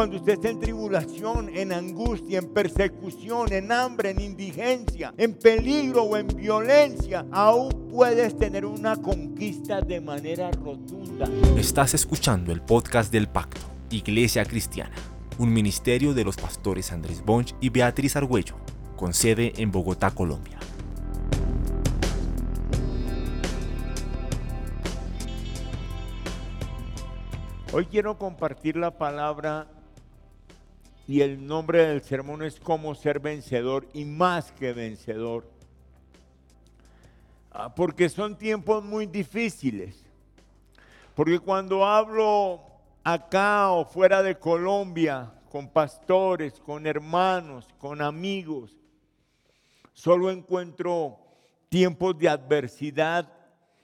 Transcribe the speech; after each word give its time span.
Cuando 0.00 0.16
usted 0.16 0.32
está 0.32 0.48
en 0.48 0.58
tribulación, 0.58 1.50
en 1.54 1.72
angustia, 1.72 2.38
en 2.38 2.54
persecución, 2.54 3.52
en 3.52 3.70
hambre, 3.70 4.08
en 4.08 4.20
indigencia, 4.22 5.12
en 5.18 5.34
peligro 5.34 6.04
o 6.04 6.16
en 6.16 6.26
violencia, 6.26 7.26
aún 7.30 7.86
puedes 7.90 8.34
tener 8.38 8.64
una 8.64 8.96
conquista 8.96 9.82
de 9.82 10.00
manera 10.00 10.50
rotunda. 10.52 11.26
Estás 11.54 11.92
escuchando 11.92 12.50
el 12.50 12.62
podcast 12.62 13.12
del 13.12 13.28
Pacto, 13.28 13.60
Iglesia 13.90 14.46
Cristiana, 14.46 14.96
un 15.36 15.52
ministerio 15.52 16.14
de 16.14 16.24
los 16.24 16.38
pastores 16.38 16.92
Andrés 16.92 17.22
Bonch 17.22 17.54
y 17.60 17.68
Beatriz 17.68 18.16
Argüello, 18.16 18.54
con 18.96 19.12
sede 19.12 19.52
en 19.58 19.70
Bogotá, 19.70 20.12
Colombia. 20.12 20.58
Hoy 27.74 27.84
quiero 27.84 28.16
compartir 28.16 28.76
la 28.76 28.96
palabra 28.96 29.68
y 31.10 31.22
el 31.22 31.44
nombre 31.44 31.88
del 31.88 32.02
sermón 32.02 32.44
es 32.44 32.60
cómo 32.60 32.94
ser 32.94 33.18
vencedor 33.18 33.88
y 33.92 34.04
más 34.04 34.52
que 34.52 34.72
vencedor. 34.72 35.44
Ah, 37.50 37.74
porque 37.74 38.08
son 38.08 38.38
tiempos 38.38 38.84
muy 38.84 39.06
difíciles. 39.06 40.04
Porque 41.16 41.40
cuando 41.40 41.84
hablo 41.84 42.60
acá 43.02 43.72
o 43.72 43.84
fuera 43.84 44.22
de 44.22 44.38
Colombia 44.38 45.32
con 45.50 45.68
pastores, 45.68 46.60
con 46.60 46.86
hermanos, 46.86 47.66
con 47.78 48.00
amigos, 48.02 48.76
solo 49.92 50.30
encuentro 50.30 51.18
tiempos 51.68 52.16
de 52.20 52.28
adversidad 52.28 53.32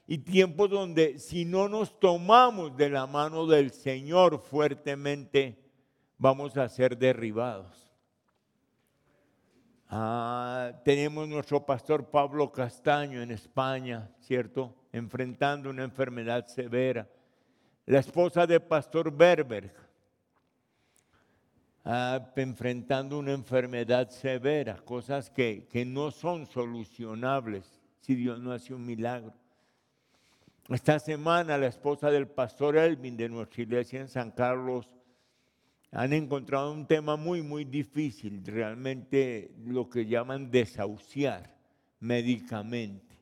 y 0.07 0.19
tiempos 0.19 0.71
donde 0.71 1.19
si 1.19 1.45
no 1.45 1.69
nos 1.69 1.99
tomamos 1.99 2.77
de 2.77 2.88
la 2.88 3.09
mano 3.09 3.49
del 3.49 3.73
Señor 3.73 4.38
fuertemente, 4.38 5.66
vamos 6.19 6.56
a 6.56 6.69
ser 6.69 6.97
derribados. 6.97 7.87
Ah, 9.88 10.73
tenemos 10.85 11.29
nuestro 11.29 11.65
pastor 11.65 12.10
Pablo 12.10 12.51
Castaño 12.51 13.23
en 13.23 13.30
España, 13.30 14.10
¿cierto? 14.21 14.74
Enfrentando 14.93 15.71
una 15.71 15.85
enfermedad 15.85 16.46
severa. 16.46 17.09
La 17.85 18.01
esposa 18.01 18.46
de 18.49 18.59
pastor 18.59 19.13
Berber, 19.13 19.73
ah, 21.85 22.21
enfrentando 22.35 23.19
una 23.19 23.32
enfermedad 23.32 24.10
severa, 24.10 24.76
cosas 24.85 25.30
que, 25.30 25.69
que 25.71 25.85
no 25.85 26.10
son 26.10 26.46
solucionables 26.46 27.80
si 28.01 28.16
Dios 28.16 28.41
no 28.41 28.52
hace 28.52 28.74
un 28.74 28.85
milagro. 28.85 29.32
Esta 30.69 30.98
semana 30.98 31.57
la 31.59 31.69
esposa 31.69 32.10
del 32.10 32.26
pastor 32.26 32.76
Elvin 32.76 33.16
de 33.16 33.29
nuestra 33.29 33.63
iglesia 33.63 34.01
en 34.01 34.09
San 34.09 34.32
Carlos 34.32 34.96
han 35.90 36.12
encontrado 36.12 36.73
un 36.73 36.87
tema 36.87 37.16
muy, 37.16 37.42
muy 37.42 37.65
difícil, 37.65 38.42
realmente 38.45 39.52
lo 39.65 39.88
que 39.88 40.06
llaman 40.06 40.51
desahuciar 40.51 41.54
médicamente. 42.01 43.16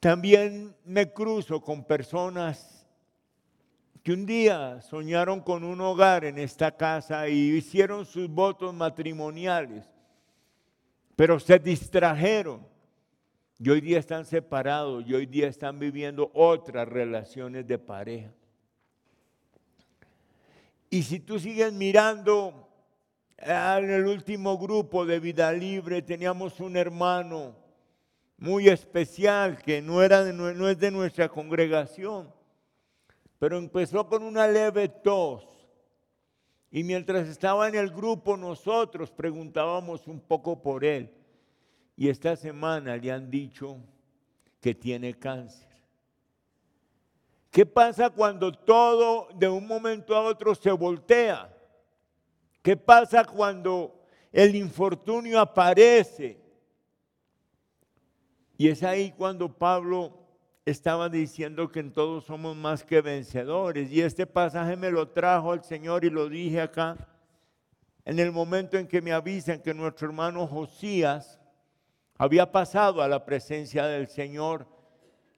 También 0.00 0.74
me 0.84 1.12
cruzo 1.12 1.60
con 1.60 1.84
personas 1.84 2.86
que 4.02 4.12
un 4.12 4.24
día 4.24 4.80
soñaron 4.82 5.40
con 5.40 5.64
un 5.64 5.80
hogar 5.80 6.24
en 6.24 6.38
esta 6.38 6.76
casa 6.76 7.28
y 7.28 7.56
hicieron 7.56 8.06
sus 8.06 8.28
votos 8.28 8.72
matrimoniales, 8.72 9.84
pero 11.16 11.40
se 11.40 11.58
distrajeron 11.58 12.64
y 13.58 13.70
hoy 13.70 13.80
día 13.80 13.98
están 13.98 14.24
separados 14.24 15.04
y 15.06 15.14
hoy 15.14 15.26
día 15.26 15.48
están 15.48 15.78
viviendo 15.78 16.30
otras 16.34 16.86
relaciones 16.86 17.66
de 17.66 17.78
pareja. 17.78 18.32
Y 20.90 21.02
si 21.02 21.20
tú 21.20 21.38
sigues 21.38 21.72
mirando, 21.72 22.68
ah, 23.38 23.78
en 23.82 23.90
el 23.90 24.06
último 24.06 24.56
grupo 24.58 25.04
de 25.04 25.18
vida 25.20 25.52
libre 25.52 26.02
teníamos 26.02 26.60
un 26.60 26.76
hermano 26.76 27.54
muy 28.38 28.68
especial 28.68 29.58
que 29.58 29.80
no, 29.80 30.02
era 30.02 30.32
no 30.32 30.68
es 30.68 30.78
de 30.78 30.90
nuestra 30.90 31.28
congregación, 31.28 32.32
pero 33.38 33.58
empezó 33.58 34.06
con 34.08 34.22
una 34.22 34.46
leve 34.46 34.88
tos. 34.88 35.44
Y 36.70 36.84
mientras 36.84 37.28
estaba 37.28 37.68
en 37.68 37.74
el 37.74 37.90
grupo 37.90 38.36
nosotros 38.36 39.10
preguntábamos 39.10 40.06
un 40.06 40.20
poco 40.20 40.60
por 40.60 40.84
él. 40.84 41.10
Y 41.96 42.08
esta 42.08 42.36
semana 42.36 42.96
le 42.96 43.10
han 43.10 43.30
dicho 43.30 43.78
que 44.60 44.74
tiene 44.74 45.14
cáncer. 45.14 45.65
¿Qué 47.56 47.64
pasa 47.64 48.10
cuando 48.10 48.52
todo 48.52 49.28
de 49.34 49.48
un 49.48 49.66
momento 49.66 50.14
a 50.14 50.20
otro 50.20 50.54
se 50.54 50.70
voltea? 50.70 51.50
¿Qué 52.60 52.76
pasa 52.76 53.24
cuando 53.24 53.98
el 54.30 54.54
infortunio 54.54 55.40
aparece? 55.40 56.38
Y 58.58 58.68
es 58.68 58.82
ahí 58.82 59.10
cuando 59.10 59.50
Pablo 59.50 60.18
estaba 60.66 61.08
diciendo 61.08 61.72
que 61.72 61.80
en 61.80 61.94
todos 61.94 62.26
somos 62.26 62.54
más 62.54 62.84
que 62.84 63.00
vencedores. 63.00 63.90
Y 63.90 64.02
este 64.02 64.26
pasaje 64.26 64.76
me 64.76 64.90
lo 64.90 65.08
trajo 65.08 65.54
el 65.54 65.64
Señor 65.64 66.04
y 66.04 66.10
lo 66.10 66.28
dije 66.28 66.60
acá. 66.60 67.08
En 68.04 68.18
el 68.18 68.32
momento 68.32 68.76
en 68.76 68.86
que 68.86 69.00
me 69.00 69.14
avisan 69.14 69.62
que 69.62 69.72
nuestro 69.72 70.08
hermano 70.08 70.46
Josías 70.46 71.40
había 72.18 72.52
pasado 72.52 73.00
a 73.00 73.08
la 73.08 73.24
presencia 73.24 73.86
del 73.86 74.08
Señor 74.08 74.75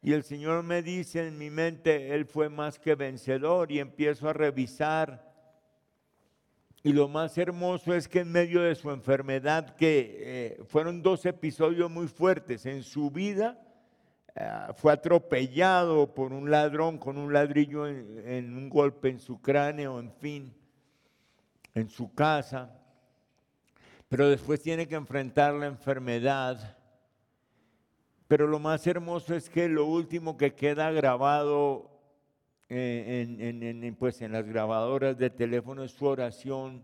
y 0.02 0.12
el 0.12 0.22
Señor 0.22 0.62
me 0.62 0.82
dice 0.82 1.26
en 1.26 1.38
mi 1.38 1.50
mente, 1.50 2.14
Él 2.14 2.26
fue 2.26 2.48
más 2.48 2.78
que 2.78 2.94
vencedor 2.94 3.72
y 3.72 3.80
empiezo 3.80 4.28
a 4.28 4.32
revisar. 4.32 5.26
Y 6.82 6.92
lo 6.92 7.08
más 7.08 7.36
hermoso 7.36 7.94
es 7.94 8.06
que 8.06 8.20
en 8.20 8.30
medio 8.30 8.62
de 8.62 8.74
su 8.74 8.90
enfermedad, 8.90 9.74
que 9.74 10.16
eh, 10.20 10.62
fueron 10.66 11.02
dos 11.02 11.26
episodios 11.26 11.90
muy 11.90 12.06
fuertes 12.06 12.64
en 12.66 12.82
su 12.82 13.10
vida, 13.10 13.60
eh, 14.34 14.48
fue 14.76 14.92
atropellado 14.92 16.14
por 16.14 16.32
un 16.32 16.50
ladrón 16.50 16.98
con 16.98 17.18
un 17.18 17.32
ladrillo 17.32 17.88
en 17.88 18.56
un 18.56 18.68
golpe 18.68 19.08
en 19.08 19.18
su 19.18 19.40
cráneo, 19.40 19.98
en 19.98 20.12
fin, 20.12 20.54
en 21.74 21.90
su 21.90 22.14
casa 22.14 22.78
pero 24.08 24.28
después 24.28 24.62
tiene 24.62 24.88
que 24.88 24.94
enfrentar 24.94 25.54
la 25.54 25.66
enfermedad. 25.66 26.77
Pero 28.28 28.46
lo 28.46 28.58
más 28.58 28.86
hermoso 28.86 29.34
es 29.34 29.48
que 29.48 29.68
lo 29.68 29.86
último 29.86 30.36
que 30.36 30.54
queda 30.54 30.92
grabado 30.92 31.90
eh, 32.68 33.26
en, 33.40 33.94
pues 33.94 34.20
en 34.20 34.32
las 34.32 34.46
grabadoras 34.46 35.16
de 35.16 35.30
teléfono 35.30 35.82
es 35.82 35.92
su 35.92 36.04
oración, 36.04 36.82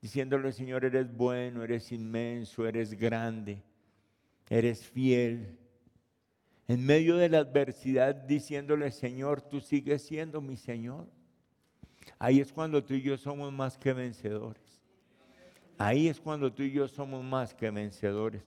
diciéndole, 0.00 0.50
Señor, 0.50 0.84
eres 0.84 1.16
bueno, 1.16 1.62
eres 1.62 1.92
inmenso, 1.92 2.66
eres 2.66 2.94
grande, 2.94 3.62
eres 4.50 4.84
fiel. 4.84 5.56
En 6.66 6.84
medio 6.84 7.16
de 7.16 7.28
la 7.28 7.38
adversidad, 7.38 8.16
diciéndole, 8.16 8.90
Señor, 8.90 9.40
tú 9.40 9.60
sigues 9.60 10.02
siendo 10.02 10.40
mi 10.40 10.56
Señor. 10.56 11.06
Ahí 12.18 12.40
es 12.40 12.52
cuando 12.52 12.82
tú 12.82 12.94
y 12.94 13.02
yo 13.02 13.16
somos 13.16 13.52
más 13.52 13.78
que 13.78 13.92
vencedores. 13.92 14.82
Ahí 15.78 16.08
es 16.08 16.20
cuando 16.20 16.52
tú 16.52 16.64
y 16.64 16.72
yo 16.72 16.88
somos 16.88 17.22
más 17.22 17.54
que 17.54 17.70
vencedores. 17.70 18.42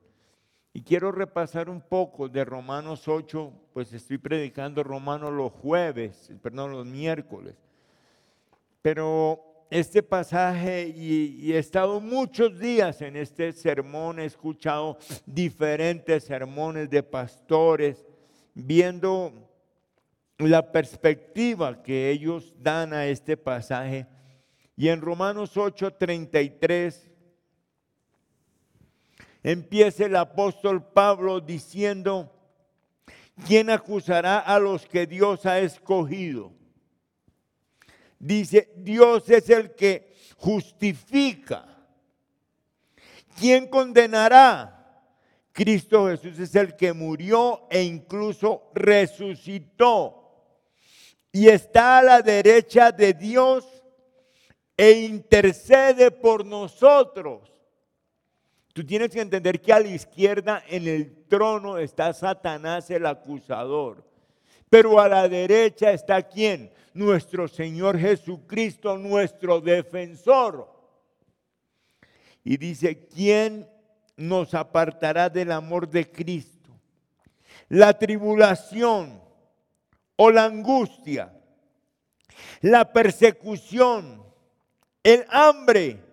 Y 0.75 0.81
quiero 0.81 1.09
repasar 1.09 1.69
un 1.69 1.79
poco 1.79 2.27
de 2.27 2.43
Romanos 2.43 3.07
8, 3.07 3.53
pues 3.71 3.93
estoy 3.93 4.17
predicando 4.17 4.83
Romanos 4.83 5.31
los 5.31 5.53
jueves, 5.53 6.29
perdón, 6.41 6.73
los 6.73 6.85
miércoles. 6.85 7.55
Pero 8.81 9.41
este 9.69 10.03
pasaje, 10.03 10.93
y, 10.93 11.53
he 11.53 11.59
estado 11.59 12.01
muchos 12.01 12.59
días 12.59 13.01
en 13.01 13.15
este 13.15 13.53
sermón, 13.53 14.19
he 14.19 14.25
escuchado 14.25 14.97
diferentes 15.25 16.25
sermones 16.25 16.89
de 16.89 17.03
pastores, 17.03 18.05
viendo 18.53 19.31
la 20.39 20.73
perspectiva 20.73 21.81
que 21.81 22.09
ellos 22.09 22.53
dan 22.59 22.91
a 22.91 23.07
este 23.07 23.37
pasaje. 23.37 24.07
Y 24.75 24.89
en 24.89 24.99
Romanos 24.99 25.55
8, 25.55 25.93
33 25.93 27.14
empieza 29.45 30.05
el 30.05 30.15
apóstol 30.15 30.83
Pablo 30.83 31.39
diciendo, 31.39 32.31
¿quién 33.45 33.69
acusará 33.69 34.39
a 34.39 34.57
los 34.59 34.87
que 34.87 35.05
Dios 35.05 35.45
ha 35.45 35.59
escogido? 35.59 36.51
Dice, 38.17 38.73
Dios 38.75 39.29
es 39.29 39.47
el 39.51 39.75
que 39.75 40.15
justifica. 40.37 41.63
¿Quién 43.39 43.67
condenará? 43.67 44.71
Cristo 45.51 46.07
Jesús 46.07 46.39
es 46.39 46.55
el 46.55 46.75
que 46.75 46.91
murió 46.91 47.67
e 47.69 47.83
incluso 47.83 48.71
resucitó. 48.73 50.23
Y 51.31 51.49
está 51.49 51.99
a 51.99 52.03
la 52.03 52.21
derecha 52.23 52.91
de 52.91 53.13
Dios 53.13 53.63
e 54.75 54.91
intercede 54.91 56.09
por 56.09 56.43
nosotros. 56.43 57.54
Tú 58.75 58.85
tienes 58.85 59.11
que 59.11 59.21
entender 59.21 59.61
que 59.61 59.71
a 59.71 59.79
la 59.79 59.87
izquierda 59.87 60.61
en 60.67 60.85
el 60.85 61.23
trono 61.29 61.77
está 61.77 62.11
Satanás 62.11 62.91
el 62.91 63.05
acusador. 63.05 64.03
pero 64.69 64.99
a 64.99 65.07
la 65.07 65.29
derecha 65.29 65.93
está 65.93 66.21
quién? 66.21 66.73
Nuestro 66.93 67.47
Señor 67.47 67.97
Jesucristo, 67.97 68.97
nuestro 68.97 69.61
defensor. 69.61 70.69
Y 72.43 72.57
dice, 72.57 73.07
¿quién 73.07 73.65
nos 74.17 74.53
apartará 74.53 75.29
del 75.29 75.53
amor 75.53 75.87
de 75.87 76.11
Cristo? 76.11 76.77
La 77.69 77.97
tribulación 77.97 79.21
o 80.17 80.29
la 80.29 80.43
angustia, 80.43 81.33
la 82.59 82.91
persecución, 82.91 84.21
el 85.01 85.25
hambre. 85.29 86.04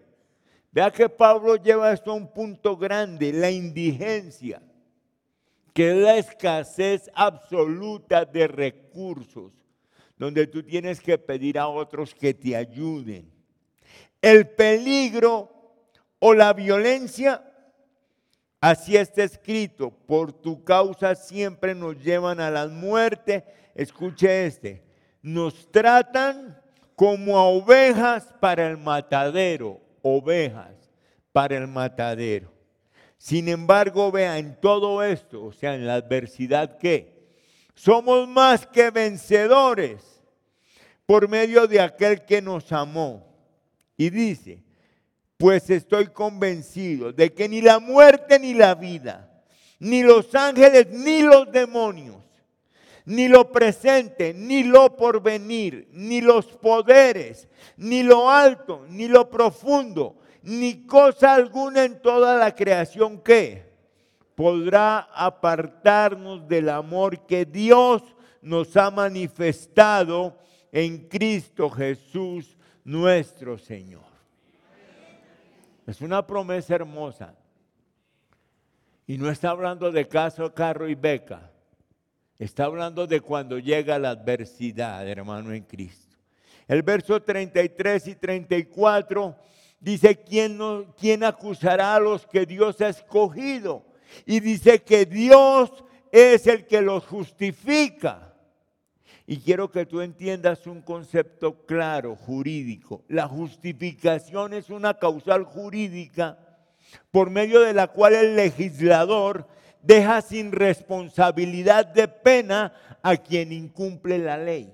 Vea 0.72 0.90
que 0.90 1.06
Pablo 1.06 1.56
lleva 1.56 1.92
esto 1.92 2.12
a 2.12 2.14
un 2.14 2.32
punto 2.32 2.78
grande, 2.78 3.30
la 3.30 3.50
indigencia, 3.50 4.62
que 5.74 5.90
es 5.90 5.96
la 5.96 6.16
escasez 6.16 7.10
absoluta 7.14 8.24
de 8.24 8.48
recursos, 8.48 9.52
donde 10.16 10.46
tú 10.46 10.62
tienes 10.62 10.98
que 10.98 11.18
pedir 11.18 11.58
a 11.58 11.68
otros 11.68 12.14
que 12.14 12.32
te 12.32 12.56
ayuden. 12.56 13.30
El 14.22 14.48
peligro 14.48 15.50
o 16.18 16.32
la 16.32 16.54
violencia, 16.54 17.44
así 18.58 18.96
está 18.96 19.24
escrito, 19.24 19.90
por 19.90 20.32
tu 20.32 20.64
causa 20.64 21.14
siempre 21.14 21.74
nos 21.74 22.02
llevan 22.02 22.40
a 22.40 22.50
la 22.50 22.66
muerte. 22.68 23.44
Escuche 23.74 24.46
este, 24.46 24.82
nos 25.20 25.70
tratan 25.70 26.58
como 26.96 27.36
a 27.36 27.44
ovejas 27.44 28.32
para 28.40 28.68
el 28.70 28.78
matadero, 28.78 29.80
ovejas 30.02 30.74
para 31.32 31.56
el 31.56 31.66
matadero. 31.66 32.52
Sin 33.18 33.48
embargo, 33.48 34.10
vea 34.10 34.38
en 34.38 34.60
todo 34.60 35.02
esto, 35.02 35.44
o 35.44 35.52
sea, 35.52 35.74
en 35.74 35.86
la 35.86 35.94
adversidad 35.94 36.78
que 36.78 37.12
somos 37.74 38.28
más 38.28 38.66
que 38.66 38.90
vencedores 38.90 40.20
por 41.06 41.28
medio 41.28 41.66
de 41.66 41.80
aquel 41.80 42.24
que 42.24 42.42
nos 42.42 42.70
amó. 42.72 43.26
Y 43.96 44.10
dice, 44.10 44.62
pues 45.36 45.68
estoy 45.70 46.06
convencido 46.06 47.12
de 47.12 47.32
que 47.32 47.48
ni 47.48 47.60
la 47.60 47.78
muerte 47.78 48.38
ni 48.38 48.54
la 48.54 48.74
vida, 48.74 49.44
ni 49.78 50.02
los 50.02 50.34
ángeles 50.34 50.88
ni 50.90 51.22
los 51.22 51.50
demonios, 51.50 52.21
ni 53.04 53.28
lo 53.28 53.50
presente, 53.50 54.32
ni 54.34 54.62
lo 54.62 54.96
porvenir, 54.96 55.88
ni 55.92 56.20
los 56.20 56.46
poderes, 56.46 57.48
ni 57.76 58.02
lo 58.02 58.30
alto, 58.30 58.86
ni 58.88 59.08
lo 59.08 59.28
profundo, 59.28 60.16
ni 60.42 60.86
cosa 60.86 61.34
alguna 61.34 61.84
en 61.84 62.00
toda 62.00 62.36
la 62.36 62.54
creación 62.54 63.18
que 63.20 63.70
podrá 64.34 65.08
apartarnos 65.14 66.46
del 66.48 66.68
amor 66.68 67.26
que 67.26 67.44
Dios 67.44 68.02
nos 68.40 68.76
ha 68.76 68.90
manifestado 68.90 70.36
en 70.70 71.08
Cristo 71.08 71.70
Jesús 71.70 72.56
nuestro 72.84 73.58
Señor. 73.58 74.02
Es 75.86 76.00
una 76.00 76.26
promesa 76.26 76.74
hermosa. 76.74 77.34
Y 79.06 79.18
no 79.18 79.28
está 79.28 79.50
hablando 79.50 79.90
de 79.90 80.08
caso, 80.08 80.54
carro 80.54 80.88
y 80.88 80.94
beca. 80.94 81.51
Está 82.42 82.64
hablando 82.64 83.06
de 83.06 83.20
cuando 83.20 83.60
llega 83.60 84.00
la 84.00 84.10
adversidad, 84.10 85.08
hermano, 85.08 85.52
en 85.52 85.62
Cristo. 85.62 86.16
El 86.66 86.82
verso 86.82 87.22
33 87.22 88.08
y 88.08 88.14
34 88.16 89.36
dice, 89.78 90.16
¿quién, 90.16 90.58
¿quién 90.98 91.22
acusará 91.22 91.94
a 91.94 92.00
los 92.00 92.26
que 92.26 92.44
Dios 92.44 92.80
ha 92.80 92.88
escogido? 92.88 93.86
Y 94.26 94.40
dice 94.40 94.82
que 94.82 95.06
Dios 95.06 95.84
es 96.10 96.48
el 96.48 96.66
que 96.66 96.82
los 96.82 97.06
justifica. 97.06 98.34
Y 99.24 99.36
quiero 99.36 99.70
que 99.70 99.86
tú 99.86 100.00
entiendas 100.00 100.66
un 100.66 100.82
concepto 100.82 101.64
claro, 101.64 102.16
jurídico. 102.16 103.04
La 103.06 103.28
justificación 103.28 104.52
es 104.52 104.68
una 104.68 104.94
causal 104.94 105.44
jurídica 105.44 106.40
por 107.12 107.30
medio 107.30 107.60
de 107.60 107.72
la 107.72 107.86
cual 107.86 108.16
el 108.16 108.34
legislador 108.34 109.46
deja 109.82 110.22
sin 110.22 110.52
responsabilidad 110.52 111.86
de 111.86 112.08
pena 112.08 112.72
a 113.02 113.16
quien 113.16 113.52
incumple 113.52 114.18
la 114.18 114.38
ley. 114.38 114.72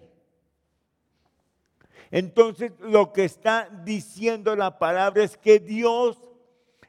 Entonces 2.10 2.72
lo 2.80 3.12
que 3.12 3.24
está 3.24 3.68
diciendo 3.84 4.56
la 4.56 4.78
palabra 4.78 5.24
es 5.24 5.36
que 5.36 5.58
Dios 5.58 6.18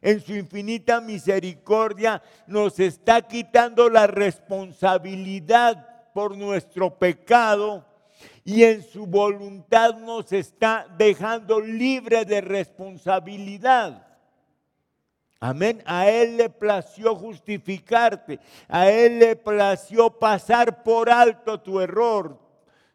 en 0.01 0.21
su 0.21 0.33
infinita 0.33 1.01
misericordia 1.01 2.21
nos 2.47 2.79
está 2.79 3.21
quitando 3.21 3.89
la 3.89 4.07
responsabilidad 4.07 6.13
por 6.13 6.37
nuestro 6.37 6.97
pecado 6.97 7.85
y 8.45 8.63
en 8.63 8.81
su 8.81 9.05
voluntad 9.05 9.97
nos 9.97 10.31
está 10.31 10.87
dejando 10.97 11.59
libre 11.59 12.25
de 12.25 12.41
responsabilidad. 12.41 14.08
Amén. 15.39 15.81
A 15.85 16.09
Él 16.09 16.37
le 16.37 16.49
plació 16.49 17.15
justificarte. 17.15 18.39
A 18.67 18.89
Él 18.89 19.19
le 19.19 19.35
plació 19.35 20.09
pasar 20.09 20.83
por 20.83 21.09
alto 21.09 21.61
tu 21.61 21.79
error, 21.79 22.37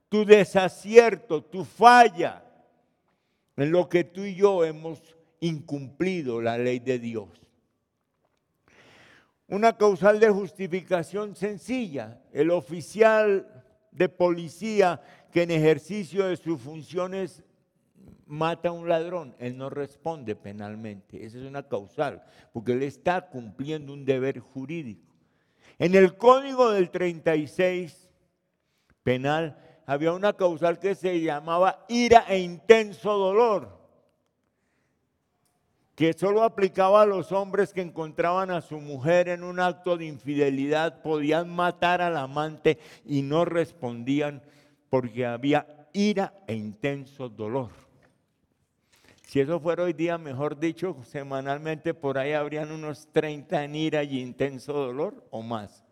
tu 0.09 0.25
desacierto, 0.25 1.43
tu 1.43 1.65
falla, 1.65 2.45
en 3.57 3.71
lo 3.71 3.89
que 3.89 4.05
tú 4.05 4.23
y 4.23 4.35
yo 4.35 4.65
hemos 4.65 5.01
incumplido 5.41 6.41
la 6.41 6.59
ley 6.59 6.81
de 6.81 6.99
Dios. 6.99 7.29
Una 9.49 9.77
causal 9.77 10.21
de 10.21 10.29
justificación 10.31 11.37
sencilla. 11.37 12.21
El 12.33 12.51
oficial 12.51 13.65
de 13.91 14.09
policía 14.09 15.01
que 15.33 15.43
en 15.43 15.51
ejercicio 15.51 16.27
de 16.27 16.37
sus 16.37 16.61
funciones 16.61 17.43
mata 18.27 18.69
a 18.69 18.73
un 18.73 18.89
ladrón, 18.89 19.35
él 19.39 19.57
no 19.57 19.71
responde 19.71 20.35
penalmente. 20.37 21.25
Esa 21.25 21.39
es 21.39 21.45
una 21.45 21.69
causal, 21.69 22.23
porque 22.53 22.73
él 22.73 22.83
está 22.83 23.29
cumpliendo 23.29 23.93
un 23.93 24.05
deber 24.05 24.41
jurídico. 24.41 25.15
En 25.79 25.95
el 25.95 26.17
código 26.17 26.71
del 26.71 26.91
36 26.91 28.09
penal 29.03 29.59
había 29.87 30.13
una 30.13 30.33
causal 30.33 30.79
que 30.79 30.95
se 30.95 31.21
llamaba 31.21 31.85
ira 31.89 32.25
e 32.29 32.39
intenso 32.39 33.13
dolor, 33.13 33.79
que 35.95 36.13
solo 36.13 36.43
aplicaba 36.43 37.03
a 37.03 37.07
los 37.07 37.31
hombres 37.31 37.73
que 37.73 37.83
encontraban 37.83 38.51
a 38.51 38.61
su 38.61 38.81
mujer 38.81 39.29
en 39.29 39.45
un 39.45 39.61
acto 39.61 39.97
de 39.97 40.07
infidelidad, 40.07 41.03
podían 41.03 41.49
matar 41.55 42.03
al 42.03 42.17
amante 42.17 42.79
y 43.05 43.23
no 43.23 43.45
respondían 43.45 44.43
porque 44.91 45.27
había 45.27 45.89
ira 45.93 46.35
e 46.47 46.55
intenso 46.55 47.29
dolor. 47.29 47.71
Si 49.27 49.41
eso 49.41 49.59
fuera 49.59 49.85
hoy 49.85 49.93
día, 49.93 50.19
mejor 50.19 50.59
dicho, 50.59 50.97
semanalmente 51.11 51.95
por 51.95 52.19
ahí 52.19 52.33
habrían 52.33 52.71
unos 52.71 53.09
30 53.11 53.65
en 53.65 53.75
ira 53.75 54.05
y 54.05 54.21
intenso 54.21 54.73
dolor 54.73 55.25
o 55.31 55.43
más. 55.43 55.83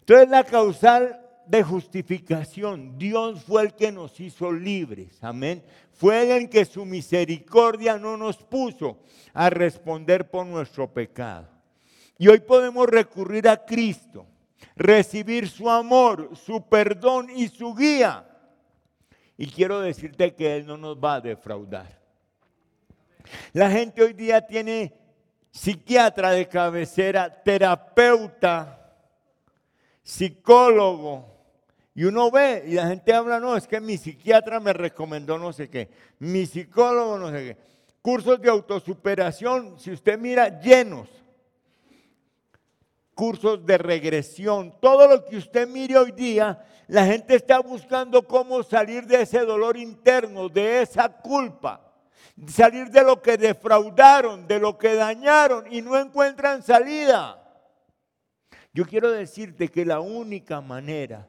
Entonces 0.00 0.28
la 0.28 0.44
causal 0.44 1.20
de 1.46 1.62
justificación, 1.62 2.98
Dios 2.98 3.44
fue 3.44 3.62
el 3.62 3.74
que 3.74 3.92
nos 3.92 4.18
hizo 4.20 4.52
libres, 4.52 5.22
amén. 5.22 5.62
Fue 5.92 6.36
el 6.36 6.48
que 6.48 6.64
su 6.64 6.84
misericordia 6.84 7.96
no 7.96 8.16
nos 8.16 8.36
puso 8.38 8.98
a 9.32 9.48
responder 9.48 10.28
por 10.28 10.44
nuestro 10.46 10.92
pecado. 10.92 11.48
Y 12.18 12.28
hoy 12.28 12.40
podemos 12.40 12.86
recurrir 12.86 13.48
a 13.48 13.64
Cristo, 13.64 14.26
recibir 14.76 15.48
su 15.48 15.70
amor, 15.70 16.30
su 16.34 16.62
perdón 16.68 17.28
y 17.34 17.48
su 17.48 17.74
guía 17.74 18.26
y 19.36 19.46
quiero 19.48 19.80
decirte 19.80 20.34
que 20.34 20.56
Él 20.56 20.66
no 20.66 20.76
nos 20.76 20.96
va 20.96 21.14
a 21.14 21.20
defraudar. 21.20 21.98
La 23.52 23.70
gente 23.70 24.02
hoy 24.02 24.12
día 24.12 24.46
tiene 24.46 24.92
psiquiatra 25.50 26.30
de 26.30 26.48
cabecera, 26.48 27.42
terapeuta, 27.42 28.92
psicólogo. 30.02 31.32
Y 31.94 32.04
uno 32.04 32.30
ve 32.30 32.64
y 32.66 32.74
la 32.74 32.88
gente 32.88 33.14
habla, 33.14 33.38
no, 33.38 33.56
es 33.56 33.66
que 33.66 33.80
mi 33.80 33.96
psiquiatra 33.96 34.58
me 34.58 34.72
recomendó 34.72 35.38
no 35.38 35.52
sé 35.52 35.70
qué, 35.70 35.90
mi 36.18 36.44
psicólogo 36.44 37.18
no 37.18 37.30
sé 37.30 37.38
qué. 37.38 37.56
Cursos 38.02 38.40
de 38.40 38.50
autosuperación, 38.50 39.78
si 39.78 39.92
usted 39.92 40.18
mira, 40.18 40.60
llenos. 40.60 41.08
Cursos 43.14 43.64
de 43.64 43.78
regresión, 43.78 44.74
todo 44.80 45.06
lo 45.06 45.24
que 45.24 45.36
usted 45.36 45.68
mire 45.68 45.96
hoy 45.96 46.12
día 46.12 46.64
la 46.86 47.06
gente 47.06 47.34
está 47.34 47.60
buscando 47.60 48.26
cómo 48.26 48.62
salir 48.62 49.06
de 49.06 49.22
ese 49.22 49.40
dolor 49.40 49.76
interno, 49.76 50.48
de 50.48 50.82
esa 50.82 51.08
culpa, 51.08 51.80
salir 52.46 52.90
de 52.90 53.02
lo 53.02 53.22
que 53.22 53.38
defraudaron, 53.38 54.46
de 54.46 54.58
lo 54.58 54.76
que 54.76 54.94
dañaron 54.94 55.72
y 55.72 55.80
no 55.80 55.98
encuentran 55.98 56.62
salida. 56.62 57.40
Yo 58.72 58.84
quiero 58.84 59.10
decirte 59.10 59.68
que 59.68 59.84
la 59.84 60.00
única 60.00 60.60
manera 60.60 61.28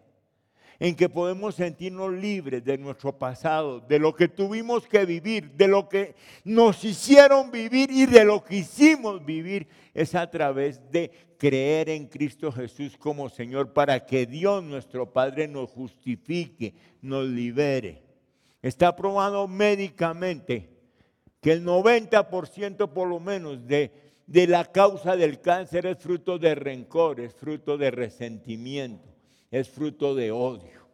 en 0.79 0.96
que 0.96 1.10
podemos 1.10 1.55
sentirnos 1.55 2.13
libres 2.13 2.63
de 2.63 2.77
nuestro 2.77 3.17
pasado, 3.17 3.79
de 3.79 4.00
lo 4.00 4.13
que 4.13 4.27
tuvimos 4.27 4.88
que 4.88 5.05
vivir, 5.05 5.51
de 5.51 5.67
lo 5.67 5.88
que 5.88 6.15
nos 6.44 6.84
hicieron 6.84 7.51
vivir 7.51 7.89
y 7.91 8.05
de 8.05 8.25
lo 8.25 8.44
que 8.44 8.58
hicimos 8.58 9.24
vivir, 9.24 9.67
es 9.94 10.15
a 10.15 10.29
través 10.29 10.82
de 10.91 11.12
creer 11.38 11.89
en 11.89 12.08
Cristo 12.08 12.51
Jesús 12.51 12.98
como 12.98 13.29
Señor 13.29 13.74
para 13.74 14.05
que 14.05 14.25
Dios 14.25 14.63
nuestro 14.63 15.12
Padre 15.12 15.48
nos 15.48 15.70
justifique, 15.70 16.74
nos 17.01 17.25
libere. 17.25 18.03
Está 18.62 18.96
probado 18.96 19.48
médicamente 19.48 20.70
que 21.39 21.51
el 21.51 21.63
90% 21.63 22.89
por 22.91 23.08
lo 23.08 23.20
menos 23.20 23.65
de, 23.67 23.91
de 24.25 24.48
la 24.48 24.65
causa 24.65 25.15
del 25.15 25.39
cáncer 25.39 25.86
es 25.86 26.00
fruto 26.00 26.39
de 26.39 26.55
rencor, 26.55 27.20
es 27.20 27.34
fruto 27.34 27.77
de 27.77 27.91
resentimiento 27.91 29.14
es 29.52 29.70
fruto 29.70 30.16
de 30.16 30.32
odio. 30.32 30.86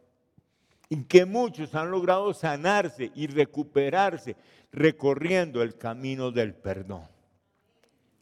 Y 0.88 1.04
que 1.04 1.24
muchos 1.24 1.74
han 1.74 1.90
logrado 1.90 2.34
sanarse 2.34 3.10
y 3.14 3.26
recuperarse 3.26 4.36
recorriendo 4.72 5.62
el 5.62 5.76
camino 5.76 6.30
del 6.30 6.54
perdón. 6.54 7.06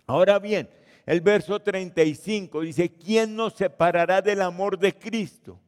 Ahora 0.06 0.38
bien, 0.38 0.68
el 1.06 1.20
verso 1.20 1.60
35 1.60 2.60
dice, 2.60 2.92
¿quién 2.92 3.34
nos 3.34 3.54
separará 3.54 4.20
del 4.22 4.42
amor 4.42 4.78
de 4.78 4.96
Cristo? 4.96 5.58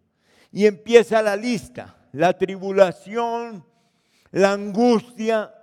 Y 0.51 0.67
empieza 0.67 1.23
la 1.23 1.37
lista, 1.37 1.97
la 2.13 2.37
tribulación, 2.37 3.65
la 4.31 4.53
angustia. 4.53 5.55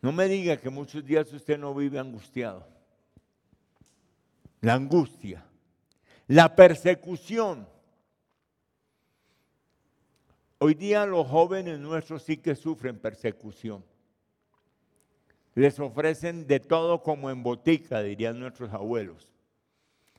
No 0.00 0.12
me 0.12 0.26
diga 0.26 0.56
que 0.56 0.70
muchos 0.70 1.04
días 1.04 1.32
usted 1.32 1.58
no 1.58 1.74
vive 1.74 1.98
angustiado. 1.98 2.66
La 4.60 4.74
angustia, 4.74 5.44
la 6.28 6.54
persecución. 6.54 7.66
Hoy 10.58 10.74
día 10.74 11.06
los 11.06 11.26
jóvenes 11.26 11.78
nuestros 11.78 12.22
sí 12.22 12.36
que 12.36 12.54
sufren 12.54 12.98
persecución. 12.98 13.84
Les 15.54 15.80
ofrecen 15.80 16.46
de 16.46 16.60
todo 16.60 17.02
como 17.02 17.30
en 17.30 17.42
botica, 17.42 18.02
dirían 18.02 18.38
nuestros 18.38 18.72
abuelos. 18.72 19.28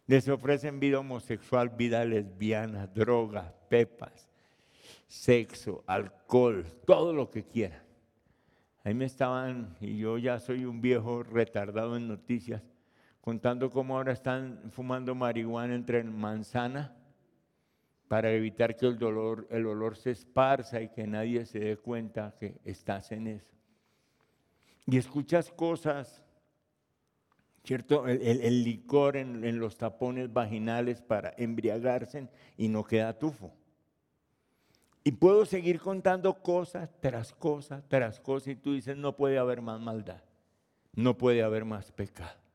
Les 0.07 0.27
ofrecen 0.27 0.79
vida 0.79 0.99
homosexual, 0.99 1.69
vida 1.69 2.03
lesbiana, 2.03 2.87
drogas, 2.87 3.53
pepas, 3.69 4.27
sexo, 5.07 5.83
alcohol, 5.85 6.65
todo 6.85 7.13
lo 7.13 7.29
que 7.29 7.43
quieran. 7.43 7.83
Ahí 8.83 8.95
me 8.95 9.05
estaban, 9.05 9.77
y 9.79 9.97
yo 9.97 10.17
ya 10.17 10.39
soy 10.39 10.65
un 10.65 10.81
viejo 10.81 11.21
retardado 11.21 11.95
en 11.95 12.07
noticias, 12.07 12.63
contando 13.29 13.69
cómo 13.69 13.95
ahora 13.95 14.11
están 14.11 14.71
fumando 14.71 15.13
marihuana 15.13 15.75
entre 15.75 16.03
manzana 16.03 16.95
para 18.07 18.31
evitar 18.31 18.75
que 18.75 18.87
el, 18.87 18.97
dolor, 18.97 19.47
el 19.51 19.67
olor 19.67 19.95
se 19.97 20.09
esparza 20.09 20.81
y 20.81 20.89
que 20.89 21.05
nadie 21.05 21.45
se 21.45 21.59
dé 21.59 21.77
cuenta 21.77 22.33
que 22.39 22.59
estás 22.65 23.11
en 23.11 23.27
eso. 23.27 23.53
Y 24.87 24.97
escuchas 24.97 25.51
cosas, 25.51 26.25
¿cierto? 27.63 28.07
El, 28.07 28.63
licor 28.63 29.15
en, 29.15 29.45
en, 29.45 29.59
los 29.59 29.77
tapones 29.77 30.33
vaginales 30.33 30.99
para 30.99 31.31
embriagarse 31.37 32.27
y 32.57 32.67
no 32.67 32.83
queda 32.83 33.19
tufo. 33.19 33.53
Y 35.03 35.11
puedo 35.11 35.45
seguir 35.45 35.79
contando 35.79 36.33
cosas 36.41 36.89
tras 36.99 37.31
cosas 37.31 37.83
tras 37.87 38.19
cosas 38.19 38.47
y 38.47 38.55
tú 38.55 38.73
dices, 38.73 38.97
no 38.97 39.15
puede 39.15 39.37
haber 39.37 39.61
más 39.61 39.79
maldad, 39.79 40.23
no 40.95 41.15
puede 41.15 41.43
haber 41.43 41.63
más 41.63 41.91
pecado. 41.91 42.48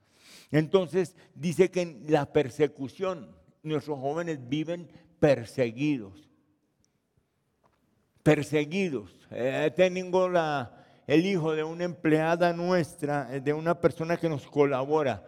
Entonces 0.51 1.17
dice 1.35 1.71
que 1.71 1.83
en 1.83 2.05
la 2.09 2.33
persecución 2.33 3.35
nuestros 3.63 3.99
jóvenes 3.99 4.39
viven 4.49 4.89
perseguidos. 5.19 6.31
Perseguidos. 8.23 9.11
Eh, 9.31 9.73
tengo 9.75 10.31
el 11.07 11.27
hijo 11.27 11.53
de 11.53 11.65
una 11.65 11.85
empleada 11.85 12.53
nuestra, 12.53 13.35
eh, 13.35 13.41
de 13.41 13.53
una 13.53 13.81
persona 13.81 14.17
que 14.17 14.29
nos 14.29 14.47
colabora. 14.47 15.27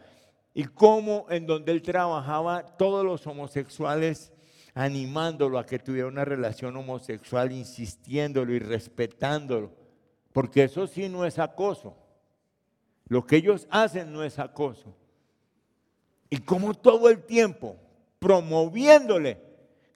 Y 0.55 0.65
cómo 0.65 1.27
en 1.29 1.47
donde 1.47 1.73
él 1.73 1.83
trabajaba, 1.83 2.65
todos 2.77 3.05
los 3.05 3.27
homosexuales 3.27 4.33
animándolo 4.75 5.59
a 5.59 5.65
que 5.65 5.79
tuviera 5.79 6.07
una 6.07 6.25
relación 6.25 6.77
homosexual, 6.77 7.51
insistiéndolo 7.51 8.53
y 8.53 8.59
respetándolo. 8.59 9.73
Porque 10.33 10.65
eso 10.65 10.87
sí 10.87 11.09
no 11.09 11.25
es 11.25 11.39
acoso. 11.39 11.97
Lo 13.09 13.27
que 13.27 13.37
ellos 13.37 13.67
hacen 13.71 14.13
no 14.13 14.23
es 14.23 14.39
acoso. 14.39 14.95
Y 16.31 16.39
como 16.39 16.75
todo 16.75 17.09
el 17.09 17.23
tiempo 17.23 17.77
promoviéndole 18.19 19.41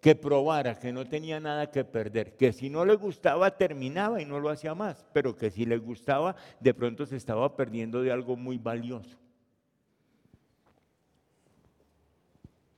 que 0.00 0.14
probara 0.14 0.78
que 0.78 0.92
no 0.92 1.06
tenía 1.06 1.40
nada 1.40 1.70
que 1.70 1.84
perder, 1.84 2.36
que 2.36 2.52
si 2.52 2.70
no 2.70 2.84
le 2.84 2.94
gustaba 2.94 3.56
terminaba 3.56 4.22
y 4.22 4.24
no 4.24 4.40
lo 4.40 4.48
hacía 4.48 4.74
más, 4.74 5.04
pero 5.12 5.36
que 5.36 5.50
si 5.50 5.66
le 5.66 5.76
gustaba 5.76 6.36
de 6.58 6.72
pronto 6.72 7.04
se 7.04 7.16
estaba 7.16 7.54
perdiendo 7.54 8.00
de 8.00 8.12
algo 8.12 8.36
muy 8.36 8.56
valioso. 8.56 9.18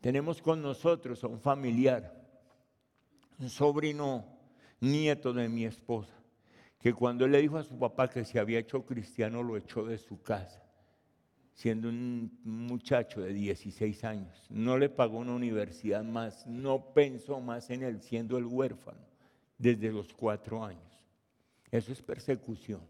Tenemos 0.00 0.42
con 0.42 0.60
nosotros 0.60 1.22
a 1.22 1.28
un 1.28 1.38
familiar, 1.38 2.12
un 3.38 3.48
sobrino 3.48 4.24
nieto 4.80 5.32
de 5.32 5.48
mi 5.48 5.64
esposa, 5.64 6.14
que 6.80 6.92
cuando 6.92 7.24
él 7.24 7.30
le 7.30 7.40
dijo 7.40 7.56
a 7.56 7.62
su 7.62 7.78
papá 7.78 8.10
que 8.10 8.24
se 8.24 8.40
había 8.40 8.58
hecho 8.58 8.84
cristiano, 8.84 9.44
lo 9.44 9.56
echó 9.56 9.84
de 9.84 9.98
su 9.98 10.20
casa 10.20 10.60
siendo 11.62 11.88
un 11.90 12.40
muchacho 12.42 13.20
de 13.20 13.32
16 13.32 14.02
años. 14.02 14.46
No 14.50 14.76
le 14.76 14.88
pagó 14.88 15.18
una 15.18 15.32
universidad 15.32 16.02
más, 16.02 16.44
no 16.44 16.92
pensó 16.92 17.38
más 17.38 17.70
en 17.70 17.84
él 17.84 18.02
siendo 18.02 18.36
el 18.36 18.46
huérfano 18.46 18.98
desde 19.58 19.92
los 19.92 20.12
cuatro 20.12 20.64
años. 20.64 21.06
Eso 21.70 21.92
es 21.92 22.02
persecución. 22.02 22.80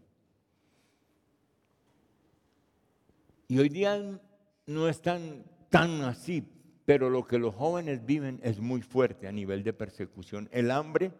Y 3.47 3.59
hoy 3.59 3.69
día 3.69 4.19
no 4.65 4.89
es 4.89 4.99
tan, 5.03 5.43
tan 5.69 6.01
así, 6.01 6.43
pero 6.83 7.11
lo 7.11 7.27
que 7.27 7.37
los 7.37 7.53
jóvenes 7.53 8.03
viven 8.03 8.39
es 8.41 8.59
muy 8.59 8.81
fuerte 8.81 9.27
a 9.27 9.31
nivel 9.31 9.63
de 9.63 9.73
persecución. 9.73 10.49
El 10.51 10.71
hambre, 10.71 11.11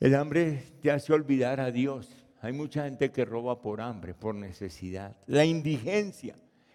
el 0.00 0.14
hambre 0.14 0.64
te 0.80 0.90
hace 0.90 1.12
olvidar 1.12 1.60
a 1.60 1.70
Dios. 1.70 2.21
Hay 2.42 2.52
mucha 2.52 2.84
gente 2.84 3.12
que 3.12 3.24
roba 3.24 3.60
por 3.62 3.80
hambre, 3.80 4.14
por 4.14 4.34
necesidad. 4.34 5.16
La 5.26 5.44
indigencia, 5.44 6.34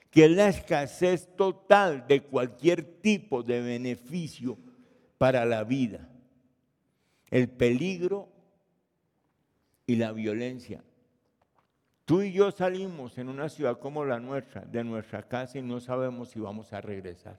que 0.10 0.24
es 0.24 0.32
la 0.32 0.48
escasez 0.48 1.36
total 1.36 2.08
de 2.08 2.24
cualquier 2.24 3.02
tipo 3.02 3.44
de 3.44 3.62
beneficio 3.62 4.58
para 5.18 5.44
la 5.44 5.66
vida. 5.66 6.08
El 7.30 7.50
peligro 7.50 8.30
y 9.86 9.98
la 9.98 10.14
violencia. 10.14 10.82
Tú 12.06 12.22
y 12.22 12.32
yo 12.32 12.50
salimos 12.52 13.18
en 13.18 13.28
una 13.28 13.50
ciudad 13.50 13.78
como 13.78 14.06
la 14.06 14.22
nuestra, 14.22 14.62
de 14.62 14.86
nuestra 14.86 15.24
casa, 15.24 15.60
y 15.60 15.62
no 15.62 15.82
sabemos 15.82 16.30
si 16.30 16.40
vamos 16.40 16.72
a 16.72 16.80
regresar. 16.80 17.38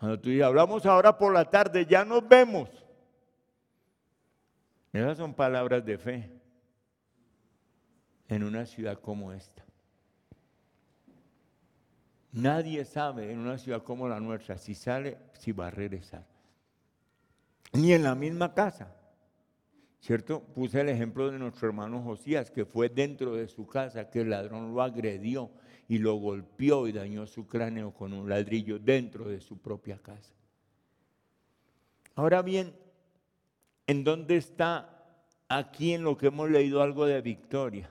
Cuando 0.00 0.18
tú 0.18 0.30
y 0.30 0.38
yo 0.38 0.46
hablamos 0.46 0.84
ahora 0.84 1.16
por 1.16 1.32
la 1.32 1.44
tarde, 1.48 1.86
ya 1.86 2.04
nos 2.04 2.26
vemos. 2.26 2.68
Esas 4.92 5.16
son 5.16 5.32
palabras 5.32 5.84
de 5.84 5.96
fe 5.96 6.36
en 8.28 8.42
una 8.42 8.66
ciudad 8.66 9.00
como 9.00 9.32
esta. 9.32 9.64
Nadie 12.32 12.84
sabe 12.84 13.32
en 13.32 13.38
una 13.38 13.56
ciudad 13.56 13.82
como 13.82 14.08
la 14.08 14.20
nuestra 14.20 14.58
si 14.58 14.74
sale, 14.74 15.16
si 15.38 15.52
va 15.52 15.68
a 15.68 15.70
regresar. 15.70 16.26
Ni 17.72 17.92
en 17.92 18.02
la 18.02 18.14
misma 18.14 18.52
casa. 18.52 18.94
¿Cierto? 20.00 20.40
Puse 20.40 20.80
el 20.82 20.88
ejemplo 20.88 21.30
de 21.30 21.38
nuestro 21.38 21.66
hermano 21.66 22.02
Josías, 22.02 22.50
que 22.50 22.64
fue 22.64 22.88
dentro 22.88 23.34
de 23.34 23.48
su 23.48 23.66
casa, 23.66 24.10
que 24.10 24.20
el 24.20 24.30
ladrón 24.30 24.72
lo 24.72 24.82
agredió 24.82 25.50
y 25.88 25.98
lo 25.98 26.14
golpeó 26.16 26.86
y 26.86 26.92
dañó 26.92 27.26
su 27.26 27.46
cráneo 27.46 27.92
con 27.92 28.12
un 28.12 28.28
ladrillo 28.28 28.78
dentro 28.78 29.28
de 29.28 29.40
su 29.40 29.58
propia 29.58 29.98
casa. 29.98 30.32
Ahora 32.14 32.42
bien, 32.42 32.74
¿en 33.86 34.04
dónde 34.04 34.36
está 34.36 35.06
aquí 35.48 35.94
en 35.94 36.02
lo 36.02 36.16
que 36.16 36.26
hemos 36.26 36.50
leído 36.50 36.82
algo 36.82 37.06
de 37.06 37.20
victoria? 37.20 37.90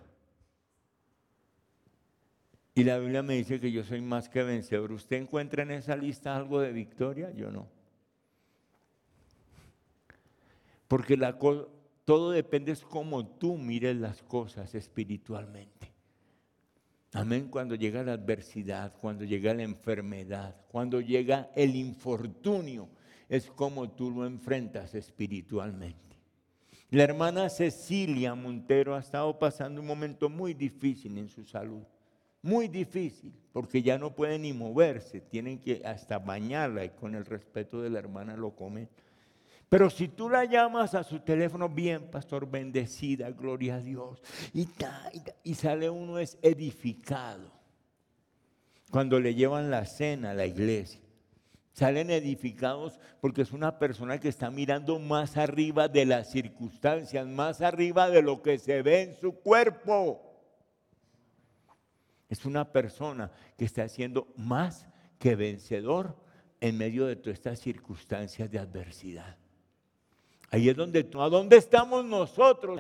Y 2.78 2.84
la 2.84 3.00
Biblia 3.00 3.24
me 3.24 3.36
dice 3.36 3.62
que 3.62 3.72
yo 3.72 3.86
soy 3.86 4.02
más 4.02 4.28
que 4.28 4.44
vencedor. 4.44 4.92
¿Usted 4.92 5.16
encuentra 5.16 5.64
en 5.64 5.72
esa 5.72 5.96
lista 5.96 6.36
algo 6.36 6.60
de 6.60 6.74
victoria? 6.74 7.32
Yo 7.32 7.50
no. 7.50 7.70
Porque 10.90 11.16
la 11.16 11.40
todo 12.04 12.32
depende 12.32 12.76
de 12.76 12.82
cómo 12.82 13.26
tú 13.26 13.58
mires 13.58 13.96
las 13.96 14.22
cosas 14.22 14.76
espiritualmente. 14.76 15.94
Amén. 17.14 17.48
Cuando 17.50 17.76
llega 17.76 18.04
la 18.04 18.12
adversidad, 18.12 18.94
cuando 19.00 19.24
llega 19.24 19.54
la 19.54 19.64
enfermedad, 19.64 20.54
cuando 20.68 21.00
llega 21.00 21.50
el 21.56 21.78
infortunio, 21.78 22.90
es 23.30 23.50
como 23.50 23.90
tú 23.90 24.12
lo 24.12 24.26
enfrentas 24.26 24.94
espiritualmente. 24.96 26.18
La 26.90 27.04
hermana 27.04 27.48
Cecilia 27.48 28.36
Montero 28.36 28.96
ha 28.96 29.00
estado 29.00 29.40
pasando 29.40 29.80
un 29.80 29.88
momento 29.88 30.28
muy 30.28 30.54
difícil 30.54 31.18
en 31.18 31.30
su 31.30 31.46
salud 31.46 31.84
Muy 32.46 32.68
difícil, 32.68 33.34
porque 33.52 33.82
ya 33.82 33.98
no 33.98 34.14
pueden 34.14 34.44
ni 34.44 34.54
moverse, 34.54 35.20
tienen 35.20 35.58
que 35.58 35.82
hasta 35.84 36.20
bañarla 36.20 36.86
y 36.86 36.90
con 36.90 37.16
el 37.16 37.26
respeto 37.26 37.82
de 37.82 37.90
la 37.90 37.98
hermana 37.98 38.38
lo 38.38 38.52
comen. 38.52 38.88
Pero 39.68 39.90
si 39.90 40.10
tú 40.10 40.30
la 40.30 40.46
llamas 40.46 40.94
a 40.94 41.04
su 41.04 41.22
teléfono, 41.22 41.68
bien, 41.68 42.12
pastor, 42.12 42.48
bendecida, 42.48 43.32
gloria 43.32 43.78
a 43.78 43.80
Dios, 43.80 44.22
y, 44.54 44.68
y 45.42 45.56
sale 45.56 45.90
uno 45.90 46.20
es 46.20 46.38
edificado. 46.44 47.52
Cuando 48.92 49.20
le 49.20 49.34
llevan 49.34 49.72
la 49.72 49.88
cena 49.88 50.30
a 50.30 50.36
la 50.36 50.46
iglesia, 50.46 51.02
salen 51.74 52.12
edificados 52.12 53.00
porque 53.22 53.42
es 53.42 53.54
una 53.54 53.80
persona 53.80 54.20
que 54.20 54.30
está 54.30 54.52
mirando 54.52 55.00
más 55.00 55.36
arriba 55.36 55.88
de 55.88 56.06
las 56.06 56.30
circunstancias, 56.30 57.26
más 57.26 57.62
arriba 57.62 58.08
de 58.12 58.22
lo 58.22 58.44
que 58.44 58.60
se 58.60 58.84
ve 58.84 59.02
en 59.02 59.16
su 59.16 59.34
cuerpo. 59.34 60.35
Es 62.30 62.46
una 62.46 62.72
persona 62.72 63.32
que 63.58 63.66
está 63.66 63.88
siendo 63.88 64.28
más 64.36 64.88
que 65.20 65.36
vencedor 65.36 66.16
en 66.60 66.78
medio 66.78 67.06
de 67.06 67.16
todas 67.16 67.38
estas 67.38 67.60
circunstancias 67.60 68.50
de 68.50 68.60
adversidad. 68.60 69.38
Ahí 70.50 70.70
es 70.70 70.76
donde, 70.76 71.08
¿a 71.14 71.30
dónde 71.30 71.58
estamos 71.58 72.06
nosotros? 72.06 72.80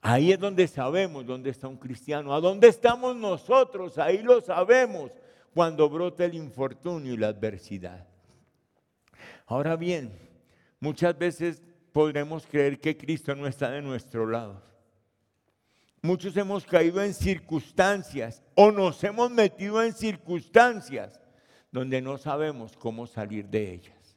Ahí 0.00 0.32
es 0.32 0.38
donde 0.38 0.66
sabemos 0.66 1.26
dónde 1.26 1.50
está 1.50 1.68
un 1.68 1.76
cristiano. 1.76 2.34
¿A 2.34 2.40
dónde 2.40 2.68
estamos 2.68 3.14
nosotros? 3.16 3.98
Ahí 3.98 4.22
lo 4.22 4.40
sabemos 4.40 5.10
cuando 5.54 5.88
brota 5.88 6.24
el 6.24 6.34
infortunio 6.34 7.14
y 7.14 7.16
la 7.16 7.28
adversidad. 7.28 8.06
Ahora 9.46 9.76
bien, 9.76 10.12
muchas 10.78 11.16
veces 11.18 11.62
podremos 11.92 12.46
creer 12.46 12.80
que 12.80 12.96
Cristo 12.96 13.34
no 13.34 13.46
está 13.46 13.70
de 13.70 13.82
nuestro 13.82 14.26
lado. 14.26 14.62
Muchos 16.02 16.36
hemos 16.36 16.64
caído 16.64 17.02
en 17.02 17.12
circunstancias 17.12 18.42
o 18.54 18.72
nos 18.72 19.02
hemos 19.04 19.30
metido 19.30 19.82
en 19.82 19.92
circunstancias 19.92 21.20
donde 21.70 22.00
no 22.00 22.16
sabemos 22.16 22.76
cómo 22.76 23.06
salir 23.06 23.46
de 23.48 23.74
ellas. 23.74 24.16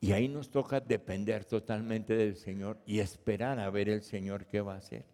Y 0.00 0.12
ahí 0.12 0.28
nos 0.28 0.50
toca 0.50 0.80
depender 0.80 1.44
totalmente 1.44 2.14
del 2.14 2.36
Señor 2.36 2.78
y 2.86 3.00
esperar 3.00 3.58
a 3.58 3.70
ver 3.70 3.88
el 3.88 4.02
Señor 4.02 4.46
qué 4.46 4.60
va 4.60 4.74
a 4.74 4.78
hacer. 4.78 5.06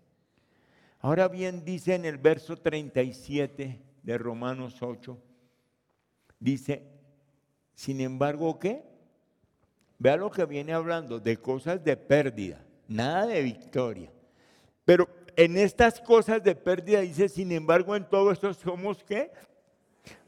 Ahora 1.01 1.29
bien, 1.29 1.65
dice 1.65 1.95
en 1.95 2.05
el 2.05 2.19
verso 2.19 2.57
37 2.57 3.81
de 4.03 4.19
Romanos 4.19 4.83
8, 4.83 5.19
dice, 6.41 6.83
sin 7.75 8.01
embargo, 8.01 8.59
¿qué? 8.59 8.83
Vea 9.99 10.17
lo 10.17 10.31
que 10.31 10.45
viene 10.45 10.73
hablando 10.73 11.19
de 11.21 11.37
cosas 11.37 11.83
de 11.83 11.97
pérdida, 11.97 12.65
nada 12.89 13.27
de 13.27 13.43
victoria. 13.43 14.11
Pero 14.89 15.07
en 15.37 15.59
estas 15.59 16.01
cosas 16.01 16.43
de 16.43 16.55
pérdida 16.55 17.01
dice, 17.01 17.29
sin 17.29 17.53
embargo, 17.53 17.95
en 17.95 18.09
todo 18.09 18.33
esto 18.33 18.55
somos 18.55 19.05
qué? 19.05 19.31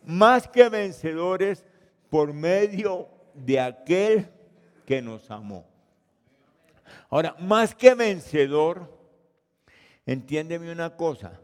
Más 0.04 0.46
que 0.46 0.68
vencedores 0.68 1.64
por 2.10 2.34
medio 2.34 3.08
de 3.32 3.58
aquel 3.58 4.28
que 4.84 5.00
nos 5.00 5.30
amó. 5.30 5.64
Ahora, 7.08 7.34
más 7.38 7.74
que 7.74 7.94
vencedor, 7.94 8.94
entiéndeme 10.04 10.70
una 10.70 10.94
cosa, 10.94 11.40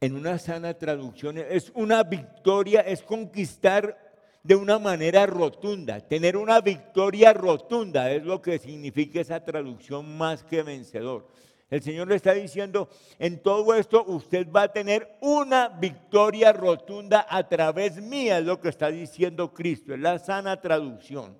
en 0.00 0.14
una 0.14 0.38
sana 0.38 0.72
traducción 0.72 1.36
es 1.36 1.70
una 1.74 2.02
victoria, 2.02 2.80
es 2.80 3.02
conquistar 3.02 4.14
de 4.42 4.54
una 4.54 4.78
manera 4.78 5.26
rotunda, 5.26 6.00
tener 6.00 6.38
una 6.38 6.62
victoria 6.62 7.34
rotunda 7.34 8.10
es 8.10 8.24
lo 8.24 8.40
que 8.40 8.58
significa 8.58 9.20
esa 9.20 9.44
traducción 9.44 10.16
más 10.16 10.42
que 10.42 10.62
vencedor. 10.62 11.28
El 11.70 11.82
Señor 11.82 12.08
le 12.08 12.16
está 12.16 12.32
diciendo, 12.32 12.88
en 13.18 13.40
todo 13.42 13.74
esto 13.74 14.04
usted 14.04 14.50
va 14.50 14.62
a 14.62 14.72
tener 14.72 15.16
una 15.20 15.68
victoria 15.68 16.52
rotunda 16.52 17.26
a 17.28 17.48
través 17.48 18.02
mía, 18.02 18.38
es 18.38 18.44
lo 18.44 18.60
que 18.60 18.68
está 18.68 18.90
diciendo 18.90 19.54
Cristo, 19.54 19.94
es 19.94 20.00
la 20.00 20.18
sana 20.18 20.60
traducción 20.60 21.36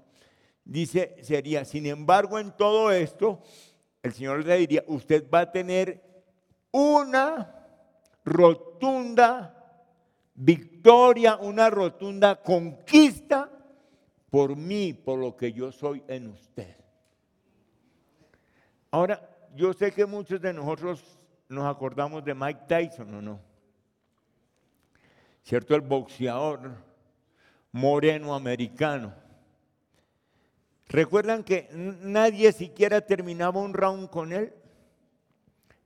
dice, 0.70 1.16
sería, 1.22 1.64
sin 1.64 1.86
embargo, 1.86 2.38
en 2.38 2.52
todo 2.52 2.92
esto, 2.92 3.42
el 4.02 4.12
Señor 4.12 4.44
le 4.44 4.56
diría, 4.56 4.84
usted 4.86 5.28
va 5.28 5.40
a 5.40 5.52
tener 5.52 6.00
una 6.70 7.66
rotunda 8.24 9.56
victoria, 10.34 11.36
una 11.36 11.70
rotunda 11.70 12.40
conquista 12.40 13.50
por 14.30 14.54
mí, 14.54 14.92
por 14.92 15.18
lo 15.18 15.36
que 15.36 15.52
yo 15.52 15.72
soy 15.72 16.04
en 16.06 16.28
usted. 16.28 16.76
Ahora, 18.92 19.28
yo 19.54 19.72
sé 19.72 19.92
que 19.92 20.06
muchos 20.06 20.40
de 20.40 20.52
nosotros 20.52 21.18
nos 21.48 21.66
acordamos 21.66 22.24
de 22.24 22.34
Mike 22.34 22.60
Tyson, 22.68 23.14
¿o 23.14 23.22
no? 23.22 23.40
¿Cierto? 25.42 25.74
El 25.74 25.80
boxeador 25.80 26.72
moreno 27.72 28.34
americano 28.34 29.14
¿Recuerdan 30.90 31.44
que 31.44 31.68
nadie 31.72 32.50
siquiera 32.50 33.00
terminaba 33.00 33.60
un 33.60 33.72
round 33.72 34.10
con 34.10 34.32
él? 34.32 34.52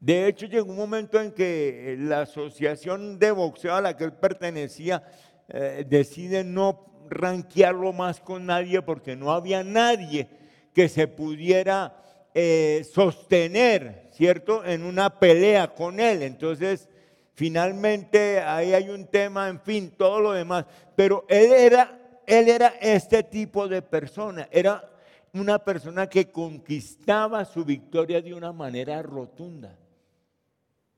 De 0.00 0.26
hecho, 0.26 0.46
llegó 0.46 0.70
un 0.70 0.78
momento 0.78 1.20
en 1.20 1.30
que 1.30 1.94
la 1.98 2.22
asociación 2.22 3.18
de 3.18 3.30
boxeo 3.30 3.74
a 3.74 3.82
la 3.82 3.94
que 3.98 4.04
él 4.04 4.14
pertenecía 4.14 5.02
eh, 5.48 5.84
decide 5.86 6.42
no 6.42 6.86
ranquearlo 7.10 7.92
más 7.92 8.18
con 8.18 8.46
nadie 8.46 8.80
porque 8.80 9.14
no 9.14 9.30
había 9.30 9.62
nadie 9.62 10.26
que 10.72 10.88
se 10.88 11.06
pudiera 11.06 12.02
eh, 12.34 12.84
sostener, 12.92 14.08
¿cierto?, 14.12 14.64
en 14.64 14.82
una 14.82 15.18
pelea 15.20 15.74
con 15.74 16.00
él. 16.00 16.22
Entonces, 16.22 16.88
finalmente 17.34 18.40
ahí 18.40 18.74
hay 18.74 18.90
un 18.90 19.06
tema, 19.06 19.48
en 19.48 19.60
fin, 19.60 19.92
todo 19.96 20.20
lo 20.20 20.32
demás. 20.32 20.66
Pero 20.96 21.24
él 21.28 21.52
era, 21.52 22.20
él 22.26 22.48
era 22.48 22.74
este 22.80 23.22
tipo 23.22 23.68
de 23.68 23.82
persona, 23.82 24.48
era 24.50 24.90
una 25.32 25.58
persona 25.58 26.08
que 26.08 26.30
conquistaba 26.30 27.44
su 27.44 27.64
victoria 27.64 28.20
de 28.20 28.34
una 28.34 28.52
manera 28.52 29.00
rotunda. 29.02 29.76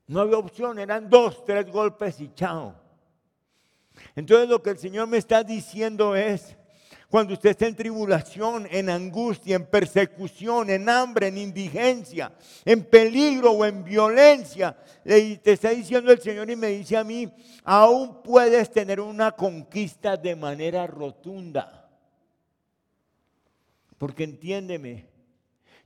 No 0.07 0.21
había 0.21 0.39
opción, 0.39 0.79
eran 0.79 1.11
dos, 1.11 1.45
tres 1.45 1.71
golpes 1.71 2.21
y 2.21 2.33
chao. 2.35 2.75
Entonces 4.15 4.49
lo 4.49 4.63
que 4.63 4.71
el 4.71 4.79
Señor 4.79 5.09
me 5.09 5.17
está 5.17 5.43
diciendo 5.43 6.15
es, 6.15 6.57
cuando 7.17 7.33
usted 7.33 7.49
está 7.49 7.67
en 7.67 7.75
tribulación, 7.75 8.69
en 8.71 8.91
angustia, 8.91 9.57
en 9.57 9.65
persecución, 9.65 10.69
en 10.69 10.87
hambre, 10.87 11.29
en 11.29 11.39
indigencia, 11.39 12.31
en 12.63 12.85
peligro 12.85 13.53
o 13.53 13.65
en 13.65 13.83
violencia, 13.83 14.77
te 15.03 15.41
está 15.51 15.71
diciendo 15.71 16.13
el 16.13 16.21
Señor 16.21 16.51
y 16.51 16.57
me 16.57 16.67
dice 16.67 16.95
a 16.95 17.05
mí, 17.05 17.27
aún 17.65 18.23
puedes 18.23 18.71
tener 18.71 19.01
una 19.01 19.33
conquista 19.33 20.19
de 20.19 20.37
manera 20.37 20.87
rotunda. 20.87 21.89
Porque 23.97 24.25
entiéndeme, 24.25 25.09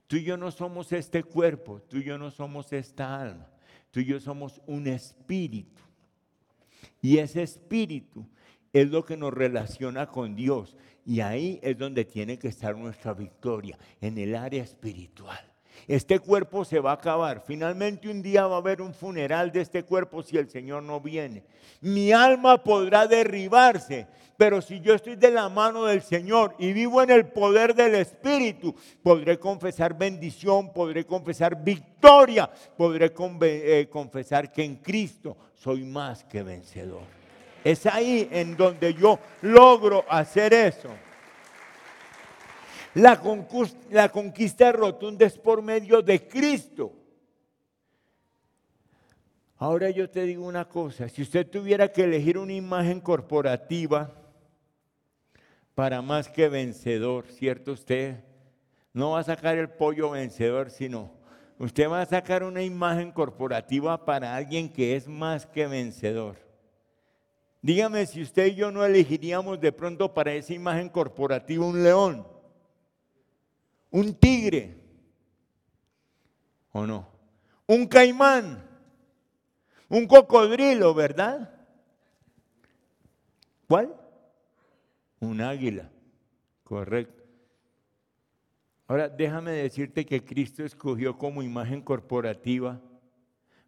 tú 0.08 0.16
y 0.16 0.24
yo 0.24 0.36
no 0.36 0.50
somos 0.50 0.90
este 0.90 1.22
cuerpo, 1.22 1.80
tú 1.82 1.98
y 1.98 2.02
yo 2.06 2.18
no 2.18 2.32
somos 2.32 2.72
esta 2.72 3.20
alma, 3.20 3.46
tú 3.92 4.00
y 4.00 4.04
yo 4.04 4.18
somos 4.18 4.60
un 4.66 4.88
espíritu. 4.88 5.80
Y 7.00 7.18
ese 7.18 7.44
espíritu 7.44 8.26
es 8.72 8.90
lo 8.90 9.04
que 9.04 9.16
nos 9.16 9.32
relaciona 9.32 10.06
con 10.08 10.34
Dios. 10.34 10.76
Y 11.04 11.20
ahí 11.20 11.58
es 11.62 11.76
donde 11.76 12.04
tiene 12.04 12.38
que 12.38 12.48
estar 12.48 12.76
nuestra 12.76 13.14
victoria, 13.14 13.78
en 14.00 14.18
el 14.18 14.34
área 14.34 14.62
espiritual. 14.62 15.50
Este 15.88 16.18
cuerpo 16.18 16.64
se 16.64 16.78
va 16.78 16.90
a 16.90 16.94
acabar. 16.94 17.42
Finalmente 17.44 18.08
un 18.08 18.22
día 18.22 18.46
va 18.46 18.56
a 18.56 18.58
haber 18.58 18.80
un 18.80 18.94
funeral 18.94 19.50
de 19.50 19.62
este 19.62 19.82
cuerpo 19.82 20.22
si 20.22 20.36
el 20.36 20.48
Señor 20.48 20.82
no 20.82 21.00
viene. 21.00 21.42
Mi 21.80 22.12
alma 22.12 22.62
podrá 22.62 23.06
derribarse, 23.06 24.06
pero 24.36 24.60
si 24.60 24.80
yo 24.80 24.94
estoy 24.94 25.16
de 25.16 25.30
la 25.30 25.48
mano 25.48 25.84
del 25.84 26.02
Señor 26.02 26.54
y 26.58 26.72
vivo 26.72 27.02
en 27.02 27.10
el 27.10 27.26
poder 27.26 27.74
del 27.74 27.94
Espíritu, 27.94 28.74
podré 29.02 29.38
confesar 29.38 29.96
bendición, 29.96 30.72
podré 30.72 31.04
confesar 31.04 31.62
victoria, 31.62 32.50
podré 32.76 33.12
eh, 33.42 33.88
confesar 33.90 34.52
que 34.52 34.64
en 34.64 34.76
Cristo 34.76 35.36
soy 35.54 35.84
más 35.84 36.24
que 36.24 36.42
vencedor. 36.42 37.19
Es 37.64 37.86
ahí 37.86 38.28
en 38.30 38.56
donde 38.56 38.94
yo 38.94 39.18
logro 39.42 40.04
hacer 40.08 40.54
eso. 40.54 40.88
La 42.94 43.20
conquista, 44.10 44.72
rotunda 44.72 45.26
es 45.26 45.38
por 45.38 45.62
medio 45.62 46.02
de 46.02 46.26
Cristo. 46.26 46.92
Ahora 49.56 49.90
yo 49.90 50.08
te 50.08 50.22
digo 50.22 50.46
una 50.46 50.66
cosa, 50.66 51.08
si 51.08 51.22
usted 51.22 51.46
tuviera 51.46 51.92
que 51.92 52.04
elegir 52.04 52.38
una 52.38 52.54
imagen 52.54 52.98
corporativa 53.00 54.10
para 55.74 56.00
más 56.00 56.28
que 56.28 56.48
vencedor, 56.48 57.26
¿cierto 57.26 57.72
usted? 57.72 58.24
No 58.92 59.10
va 59.10 59.20
a 59.20 59.24
sacar 59.24 59.58
el 59.58 59.68
pollo 59.68 60.10
vencedor, 60.10 60.70
sino 60.70 61.12
usted 61.58 61.88
va 61.88 62.00
a 62.00 62.06
sacar 62.06 62.42
una 62.42 62.62
imagen 62.62 63.12
corporativa 63.12 64.04
para 64.04 64.34
alguien 64.34 64.68
que 64.68 64.96
es 64.96 65.06
más 65.06 65.46
que 65.46 65.66
vencedor. 65.66 66.49
Dígame 67.62 68.06
si 68.06 68.22
usted 68.22 68.46
y 68.46 68.54
yo 68.54 68.70
no 68.70 68.84
elegiríamos 68.84 69.60
de 69.60 69.72
pronto 69.72 70.12
para 70.12 70.32
esa 70.32 70.54
imagen 70.54 70.88
corporativa 70.88 71.64
un 71.64 71.82
león 71.82 72.26
un 73.90 74.14
tigre, 74.14 74.76
¿o 76.72 76.86
no? 76.86 77.08
Un 77.66 77.86
caimán, 77.86 78.66
Un 79.92 80.06
cocodrilo, 80.06 80.94
¿verdad? 80.94 81.52
¿Cuál? 83.66 83.92
Un 85.18 85.40
águila, 85.40 85.90
correcto. 86.62 87.24
Ahora 88.86 89.08
déjame 89.08 89.50
decirte 89.50 90.06
que 90.06 90.24
Cristo 90.24 90.64
escogió 90.64 91.18
como 91.18 91.42
imagen 91.42 91.82
corporativa 91.82 92.80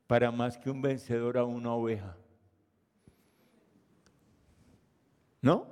para 0.06 0.30
más 0.30 0.56
que 0.58 0.70
un 0.70 0.80
vencedor 0.80 1.38
a 1.38 1.44
una 1.44 1.72
oveja. 1.72 2.16
¿No? 5.42 5.66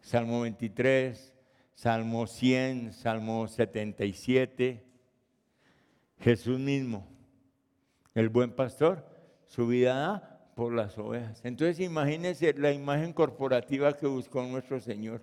Salmo 0.00 0.40
23, 0.40 1.34
Salmo 1.74 2.26
100, 2.26 2.94
Salmo 2.94 3.46
77. 3.46 4.82
Jesús 6.18 6.58
mismo, 6.58 7.06
el 8.14 8.30
buen 8.30 8.50
pastor, 8.52 9.06
su 9.44 9.66
vida 9.66 9.94
da 9.94 10.52
por 10.54 10.72
las 10.72 10.96
ovejas. 10.96 11.44
Entonces 11.44 11.80
imagínense 11.80 12.54
la 12.54 12.72
imagen 12.72 13.12
corporativa 13.12 13.92
que 13.92 14.06
buscó 14.06 14.42
nuestro 14.44 14.80
Señor. 14.80 15.22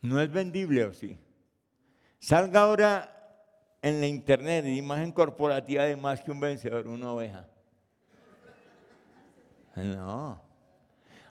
No 0.00 0.20
es 0.20 0.30
vendible 0.30 0.84
o 0.84 0.92
sí. 0.92 1.18
Salga 2.20 2.60
ahora 2.60 3.12
en 3.82 4.00
la 4.00 4.06
internet 4.06 4.64
imagen 4.66 5.10
corporativa 5.10 5.82
de 5.82 5.96
más 5.96 6.22
que 6.22 6.30
un 6.30 6.38
vencedor, 6.38 6.86
una 6.86 7.10
oveja. 7.12 7.48
No. 9.76 10.40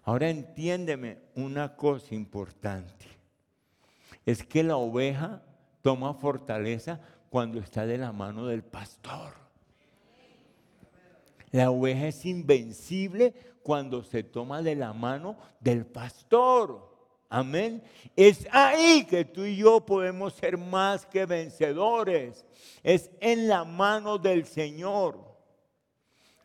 Ahora 0.03 0.29
entiéndeme 0.29 1.17
una 1.36 1.75
cosa 1.75 2.13
importante. 2.13 3.08
Es 4.25 4.43
que 4.43 4.63
la 4.63 4.77
oveja 4.77 5.41
toma 5.81 6.13
fortaleza 6.13 6.99
cuando 7.29 7.60
está 7.60 7.86
de 7.86 7.97
la 7.97 8.12
mano 8.12 8.45
del 8.45 8.63
pastor. 8.63 9.34
La 11.51 11.71
oveja 11.71 12.08
es 12.08 12.25
invencible 12.25 13.34
cuando 13.63 14.03
se 14.03 14.23
toma 14.23 14.62
de 14.62 14.75
la 14.75 14.93
mano 14.93 15.38
del 15.60 15.86
pastor. 15.86 16.95
Amén. 17.29 17.84
Es 18.15 18.47
ahí 18.51 19.05
que 19.05 19.25
tú 19.25 19.43
y 19.43 19.58
yo 19.58 19.84
podemos 19.86 20.34
ser 20.34 20.58
más 20.58 21.05
que 21.05 21.25
vencedores. 21.25 22.45
Es 22.84 23.10
en 23.19 23.47
la 23.47 23.63
mano 23.63 24.17
del 24.17 24.45
Señor. 24.45 25.35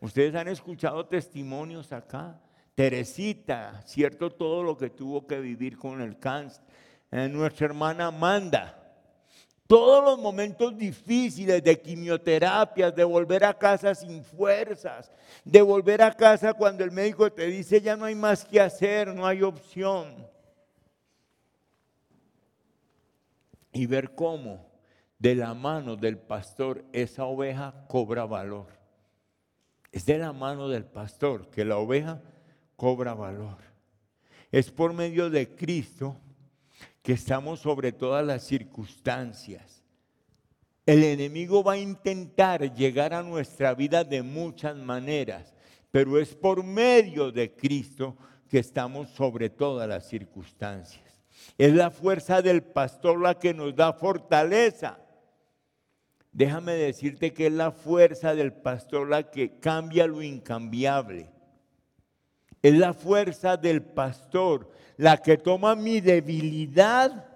Ustedes 0.00 0.34
han 0.34 0.48
escuchado 0.48 1.06
testimonios 1.06 1.92
acá. 1.92 2.40
Teresita, 2.74 3.82
cierto 3.84 4.30
todo 4.30 4.62
lo 4.62 4.76
que 4.76 4.88
tuvo 4.88 5.26
que 5.26 5.38
vivir 5.38 5.76
con 5.76 6.00
el 6.00 6.18
cáncer. 6.18 6.62
Eh, 7.10 7.28
nuestra 7.28 7.66
hermana 7.66 8.06
Amanda. 8.06 8.76
Todos 9.66 10.02
los 10.02 10.18
momentos 10.18 10.76
difíciles 10.76 11.62
de 11.62 11.80
quimioterapias, 11.80 12.94
de 12.96 13.04
volver 13.04 13.44
a 13.44 13.56
casa 13.56 13.94
sin 13.94 14.24
fuerzas, 14.24 15.12
de 15.44 15.62
volver 15.62 16.02
a 16.02 16.12
casa 16.12 16.54
cuando 16.54 16.82
el 16.82 16.90
médico 16.90 17.30
te 17.30 17.46
dice 17.46 17.80
ya 17.80 17.96
no 17.96 18.06
hay 18.06 18.16
más 18.16 18.44
que 18.44 18.60
hacer, 18.60 19.14
no 19.14 19.26
hay 19.26 19.42
opción. 19.42 20.26
Y 23.72 23.86
ver 23.86 24.14
cómo 24.16 24.66
de 25.18 25.36
la 25.36 25.54
mano 25.54 25.94
del 25.94 26.18
pastor 26.18 26.84
esa 26.92 27.26
oveja 27.26 27.84
cobra 27.86 28.24
valor. 28.24 28.79
Es 29.92 30.06
de 30.06 30.18
la 30.18 30.32
mano 30.32 30.68
del 30.68 30.84
pastor 30.84 31.50
que 31.50 31.64
la 31.64 31.78
oveja 31.78 32.22
cobra 32.76 33.14
valor. 33.14 33.58
Es 34.52 34.70
por 34.70 34.92
medio 34.92 35.30
de 35.30 35.54
Cristo 35.54 36.16
que 37.02 37.12
estamos 37.12 37.60
sobre 37.60 37.92
todas 37.92 38.24
las 38.24 38.44
circunstancias. 38.44 39.82
El 40.86 41.04
enemigo 41.04 41.62
va 41.62 41.74
a 41.74 41.78
intentar 41.78 42.74
llegar 42.74 43.14
a 43.14 43.22
nuestra 43.22 43.74
vida 43.74 44.02
de 44.02 44.22
muchas 44.22 44.76
maneras, 44.76 45.54
pero 45.90 46.18
es 46.18 46.34
por 46.34 46.64
medio 46.64 47.30
de 47.30 47.54
Cristo 47.54 48.16
que 48.48 48.58
estamos 48.58 49.10
sobre 49.10 49.50
todas 49.50 49.88
las 49.88 50.08
circunstancias. 50.08 51.04
Es 51.56 51.72
la 51.72 51.90
fuerza 51.90 52.42
del 52.42 52.62
pastor 52.62 53.20
la 53.20 53.38
que 53.38 53.54
nos 53.54 53.74
da 53.74 53.92
fortaleza. 53.92 54.98
Déjame 56.32 56.72
decirte 56.72 57.32
que 57.32 57.46
es 57.46 57.52
la 57.52 57.72
fuerza 57.72 58.34
del 58.34 58.52
pastor 58.52 59.08
la 59.08 59.30
que 59.30 59.58
cambia 59.58 60.06
lo 60.06 60.22
incambiable. 60.22 61.30
Es 62.62 62.74
la 62.74 62.92
fuerza 62.92 63.56
del 63.56 63.82
pastor 63.82 64.70
la 64.96 65.16
que 65.16 65.38
toma 65.38 65.74
mi 65.74 66.00
debilidad, 66.00 67.26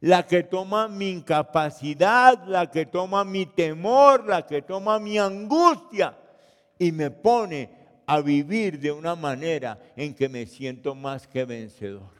la 0.00 0.26
que 0.26 0.42
toma 0.42 0.88
mi 0.88 1.10
incapacidad, 1.10 2.44
la 2.46 2.70
que 2.70 2.84
toma 2.84 3.24
mi 3.24 3.46
temor, 3.46 4.26
la 4.26 4.44
que 4.44 4.60
toma 4.60 4.98
mi 4.98 5.18
angustia 5.18 6.18
y 6.78 6.92
me 6.92 7.10
pone 7.10 7.70
a 8.06 8.20
vivir 8.20 8.78
de 8.78 8.92
una 8.92 9.14
manera 9.14 9.78
en 9.96 10.14
que 10.14 10.28
me 10.28 10.44
siento 10.44 10.94
más 10.94 11.26
que 11.26 11.44
vencedor. 11.44 12.12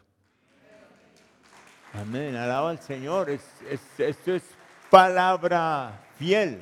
Amén, 1.93 2.35
alaba 2.37 2.71
al 2.71 2.81
Señor, 2.81 3.29
esto 3.29 4.35
es 4.35 4.43
palabra 4.95 6.07
fiel. 6.17 6.61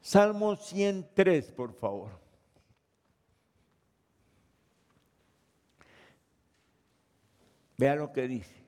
Salmo 0.00 0.56
103, 0.56 1.52
por 1.52 1.74
favor. 1.74 2.18
Vea 7.76 7.96
lo 7.96 8.10
que 8.14 8.26
dice. 8.28 8.64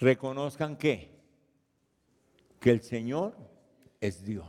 Reconozcan 0.00 0.78
que, 0.78 1.10
que 2.58 2.70
el 2.70 2.80
Señor 2.80 3.36
es 4.00 4.24
Dios. 4.24 4.48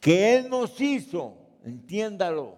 Que 0.00 0.38
Él 0.38 0.48
nos 0.48 0.80
hizo, 0.80 1.36
entiéndalo, 1.66 2.56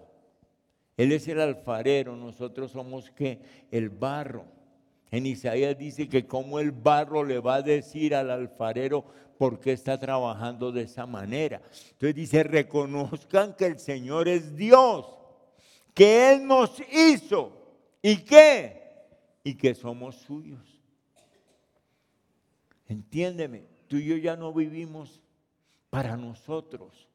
él 0.95 1.11
es 1.11 1.27
el 1.27 1.41
alfarero, 1.41 2.15
nosotros 2.15 2.71
somos 2.71 3.11
que 3.11 3.41
el 3.71 3.89
barro. 3.89 4.54
En 5.15 5.25
Isaías 5.25 5.77
dice 5.77 6.09
que 6.09 6.27
como 6.27 6.59
el 6.59 6.73
barro 6.73 7.23
le 7.23 7.39
va 7.39 7.55
a 7.55 7.61
decir 7.61 8.13
al 8.13 8.29
alfarero 8.29 9.05
por 9.37 9.61
qué 9.61 9.71
está 9.71 9.97
trabajando 9.97 10.73
de 10.73 10.81
esa 10.81 11.05
manera. 11.05 11.61
Entonces 11.91 12.15
dice, 12.15 12.43
reconozcan 12.43 13.55
que 13.55 13.65
el 13.65 13.79
Señor 13.79 14.27
es 14.27 14.57
Dios, 14.57 15.05
que 15.93 16.33
Él 16.33 16.45
nos 16.45 16.81
hizo 16.91 17.77
y 18.01 18.17
qué, 18.25 19.05
y 19.41 19.55
que 19.55 19.73
somos 19.73 20.17
suyos. 20.17 20.81
Entiéndeme, 22.85 23.69
tú 23.87 23.95
y 23.95 24.03
yo 24.07 24.17
ya 24.17 24.35
no 24.35 24.51
vivimos 24.51 25.21
para 25.89 26.17
nosotros, 26.17 27.07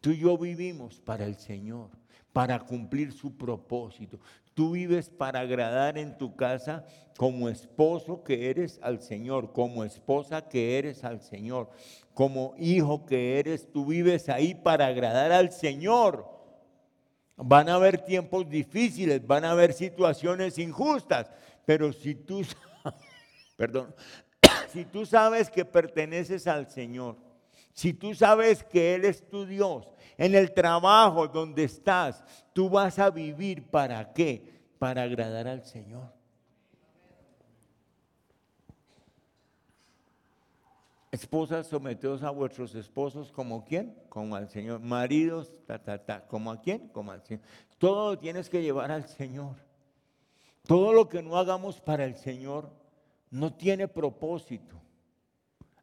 tú 0.00 0.10
y 0.10 0.18
yo 0.18 0.38
vivimos 0.38 1.00
para 1.00 1.24
el 1.24 1.34
Señor 1.34 1.90
para 2.34 2.58
cumplir 2.58 3.12
su 3.12 3.36
propósito. 3.36 4.18
Tú 4.54 4.72
vives 4.72 5.10
para 5.10 5.40
agradar 5.40 5.98
en 5.98 6.16
tu 6.16 6.36
casa 6.36 6.84
como 7.16 7.48
esposo 7.48 8.22
que 8.22 8.50
eres 8.50 8.78
al 8.82 9.00
Señor, 9.00 9.52
como 9.52 9.84
esposa 9.84 10.48
que 10.48 10.78
eres 10.78 11.04
al 11.04 11.20
Señor, 11.20 11.70
como 12.12 12.54
hijo 12.56 13.04
que 13.04 13.38
eres, 13.40 13.70
tú 13.72 13.86
vives 13.86 14.28
ahí 14.28 14.54
para 14.54 14.86
agradar 14.86 15.32
al 15.32 15.50
Señor. 15.50 16.32
Van 17.36 17.68
a 17.68 17.74
haber 17.74 17.98
tiempos 17.98 18.48
difíciles, 18.48 19.26
van 19.26 19.44
a 19.44 19.50
haber 19.50 19.72
situaciones 19.72 20.56
injustas, 20.58 21.30
pero 21.64 21.92
si 21.92 22.14
tú, 22.14 22.42
perdón, 23.56 23.92
si 24.72 24.84
tú 24.84 25.04
sabes 25.04 25.50
que 25.50 25.64
perteneces 25.64 26.46
al 26.46 26.70
Señor, 26.70 27.16
si 27.74 27.92
tú 27.92 28.14
sabes 28.14 28.62
que 28.62 28.94
Él 28.94 29.04
es 29.04 29.28
tu 29.28 29.44
Dios, 29.44 29.88
en 30.16 30.36
el 30.36 30.54
trabajo 30.54 31.26
donde 31.26 31.64
estás, 31.64 32.22
tú 32.52 32.70
vas 32.70 33.00
a 33.00 33.10
vivir 33.10 33.68
para 33.68 34.12
qué? 34.12 34.62
Para 34.78 35.02
agradar 35.02 35.48
al 35.48 35.64
Señor. 35.64 36.12
Esposas, 41.10 41.66
someteos 41.66 42.22
a 42.22 42.30
vuestros 42.30 42.74
esposos 42.76 43.32
como 43.32 43.64
quién? 43.64 43.96
Como 44.08 44.36
al 44.36 44.48
Señor. 44.48 44.78
Maridos, 44.80 45.52
ta, 45.66 45.82
ta, 45.82 45.98
ta. 45.98 46.26
¿Como 46.26 46.52
a 46.52 46.60
quién? 46.60 46.88
Como 46.88 47.10
al 47.10 47.22
Señor. 47.24 47.42
Todo 47.78 48.12
lo 48.12 48.18
tienes 48.18 48.48
que 48.48 48.62
llevar 48.62 48.92
al 48.92 49.08
Señor. 49.08 49.56
Todo 50.64 50.92
lo 50.92 51.08
que 51.08 51.22
no 51.22 51.36
hagamos 51.36 51.80
para 51.80 52.04
el 52.04 52.14
Señor 52.14 52.70
no 53.30 53.52
tiene 53.52 53.88
propósito 53.88 54.83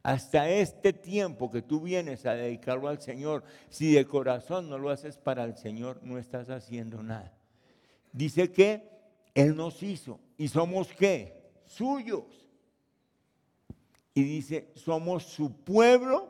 hasta 0.02 0.48
este 0.50 0.92
tiempo 0.92 1.50
que 1.50 1.62
tú 1.62 1.80
vienes 1.80 2.26
a 2.26 2.34
dedicarlo 2.34 2.88
al 2.88 3.00
Señor, 3.00 3.44
si 3.70 3.92
de 3.92 4.04
corazón 4.04 4.68
no 4.68 4.78
lo 4.78 4.90
haces 4.90 5.16
para 5.16 5.44
el 5.44 5.56
Señor, 5.56 6.00
no 6.02 6.18
estás 6.18 6.50
haciendo 6.50 7.02
nada. 7.02 7.32
Dice 8.12 8.50
que 8.50 8.82
Él 9.34 9.56
nos 9.56 9.82
hizo 9.82 10.18
y 10.36 10.48
somos 10.48 10.88
qué? 10.88 11.40
Suyos. 11.64 12.46
Y 14.14 14.24
dice, 14.24 14.70
somos 14.74 15.22
su 15.22 15.52
pueblo 15.64 16.28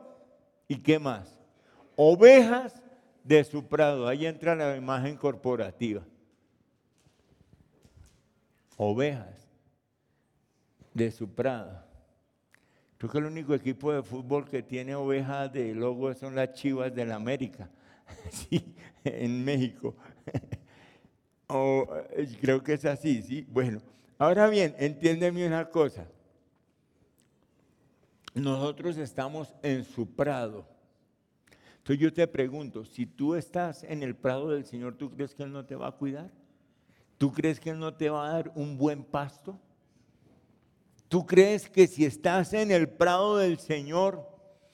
y 0.67 0.77
qué 0.77 0.99
más? 0.99 1.37
Ovejas 1.95 2.81
de 3.23 3.43
su 3.43 3.67
prado. 3.67 4.07
Ahí 4.07 4.25
entra 4.25 4.55
la 4.55 4.77
imagen 4.77 5.17
corporativa. 5.17 6.03
Ovejas 8.77 9.47
de 10.93 11.11
su 11.11 11.27
prado. 11.27 11.83
Creo 13.03 13.11
que 13.11 13.17
el 13.17 13.25
único 13.25 13.53
equipo 13.53 13.91
de 13.91 14.01
fútbol 14.01 14.49
que 14.49 14.63
tiene 14.63 14.95
ovejas 14.95 15.51
de 15.51 15.75
logo 15.75 16.13
son 16.13 16.35
las 16.35 16.53
Chivas 16.53 16.95
de 16.95 17.05
la 17.05 17.15
América, 17.15 17.69
sí, 18.31 18.73
en 19.03 19.43
México. 19.43 19.93
o, 21.47 21.85
eh, 22.11 22.29
creo 22.39 22.63
que 22.63 22.75
es 22.75 22.85
así, 22.85 23.21
sí. 23.21 23.45
Bueno, 23.51 23.81
ahora 24.17 24.47
bien, 24.47 24.73
entiéndeme 24.79 25.45
una 25.45 25.69
cosa. 25.69 26.07
Nosotros 28.33 28.95
estamos 28.95 29.53
en 29.63 29.83
su 29.83 30.07
prado. 30.07 30.65
Entonces 31.79 31.99
yo 32.01 32.13
te 32.13 32.25
pregunto, 32.25 32.85
si 32.85 33.05
tú 33.05 33.35
estás 33.35 33.83
en 33.83 34.01
el 34.01 34.15
prado 34.15 34.51
del 34.51 34.63
Señor, 34.63 34.95
¿tú 34.95 35.11
crees 35.11 35.35
que 35.35 35.43
Él 35.43 35.51
no 35.51 35.65
te 35.65 35.75
va 35.75 35.89
a 35.89 35.91
cuidar? 35.91 36.31
¿Tú 37.17 37.33
crees 37.33 37.59
que 37.59 37.71
Él 37.71 37.79
no 37.79 37.95
te 37.95 38.09
va 38.09 38.29
a 38.29 38.31
dar 38.31 38.53
un 38.55 38.77
buen 38.77 39.03
pasto? 39.03 39.59
¿Tú 41.13 41.27
crees 41.27 41.69
que 41.69 41.85
si 41.85 42.05
estás 42.05 42.53
en 42.53 42.71
el 42.71 42.89
prado 42.89 43.37
del 43.37 43.59
Señor, 43.59 44.27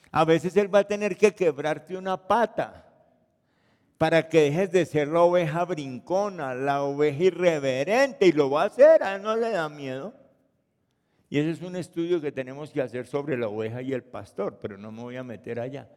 a 0.10 0.24
veces 0.24 0.56
Él 0.56 0.74
va 0.74 0.80
a 0.80 0.88
tener 0.88 1.18
que 1.18 1.36
quebrarte 1.36 1.98
una 1.98 2.30
pata 2.30 2.90
para 3.98 4.30
que 4.30 4.44
dejes 4.44 4.72
de 4.72 4.86
ser 4.86 5.10
la 5.10 5.24
oveja 5.24 5.66
brincona, 5.66 6.56
la 6.56 6.84
oveja 6.84 7.26
irreverente, 7.26 8.26
y 8.26 8.32
lo 8.32 8.50
va 8.50 8.64
a 8.64 8.66
hacer, 8.68 9.04
a 9.04 9.16
Él 9.16 9.22
no 9.22 9.36
le 9.36 9.50
da 9.50 9.68
miedo. 9.68 10.14
Y 11.30 11.40
ese 11.40 11.52
es 11.52 11.62
un 11.62 11.76
estudio 11.76 12.22
que 12.22 12.32
tenemos 12.32 12.72
que 12.72 12.82
hacer 12.82 13.06
sobre 13.06 13.38
la 13.38 13.50
oveja 13.50 13.82
y 13.82 13.92
el 13.92 14.06
pastor, 14.06 14.60
pero 14.62 14.78
no 14.78 14.94
me 14.94 15.02
voy 15.02 15.18
a 15.18 15.26
meter 15.26 15.60
allá. 15.60 15.90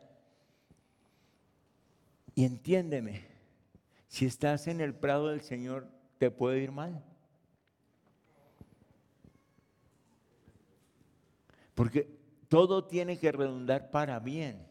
Y 2.35 2.46
entiéndeme, 2.46 3.26
si 4.09 4.26
estás 4.26 4.66
en 4.66 4.81
el 4.81 4.92
prado 4.92 5.28
del 5.28 5.42
Señor, 5.42 5.87
te 6.18 6.33
puede 6.33 6.59
ir 6.59 6.72
mal. 6.72 7.00
Porque 11.74 12.08
todo 12.48 12.85
tiene 12.85 13.18
que 13.18 13.32
redundar 13.32 13.90
para 13.90 14.18
bien. 14.18 14.66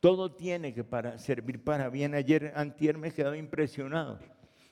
Todo 0.00 0.32
tiene 0.32 0.72
que 0.72 0.82
para, 0.82 1.18
servir 1.18 1.62
para 1.62 1.88
bien. 1.90 2.14
Ayer, 2.14 2.52
antier, 2.56 2.96
me 2.96 3.08
he 3.08 3.12
quedado 3.12 3.34
impresionado. 3.34 4.18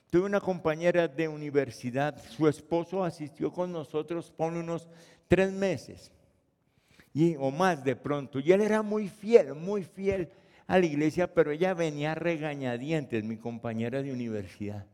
Tuve 0.09 0.25
una 0.25 0.39
compañera 0.39 1.07
de 1.07 1.27
universidad, 1.27 2.19
su 2.31 2.47
esposo 2.47 3.03
asistió 3.03 3.51
con 3.51 3.71
nosotros 3.71 4.31
por 4.31 4.51
unos 4.51 4.87
tres 5.27 5.51
meses 5.51 6.11
y, 7.13 7.35
o 7.35 7.51
más 7.51 7.83
de 7.83 7.95
pronto. 7.95 8.39
Y 8.39 8.51
él 8.51 8.61
era 8.61 8.81
muy 8.81 9.07
fiel, 9.07 9.53
muy 9.53 9.83
fiel 9.83 10.29
a 10.65 10.79
la 10.79 10.85
iglesia, 10.85 11.33
pero 11.33 11.51
ella 11.51 11.73
venía 11.73 12.15
regañadientes, 12.15 13.23
mi 13.23 13.37
compañera 13.37 14.01
de 14.01 14.11
universidad, 14.11 14.85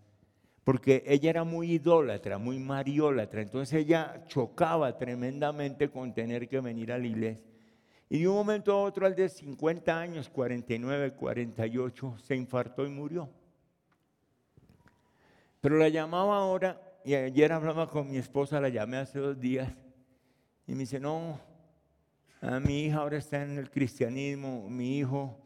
porque 0.66 1.04
ella 1.06 1.30
era 1.30 1.44
muy 1.44 1.74
idólatra, 1.74 2.40
muy 2.40 2.58
mariólatra. 2.58 3.44
Entonces 3.44 3.82
ella 3.82 4.24
chocaba 4.28 4.98
tremendamente 4.98 5.92
con 5.92 6.12
tener 6.12 6.50
que 6.50 6.60
venir 6.60 6.92
a 6.92 6.98
la 6.98 7.06
iglesia. 7.06 7.40
Y 8.10 8.22
de 8.22 8.28
un 8.28 8.36
momento 8.36 8.74
a 8.74 8.82
otro, 8.82 9.06
al 9.06 9.16
de 9.16 9.30
50 9.30 9.98
años, 9.98 10.28
49, 10.28 11.14
48, 11.14 12.16
se 12.18 12.36
infartó 12.36 12.84
y 12.84 12.90
murió. 12.90 13.30
Pero 15.62 15.78
la 15.78 15.88
llamaba 15.90 16.38
ahora, 16.38 16.82
y 17.04 17.14
ayer 17.14 17.52
hablaba 17.52 17.88
con 17.88 18.10
mi 18.10 18.18
esposa, 18.18 18.60
la 18.60 18.70
llamé 18.70 18.98
hace 18.98 19.20
dos 19.20 19.40
días, 19.40 19.72
y 20.66 20.74
me 20.74 20.80
dice, 20.80 21.00
no, 21.00 21.40
a 22.42 22.60
mi 22.60 22.86
hija 22.86 22.98
ahora 22.98 23.18
está 23.18 23.44
en 23.44 23.60
el 23.60 23.70
cristianismo, 23.70 24.68
mi 24.68 24.98
hijo 24.98 25.45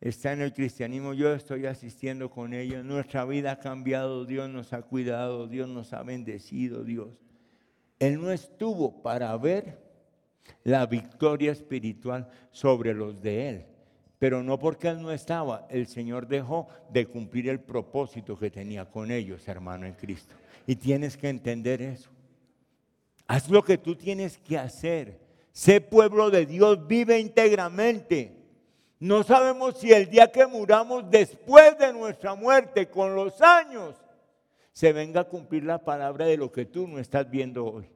está 0.00 0.32
en 0.32 0.40
el 0.40 0.52
cristianismo, 0.52 1.12
yo 1.12 1.32
estoy 1.34 1.66
asistiendo 1.66 2.30
con 2.30 2.54
ellos, 2.54 2.84
nuestra 2.84 3.24
vida 3.24 3.52
ha 3.52 3.58
cambiado, 3.58 4.24
Dios 4.24 4.48
nos 4.48 4.72
ha 4.72 4.82
cuidado, 4.82 5.46
Dios 5.46 5.68
nos 5.68 5.92
ha 5.92 6.02
bendecido, 6.02 6.84
Dios. 6.84 7.08
Él 7.98 8.20
no 8.20 8.30
estuvo 8.30 9.02
para 9.02 9.36
ver 9.36 9.78
la 10.64 10.86
victoria 10.86 11.52
espiritual 11.52 12.28
sobre 12.50 12.94
los 12.94 13.20
de 13.20 13.48
Él. 13.48 13.66
Pero 14.18 14.42
no 14.42 14.58
porque 14.58 14.88
Él 14.88 15.00
no 15.02 15.12
estaba, 15.12 15.66
el 15.70 15.86
Señor 15.86 16.26
dejó 16.26 16.68
de 16.90 17.06
cumplir 17.06 17.48
el 17.48 17.60
propósito 17.60 18.38
que 18.38 18.50
tenía 18.50 18.84
con 18.84 19.10
ellos, 19.10 19.46
hermano 19.48 19.86
en 19.86 19.94
Cristo. 19.94 20.34
Y 20.66 20.76
tienes 20.76 21.16
que 21.16 21.28
entender 21.28 21.80
eso. 21.82 22.10
Haz 23.26 23.48
lo 23.48 23.62
que 23.62 23.78
tú 23.78 23.94
tienes 23.94 24.38
que 24.38 24.58
hacer. 24.58 25.20
Sé 25.52 25.80
pueblo 25.80 26.30
de 26.30 26.46
Dios, 26.46 26.86
vive 26.86 27.18
íntegramente. 27.18 28.39
No 29.00 29.22
sabemos 29.22 29.78
si 29.78 29.90
el 29.92 30.10
día 30.10 30.30
que 30.30 30.46
muramos 30.46 31.10
después 31.10 31.76
de 31.78 31.90
nuestra 31.90 32.34
muerte, 32.34 32.90
con 32.90 33.14
los 33.14 33.40
años, 33.40 33.96
se 34.72 34.92
venga 34.92 35.22
a 35.22 35.24
cumplir 35.24 35.64
la 35.64 35.78
palabra 35.78 36.26
de 36.26 36.36
lo 36.36 36.52
que 36.52 36.66
tú 36.66 36.86
no 36.86 36.98
estás 36.98 37.28
viendo 37.28 37.64
hoy. 37.64 37.88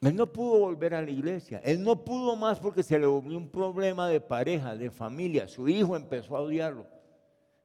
Él 0.00 0.16
no 0.16 0.30
pudo 0.30 0.58
volver 0.58 0.94
a 0.94 1.00
la 1.00 1.10
iglesia. 1.10 1.60
Él 1.64 1.82
no 1.82 2.04
pudo 2.04 2.34
más 2.34 2.58
porque 2.58 2.82
se 2.82 2.98
le 2.98 3.06
volvió 3.06 3.38
un 3.38 3.48
problema 3.48 4.08
de 4.08 4.20
pareja, 4.20 4.74
de 4.74 4.90
familia. 4.90 5.46
Su 5.46 5.68
hijo 5.68 5.94
empezó 5.94 6.36
a 6.36 6.40
odiarlo. 6.40 6.86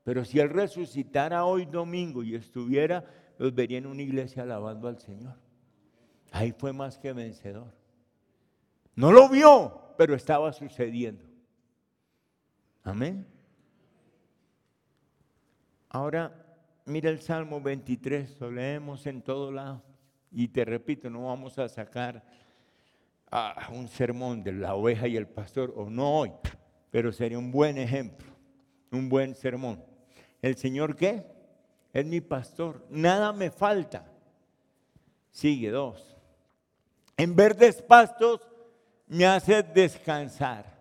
Pero 0.04 0.24
si 0.24 0.40
él 0.40 0.50
resucitara 0.50 1.46
hoy 1.46 1.66
domingo 1.66 2.24
y 2.24 2.36
estuviera, 2.36 3.04
los 3.40 3.54
vería 3.56 3.80
en 3.80 3.88
una 3.88 4.04
iglesia 4.04 4.44
alabando 4.44 4.88
al 4.88 5.00
Señor. 5.00 5.36
Ahí 6.32 6.54
fue 6.56 6.74
más 6.74 7.00
que 7.00 7.12
vencedor. 7.12 7.74
No 8.96 9.12
lo 9.12 9.28
vio, 9.28 9.96
pero 9.98 10.14
estaba 10.14 10.54
sucediendo. 10.54 11.29
Amén. 12.84 13.26
Ahora, 15.90 16.32
mira 16.86 17.10
el 17.10 17.22
Salmo 17.22 17.60
23, 17.62 18.40
lo 18.40 18.52
leemos 18.52 19.06
en 19.06 19.22
todo 19.22 19.52
lado. 19.52 19.84
Y 20.32 20.48
te 20.50 20.64
repito, 20.64 21.10
no 21.10 21.26
vamos 21.26 21.58
a 21.58 21.68
sacar 21.68 22.24
ah, 23.32 23.70
un 23.72 23.88
sermón 23.88 24.44
de 24.44 24.54
la 24.54 24.76
oveja 24.76 25.08
y 25.08 25.18
el 25.18 25.28
pastor, 25.28 25.74
o 25.76 25.90
no 25.90 26.20
hoy, 26.20 26.32
pero 26.92 27.12
sería 27.12 27.40
un 27.40 27.52
buen 27.52 27.78
ejemplo, 27.78 28.28
un 28.92 29.10
buen 29.10 29.34
sermón. 29.34 29.84
¿El 30.42 30.56
Señor 30.56 30.96
qué? 30.96 31.26
Es 31.92 32.06
mi 32.06 32.22
pastor, 32.22 32.86
nada 32.90 33.34
me 33.34 33.50
falta. 33.50 34.06
Sigue 35.32 35.72
dos. 35.72 36.16
En 37.18 37.36
verdes 37.36 37.82
pastos 37.82 38.48
me 39.08 39.26
hace 39.26 39.64
descansar. 39.64 40.79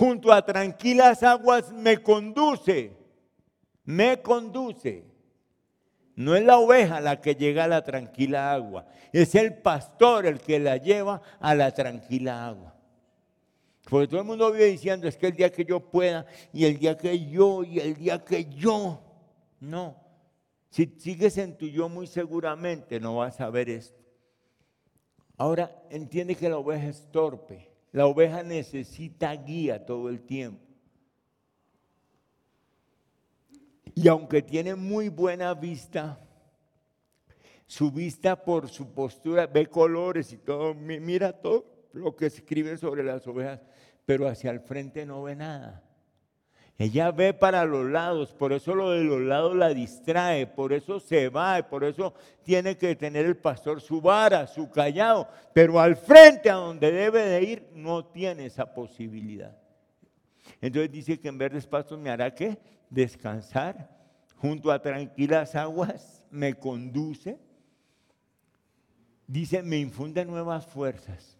Junto 0.00 0.32
a 0.32 0.42
tranquilas 0.42 1.22
aguas 1.22 1.70
me 1.72 2.02
conduce, 2.02 2.96
me 3.84 4.22
conduce. 4.22 5.04
No 6.16 6.34
es 6.34 6.42
la 6.42 6.56
oveja 6.56 7.02
la 7.02 7.20
que 7.20 7.34
llega 7.34 7.64
a 7.64 7.68
la 7.68 7.84
tranquila 7.84 8.50
agua, 8.50 8.86
es 9.12 9.34
el 9.34 9.58
pastor 9.58 10.24
el 10.24 10.40
que 10.40 10.58
la 10.58 10.78
lleva 10.78 11.20
a 11.38 11.54
la 11.54 11.74
tranquila 11.74 12.46
agua. 12.46 12.74
Porque 13.90 14.08
todo 14.08 14.20
el 14.20 14.26
mundo 14.26 14.50
vive 14.50 14.64
diciendo, 14.64 15.06
es 15.06 15.18
que 15.18 15.26
el 15.26 15.36
día 15.36 15.52
que 15.52 15.66
yo 15.66 15.80
pueda, 15.80 16.24
y 16.50 16.64
el 16.64 16.78
día 16.78 16.96
que 16.96 17.26
yo, 17.26 17.62
y 17.62 17.78
el 17.78 17.94
día 17.94 18.24
que 18.24 18.46
yo. 18.46 19.02
No. 19.60 19.96
Si 20.70 20.86
sigues 20.98 21.36
en 21.36 21.58
tu 21.58 21.66
yo 21.66 21.90
muy 21.90 22.06
seguramente 22.06 22.98
no 23.00 23.16
vas 23.16 23.38
a 23.38 23.50
ver 23.50 23.68
esto. 23.68 24.00
Ahora 25.36 25.84
entiende 25.90 26.34
que 26.34 26.48
la 26.48 26.56
oveja 26.56 26.86
es 26.86 27.06
torpe. 27.12 27.69
La 27.92 28.06
oveja 28.06 28.42
necesita 28.42 29.32
guía 29.34 29.84
todo 29.84 30.08
el 30.08 30.22
tiempo. 30.22 30.64
Y 33.94 34.08
aunque 34.08 34.42
tiene 34.42 34.74
muy 34.74 35.08
buena 35.08 35.52
vista, 35.54 36.20
su 37.66 37.90
vista 37.90 38.42
por 38.42 38.68
su 38.68 38.94
postura, 38.94 39.46
ve 39.46 39.66
colores 39.66 40.32
y 40.32 40.38
todo, 40.38 40.74
mira 40.74 41.32
todo 41.32 41.88
lo 41.92 42.14
que 42.14 42.26
escribe 42.26 42.76
sobre 42.76 43.02
las 43.02 43.26
ovejas, 43.26 43.60
pero 44.06 44.28
hacia 44.28 44.50
el 44.50 44.60
frente 44.60 45.04
no 45.04 45.22
ve 45.22 45.36
nada. 45.36 45.89
Ella 46.80 47.10
ve 47.10 47.34
para 47.34 47.66
los 47.66 47.84
lados, 47.90 48.32
por 48.32 48.54
eso 48.54 48.74
lo 48.74 48.92
de 48.92 49.04
los 49.04 49.20
lados 49.20 49.54
la 49.54 49.68
distrae, 49.68 50.46
por 50.46 50.72
eso 50.72 50.98
se 50.98 51.28
va, 51.28 51.68
por 51.68 51.84
eso 51.84 52.14
tiene 52.42 52.78
que 52.78 52.96
tener 52.96 53.26
el 53.26 53.36
pastor 53.36 53.82
su 53.82 54.00
vara, 54.00 54.46
su 54.46 54.70
callado, 54.70 55.28
pero 55.52 55.78
al 55.78 55.94
frente 55.94 56.48
a 56.48 56.54
donde 56.54 56.90
debe 56.90 57.20
de 57.20 57.42
ir 57.42 57.68
no 57.74 58.06
tiene 58.06 58.46
esa 58.46 58.72
posibilidad. 58.72 59.54
Entonces 60.62 60.90
dice 60.90 61.20
que 61.20 61.28
en 61.28 61.36
verdes 61.36 61.66
pastos 61.66 61.98
me 61.98 62.08
hará 62.08 62.34
que 62.34 62.56
descansar, 62.88 63.90
junto 64.36 64.72
a 64.72 64.80
tranquilas 64.80 65.54
aguas 65.56 66.24
me 66.30 66.54
conduce. 66.54 67.38
Dice, 69.26 69.62
me 69.62 69.76
infunde 69.76 70.24
nuevas 70.24 70.66
fuerzas. 70.66 71.36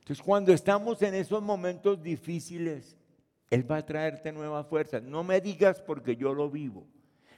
Entonces 0.00 0.22
cuando 0.22 0.52
estamos 0.52 1.00
en 1.00 1.14
esos 1.14 1.42
momentos 1.42 2.02
difíciles, 2.02 2.98
Él 3.50 3.70
va 3.70 3.78
a 3.78 3.86
traerte 3.86 4.32
nuevas 4.32 4.66
fuerzas. 4.66 5.02
No 5.02 5.22
me 5.22 5.40
digas 5.40 5.80
porque 5.80 6.16
yo 6.16 6.34
lo 6.34 6.50
vivo. 6.50 6.86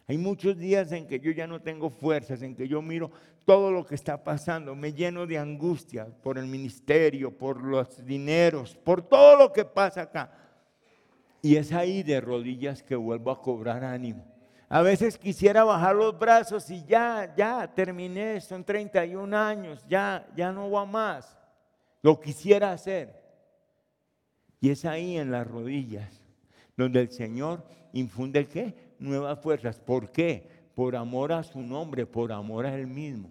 Hay 0.06 0.16
muchos 0.16 0.56
días 0.56 0.90
en 0.92 1.06
que 1.06 1.20
yo 1.20 1.30
ya 1.32 1.46
no 1.46 1.60
tengo 1.60 1.90
fuerzas, 1.90 2.40
en 2.40 2.56
que 2.56 2.66
yo 2.66 2.80
miro 2.80 3.10
todo 3.44 3.70
lo 3.70 3.84
que 3.84 3.94
está 3.94 4.24
pasando, 4.24 4.74
me 4.74 4.92
lleno 4.92 5.26
de 5.26 5.38
angustia 5.38 6.06
por 6.22 6.38
el 6.38 6.46
ministerio, 6.46 7.36
por 7.36 7.62
los 7.62 8.04
dineros, 8.04 8.74
por 8.76 9.02
todo 9.02 9.36
lo 9.36 9.52
que 9.52 9.66
pasa 9.66 10.02
acá. 10.02 10.32
Y 11.42 11.56
es 11.56 11.72
ahí 11.72 12.02
de 12.02 12.20
rodillas 12.20 12.82
que 12.82 12.96
vuelvo 12.96 13.30
a 13.30 13.40
cobrar 13.40 13.84
ánimo. 13.84 14.24
A 14.70 14.82
veces 14.82 15.16
quisiera 15.16 15.64
bajar 15.64 15.94
los 15.94 16.18
brazos 16.18 16.68
y 16.70 16.84
ya, 16.84 17.34
ya 17.36 17.72
terminé, 17.74 18.40
son 18.40 18.64
31 18.64 19.36
años, 19.36 19.84
ya, 19.88 20.26
ya 20.36 20.52
no 20.52 20.70
va 20.70 20.84
más. 20.84 21.38
lo 22.02 22.18
quisiera 22.20 22.72
hacer. 22.72 23.17
Y 24.60 24.70
es 24.70 24.84
ahí 24.84 25.16
en 25.16 25.30
las 25.30 25.46
rodillas 25.46 26.22
donde 26.76 27.00
el 27.00 27.10
Señor 27.10 27.64
infunde 27.92 28.46
qué? 28.46 28.74
Nuevas 28.98 29.40
fuerzas. 29.40 29.78
¿Por 29.80 30.10
qué? 30.10 30.48
Por 30.74 30.96
amor 30.96 31.32
a 31.32 31.42
su 31.42 31.60
nombre, 31.60 32.06
por 32.06 32.32
amor 32.32 32.66
a 32.66 32.74
Él 32.74 32.86
mismo. 32.86 33.30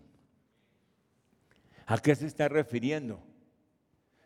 ¿A 1.86 1.98
qué 1.98 2.14
se 2.14 2.28
está 2.28 2.50
refiriendo? 2.50 3.20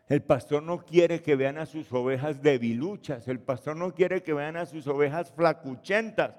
El 0.08 0.22
pastor 0.22 0.62
no 0.62 0.84
quiere 0.84 1.22
que 1.22 1.36
vean 1.36 1.56
a 1.58 1.66
sus 1.66 1.90
ovejas 1.92 2.42
debiluchas. 2.42 3.28
El 3.28 3.38
pastor 3.38 3.76
no 3.76 3.94
quiere 3.94 4.22
que 4.22 4.34
vean 4.34 4.56
a 4.56 4.66
sus 4.66 4.86
ovejas 4.88 5.30
flacuchentas. 5.30 6.34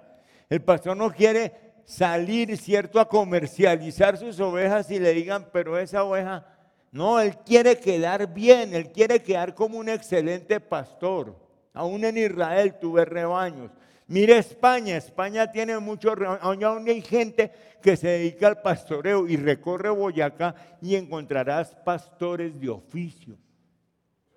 El 0.49 0.61
pastor 0.61 0.97
no 0.97 1.09
quiere 1.11 1.73
salir, 1.85 2.57
¿cierto?, 2.57 2.99
a 2.99 3.07
comercializar 3.07 4.17
sus 4.17 4.39
ovejas 4.41 4.91
y 4.91 4.99
le 4.99 5.13
digan, 5.13 5.47
pero 5.51 5.79
esa 5.79 6.03
oveja, 6.03 6.45
no, 6.93 7.19
él 7.19 7.35
quiere 7.43 7.79
quedar 7.79 8.31
bien, 8.31 8.75
él 8.75 8.91
quiere 8.91 9.23
quedar 9.23 9.55
como 9.55 9.79
un 9.79 9.89
excelente 9.89 10.59
pastor. 10.59 11.35
Aún 11.73 12.05
en 12.05 12.19
Israel 12.19 12.75
tuve 12.79 13.03
rebaños. 13.03 13.71
Mire 14.05 14.37
España, 14.37 14.95
España 14.95 15.51
tiene 15.51 15.79
muchos 15.79 16.15
rebaños. 16.15 16.43
Aún 16.43 16.87
hay 16.87 17.01
gente 17.01 17.51
que 17.81 17.97
se 17.97 18.09
dedica 18.09 18.45
al 18.45 18.61
pastoreo 18.61 19.27
y 19.27 19.37
recorre 19.37 19.89
Boyacá 19.89 20.53
y 20.83 20.95
encontrarás 20.95 21.73
pastores 21.83 22.61
de 22.61 22.69
oficio. 22.69 23.37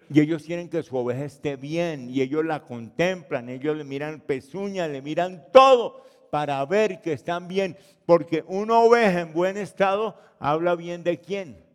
Y 0.09 0.21
ellos 0.21 0.45
quieren 0.45 0.71
que 0.71 0.83
su 0.83 0.97
oveja 0.97 1.27
esté 1.27 1.57
bien 1.57 2.09
y 2.09 2.23
ellos 2.23 2.42
la 2.42 2.62
contemplan, 2.62 3.51
ellos 3.51 3.77
le 3.77 3.85
miran 3.85 4.21
pezuña, 4.21 4.88
le 4.88 5.03
miran 5.03 5.45
todo 5.53 6.07
para 6.31 6.64
ver 6.64 7.03
que 7.03 7.12
están 7.12 7.49
bien, 7.49 7.77
porque 8.07 8.45
una 8.47 8.79
oveja 8.79 9.21
en 9.21 9.35
buen 9.35 9.59
estado 9.59 10.19
habla 10.38 10.75
bien 10.75 11.05
de 11.05 11.21
quién, 11.21 11.65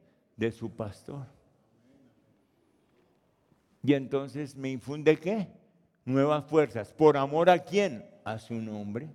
de 0.42 0.52
su 0.52 0.72
pastor. 0.72 1.28
Y 3.84 3.94
entonces 3.94 4.56
me 4.56 4.72
infunde 4.72 5.16
qué? 5.18 5.48
Nuevas 6.04 6.46
fuerzas. 6.46 6.92
¿Por 6.92 7.16
amor 7.16 7.48
a 7.48 7.60
quién? 7.60 8.04
A 8.24 8.40
su 8.40 8.56
nombre. 8.56 9.08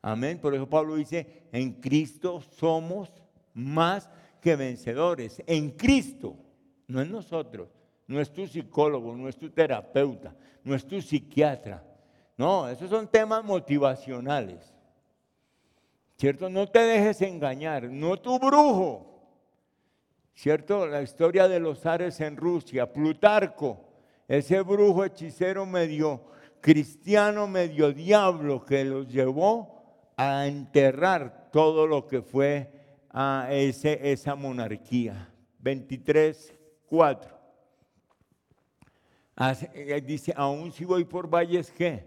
Amén. 0.00 0.38
Por 0.38 0.54
eso 0.54 0.66
Pablo 0.66 0.96
dice, 0.96 1.44
en 1.52 1.72
Cristo 1.74 2.40
somos 2.58 3.12
más 3.52 4.08
que 4.40 4.56
vencedores. 4.56 5.42
En 5.46 5.72
Cristo, 5.72 6.36
no 6.88 7.02
en 7.02 7.12
nosotros. 7.12 7.68
No 8.06 8.18
es 8.18 8.32
tu 8.32 8.46
psicólogo, 8.46 9.14
no 9.14 9.28
es 9.28 9.36
tu 9.36 9.50
terapeuta, 9.50 10.34
no 10.64 10.74
es 10.74 10.86
tu 10.86 11.02
psiquiatra. 11.02 11.84
No, 12.38 12.66
esos 12.66 12.88
son 12.88 13.06
temas 13.06 13.44
motivacionales. 13.44 14.72
¿Cierto? 16.16 16.48
No 16.48 16.66
te 16.66 16.78
dejes 16.78 17.20
engañar, 17.20 17.90
no 17.90 18.16
tu 18.16 18.38
brujo. 18.38 19.09
¿Cierto? 20.34 20.86
La 20.86 21.02
historia 21.02 21.48
de 21.48 21.60
los 21.60 21.84
ares 21.86 22.20
en 22.20 22.36
Rusia, 22.36 22.92
Plutarco, 22.92 23.88
ese 24.26 24.60
brujo 24.62 25.04
hechicero 25.04 25.66
medio 25.66 26.22
cristiano, 26.60 27.46
medio 27.46 27.92
diablo, 27.92 28.64
que 28.64 28.84
los 28.84 29.08
llevó 29.08 30.12
a 30.16 30.46
enterrar 30.46 31.50
todo 31.50 31.86
lo 31.86 32.06
que 32.06 32.22
fue 32.22 32.70
a 33.10 33.48
ese, 33.50 34.12
esa 34.12 34.34
monarquía. 34.34 35.28
23, 35.58 36.54
4. 36.86 37.40
Eh, 39.72 40.02
dice, 40.04 40.32
aún 40.36 40.70
si 40.70 40.84
voy 40.84 41.04
por 41.04 41.28
valles, 41.28 41.70
¿qué? 41.70 42.04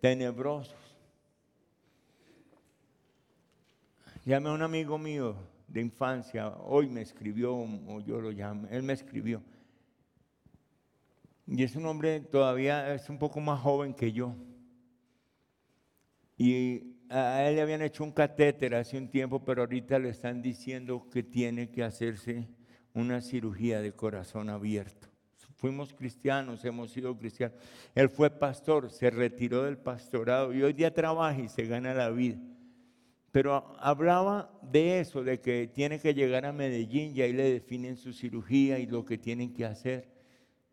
Tenebrosos. 0.00 0.76
Llame 4.24 4.48
a 4.48 4.52
un 4.52 4.62
amigo 4.62 4.98
mío 4.98 5.36
de 5.68 5.80
infancia, 5.82 6.48
hoy 6.48 6.88
me 6.88 7.02
escribió, 7.02 7.54
o 7.54 8.00
yo 8.00 8.20
lo 8.20 8.30
llamo, 8.30 8.66
él 8.70 8.82
me 8.82 8.94
escribió. 8.94 9.42
Y 11.46 11.62
es 11.62 11.76
un 11.76 11.86
hombre 11.86 12.20
todavía, 12.20 12.94
es 12.94 13.08
un 13.08 13.18
poco 13.18 13.40
más 13.40 13.60
joven 13.60 13.94
que 13.94 14.12
yo. 14.12 14.34
Y 16.36 16.96
a 17.10 17.42
él 17.44 17.56
le 17.56 17.62
habían 17.62 17.82
hecho 17.82 18.04
un 18.04 18.12
catéter 18.12 18.74
hace 18.74 18.98
un 18.98 19.08
tiempo, 19.08 19.44
pero 19.44 19.62
ahorita 19.62 19.98
le 19.98 20.10
están 20.10 20.42
diciendo 20.42 21.08
que 21.10 21.22
tiene 21.22 21.70
que 21.70 21.82
hacerse 21.82 22.48
una 22.94 23.20
cirugía 23.20 23.80
de 23.80 23.92
corazón 23.92 24.48
abierto. 24.48 25.08
Fuimos 25.56 25.92
cristianos, 25.92 26.64
hemos 26.64 26.92
sido 26.92 27.16
cristianos. 27.16 27.58
Él 27.94 28.08
fue 28.08 28.30
pastor, 28.30 28.90
se 28.90 29.10
retiró 29.10 29.64
del 29.64 29.76
pastorado 29.76 30.52
y 30.52 30.62
hoy 30.62 30.72
día 30.72 30.94
trabaja 30.94 31.40
y 31.40 31.48
se 31.48 31.64
gana 31.64 31.94
la 31.94 32.10
vida. 32.10 32.38
Pero 33.30 33.76
hablaba 33.78 34.50
de 34.62 35.00
eso, 35.00 35.22
de 35.22 35.40
que 35.40 35.68
tiene 35.68 36.00
que 36.00 36.14
llegar 36.14 36.46
a 36.46 36.52
Medellín 36.52 37.14
y 37.14 37.22
ahí 37.22 37.32
le 37.32 37.52
definen 37.52 37.96
su 37.96 38.12
cirugía 38.12 38.78
y 38.78 38.86
lo 38.86 39.04
que 39.04 39.18
tienen 39.18 39.52
que 39.52 39.66
hacer. 39.66 40.08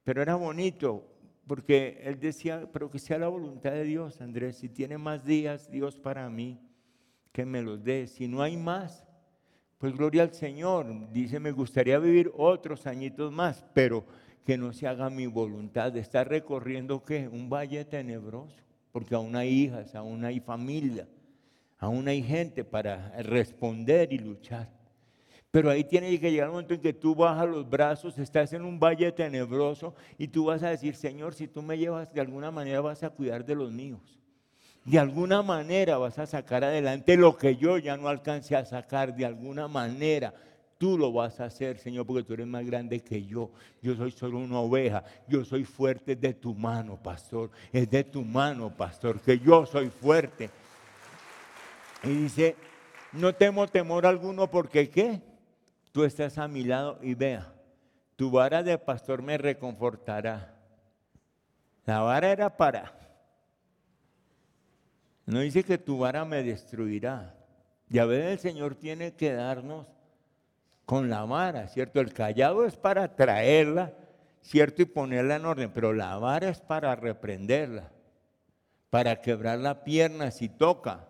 Pero 0.03 0.21
era 0.21 0.35
bonito, 0.35 1.05
porque 1.47 2.01
él 2.03 2.19
decía, 2.19 2.69
pero 2.71 2.89
que 2.89 2.99
sea 2.99 3.17
la 3.17 3.27
voluntad 3.27 3.71
de 3.71 3.83
Dios, 3.83 4.21
Andrés, 4.21 4.57
si 4.57 4.69
tiene 4.69 4.97
más 4.97 5.25
días 5.25 5.69
Dios 5.69 5.99
para 5.99 6.29
mí, 6.29 6.59
que 7.31 7.45
me 7.45 7.61
los 7.61 7.83
dé. 7.83 8.07
Si 8.07 8.27
no 8.27 8.41
hay 8.41 8.55
más, 8.55 9.05
pues 9.77 9.95
gloria 9.95 10.23
al 10.23 10.33
Señor. 10.33 11.11
Dice, 11.11 11.39
me 11.39 11.51
gustaría 11.51 11.99
vivir 11.99 12.31
otros 12.35 12.87
añitos 12.87 13.31
más, 13.31 13.65
pero 13.73 14.05
que 14.45 14.57
no 14.57 14.71
se 14.71 14.87
haga 14.87 15.09
mi 15.09 15.27
voluntad 15.27 15.91
de 15.91 15.99
estar 15.99 16.29
recorriendo 16.29 17.03
qué? 17.03 17.27
Un 17.27 17.49
valle 17.49 17.83
tenebroso, 17.83 18.55
porque 18.91 19.15
aún 19.15 19.35
hay 19.35 19.49
hijas, 19.49 19.95
aún 19.95 20.23
hay 20.23 20.39
familia, 20.39 21.07
aún 21.77 22.07
hay 22.07 22.23
gente 22.23 22.63
para 22.63 23.11
responder 23.21 24.11
y 24.11 24.19
luchar. 24.19 24.69
Pero 25.51 25.69
ahí 25.69 25.85
tiene 25.85 26.19
que 26.19 26.31
llegar 26.31 26.49
un 26.49 26.55
momento 26.55 26.73
en 26.73 26.81
que 26.81 26.91
tú 26.91 27.15
bajas 27.15 27.47
los 27.47 27.69
brazos, 27.69 28.17
estás 28.17 28.51
en 28.51 28.63
un 28.63 28.77
valle 28.77 29.11
tenebroso 29.13 29.95
y 30.17 30.27
tú 30.27 30.45
vas 30.45 30.63
a 30.63 30.69
decir, 30.69 30.95
Señor, 30.95 31.33
si 31.33 31.47
tú 31.47 31.61
me 31.61 31.77
llevas, 31.77 32.13
de 32.13 32.19
alguna 32.19 32.51
manera 32.51 32.81
vas 32.81 33.03
a 33.03 33.09
cuidar 33.09 33.45
de 33.45 33.55
los 33.55 33.71
míos. 33.71 34.19
De 34.83 34.99
alguna 34.99 35.41
manera 35.41 35.97
vas 35.97 36.19
a 36.19 36.27
sacar 36.27 36.63
adelante 36.63 37.15
lo 37.15 37.37
que 37.37 37.55
yo 37.55 37.77
ya 37.77 37.95
no 37.95 38.09
alcancé 38.09 38.55
a 38.55 38.65
sacar, 38.65 39.15
de 39.15 39.25
alguna 39.25 39.67
manera 39.67 40.33
tú 40.77 40.97
lo 40.97 41.11
vas 41.11 41.39
a 41.39 41.45
hacer, 41.45 41.77
Señor, 41.77 42.05
porque 42.05 42.23
tú 42.23 42.33
eres 42.33 42.47
más 42.47 42.65
grande 42.65 42.99
que 42.99 43.23
yo. 43.23 43.49
Yo 43.81 43.95
soy 43.95 44.11
solo 44.11 44.37
una 44.39 44.59
oveja. 44.59 45.03
Yo 45.27 45.45
soy 45.45 45.63
fuerte 45.63 46.15
de 46.15 46.33
tu 46.33 46.53
mano, 46.53 47.01
pastor. 47.01 47.49
Es 47.71 47.89
de 47.89 48.03
tu 48.03 48.23
mano, 48.23 48.69
pastor, 48.75 49.19
que 49.19 49.39
yo 49.39 49.65
soy 49.65 49.89
fuerte. 49.89 50.49
Y 52.05 52.09
dice, 52.09 52.55
no 53.13 53.33
temo 53.33 53.67
temor 53.67 54.05
alguno 54.05 54.49
porque 54.49 54.89
¿qué? 54.89 55.21
tú 55.91 56.03
estás 56.03 56.37
a 56.37 56.47
mi 56.47 56.63
lado 56.63 56.99
y 57.01 57.15
vea, 57.15 57.51
tu 58.15 58.29
vara 58.29 58.61
de 58.61 58.77
pastor 58.77 59.21
me 59.21 59.37
reconfortará. 59.37 60.53
La 61.85 62.01
vara 62.01 62.31
era 62.31 62.55
para. 62.55 62.93
No 65.25 65.39
dice 65.39 65.63
que 65.63 65.77
tu 65.77 65.97
vara 65.99 66.25
me 66.25 66.43
destruirá. 66.43 67.33
Y 67.89 67.97
a 67.97 68.05
veces 68.05 68.33
el 68.33 68.39
Señor 68.39 68.75
tiene 68.75 69.13
que 69.13 69.33
darnos 69.33 69.87
con 70.85 71.09
la 71.09 71.23
vara, 71.23 71.67
¿cierto? 71.67 72.01
El 72.01 72.13
callado 72.13 72.65
es 72.65 72.75
para 72.75 73.15
traerla, 73.15 73.93
¿cierto? 74.41 74.83
Y 74.83 74.85
ponerla 74.85 75.37
en 75.37 75.45
orden, 75.45 75.71
pero 75.73 75.93
la 75.93 76.17
vara 76.17 76.49
es 76.49 76.59
para 76.59 76.95
reprenderla, 76.95 77.89
para 78.91 79.21
quebrar 79.21 79.59
la 79.59 79.83
pierna 79.83 80.29
si 80.29 80.49
toca 80.49 81.07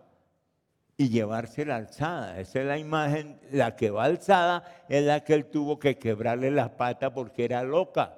y 0.97 1.09
llevarse 1.09 1.65
la 1.65 1.77
alzada. 1.77 2.39
Esa 2.39 2.61
es 2.61 2.65
la 2.65 2.77
imagen, 2.77 3.39
la 3.51 3.75
que 3.75 3.89
va 3.89 4.05
alzada 4.05 4.63
es 4.87 5.03
la 5.03 5.23
que 5.23 5.33
él 5.33 5.45
tuvo 5.45 5.77
que 5.79 5.97
quebrarle 5.97 6.51
la 6.51 6.77
pata 6.77 7.13
porque 7.13 7.45
era 7.45 7.63
loca. 7.63 8.15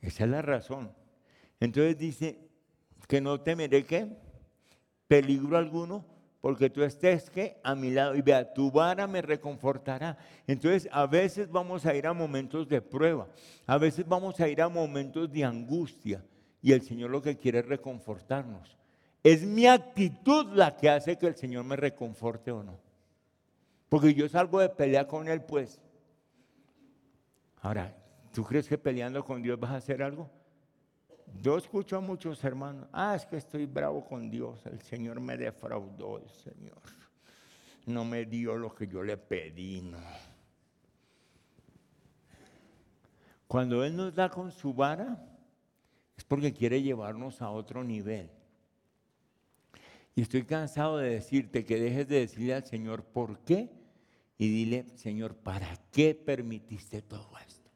Esa 0.00 0.24
es 0.24 0.30
la 0.30 0.42
razón. 0.42 0.92
Entonces 1.60 1.96
dice 1.96 2.38
que 3.08 3.20
no 3.20 3.40
temeré 3.40 3.84
qué 3.84 4.08
peligro 5.06 5.56
alguno, 5.56 6.04
porque 6.40 6.70
tú 6.70 6.82
estés 6.82 7.30
que 7.30 7.60
a 7.62 7.76
mi 7.76 7.92
lado 7.92 8.16
y 8.16 8.22
vea, 8.22 8.52
tu 8.52 8.70
vara 8.70 9.06
me 9.06 9.22
reconfortará. 9.22 10.18
Entonces 10.46 10.88
a 10.90 11.06
veces 11.06 11.48
vamos 11.48 11.86
a 11.86 11.94
ir 11.94 12.06
a 12.06 12.12
momentos 12.12 12.68
de 12.68 12.80
prueba, 12.80 13.28
a 13.66 13.78
veces 13.78 14.06
vamos 14.08 14.40
a 14.40 14.48
ir 14.48 14.60
a 14.60 14.68
momentos 14.68 15.30
de 15.30 15.44
angustia 15.44 16.24
y 16.60 16.72
el 16.72 16.82
Señor 16.82 17.10
lo 17.10 17.22
que 17.22 17.36
quiere 17.36 17.60
es 17.60 17.66
reconfortarnos. 17.66 18.81
Es 19.22 19.44
mi 19.44 19.66
actitud 19.66 20.46
la 20.54 20.76
que 20.76 20.90
hace 20.90 21.16
que 21.16 21.26
el 21.26 21.36
Señor 21.36 21.64
me 21.64 21.76
reconforte 21.76 22.50
o 22.50 22.62
no. 22.62 22.78
Porque 23.88 24.14
yo 24.14 24.28
salgo 24.28 24.60
de 24.60 24.68
pelea 24.68 25.06
con 25.06 25.28
Él, 25.28 25.42
pues. 25.42 25.80
Ahora, 27.60 27.94
¿tú 28.32 28.42
crees 28.42 28.66
que 28.66 28.78
peleando 28.78 29.24
con 29.24 29.42
Dios 29.42 29.60
vas 29.60 29.70
a 29.70 29.76
hacer 29.76 30.02
algo? 30.02 30.30
Yo 31.40 31.56
escucho 31.56 31.96
a 31.96 32.00
muchos 32.00 32.42
hermanos, 32.44 32.88
ah, 32.92 33.14
es 33.14 33.24
que 33.24 33.36
estoy 33.36 33.66
bravo 33.66 34.04
con 34.04 34.30
Dios, 34.30 34.66
el 34.66 34.80
Señor 34.82 35.20
me 35.20 35.36
defraudó, 35.36 36.18
el 36.18 36.28
Señor 36.28 36.82
no 37.86 38.04
me 38.04 38.24
dio 38.26 38.56
lo 38.56 38.74
que 38.74 38.86
yo 38.86 39.02
le 39.02 39.16
pedí, 39.16 39.80
no. 39.80 39.98
Cuando 43.46 43.84
Él 43.84 43.96
nos 43.96 44.14
da 44.14 44.30
con 44.30 44.50
su 44.50 44.72
vara, 44.72 45.22
es 46.16 46.24
porque 46.24 46.52
quiere 46.52 46.82
llevarnos 46.82 47.42
a 47.42 47.50
otro 47.50 47.84
nivel. 47.84 48.30
Y 50.14 50.22
estoy 50.22 50.44
cansado 50.44 50.98
de 50.98 51.10
decirte 51.10 51.64
que 51.64 51.80
dejes 51.80 52.08
de 52.08 52.20
decirle 52.20 52.54
al 52.54 52.66
Señor 52.66 53.04
por 53.04 53.38
qué 53.40 53.70
y 54.36 54.48
dile, 54.48 54.86
Señor, 54.96 55.36
¿para 55.36 55.76
qué 55.90 56.14
permitiste 56.14 57.00
todo 57.00 57.30
esto? 57.46 57.70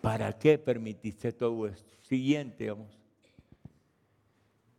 ¿Para 0.00 0.38
qué 0.38 0.58
permitiste 0.58 1.32
todo 1.32 1.66
esto? 1.66 1.96
Siguiente, 2.02 2.70
vamos. 2.70 2.98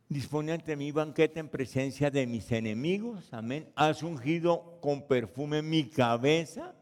Dispone 0.08 0.52
ante 0.52 0.76
mí 0.76 0.92
banquete 0.92 1.40
en 1.40 1.48
presencia 1.48 2.10
de 2.10 2.26
mis 2.26 2.52
enemigos. 2.52 3.32
Amén. 3.32 3.68
Has 3.74 4.02
ungido 4.02 4.78
con 4.80 5.06
perfume 5.06 5.60
mi 5.60 5.88
cabeza 5.88 6.74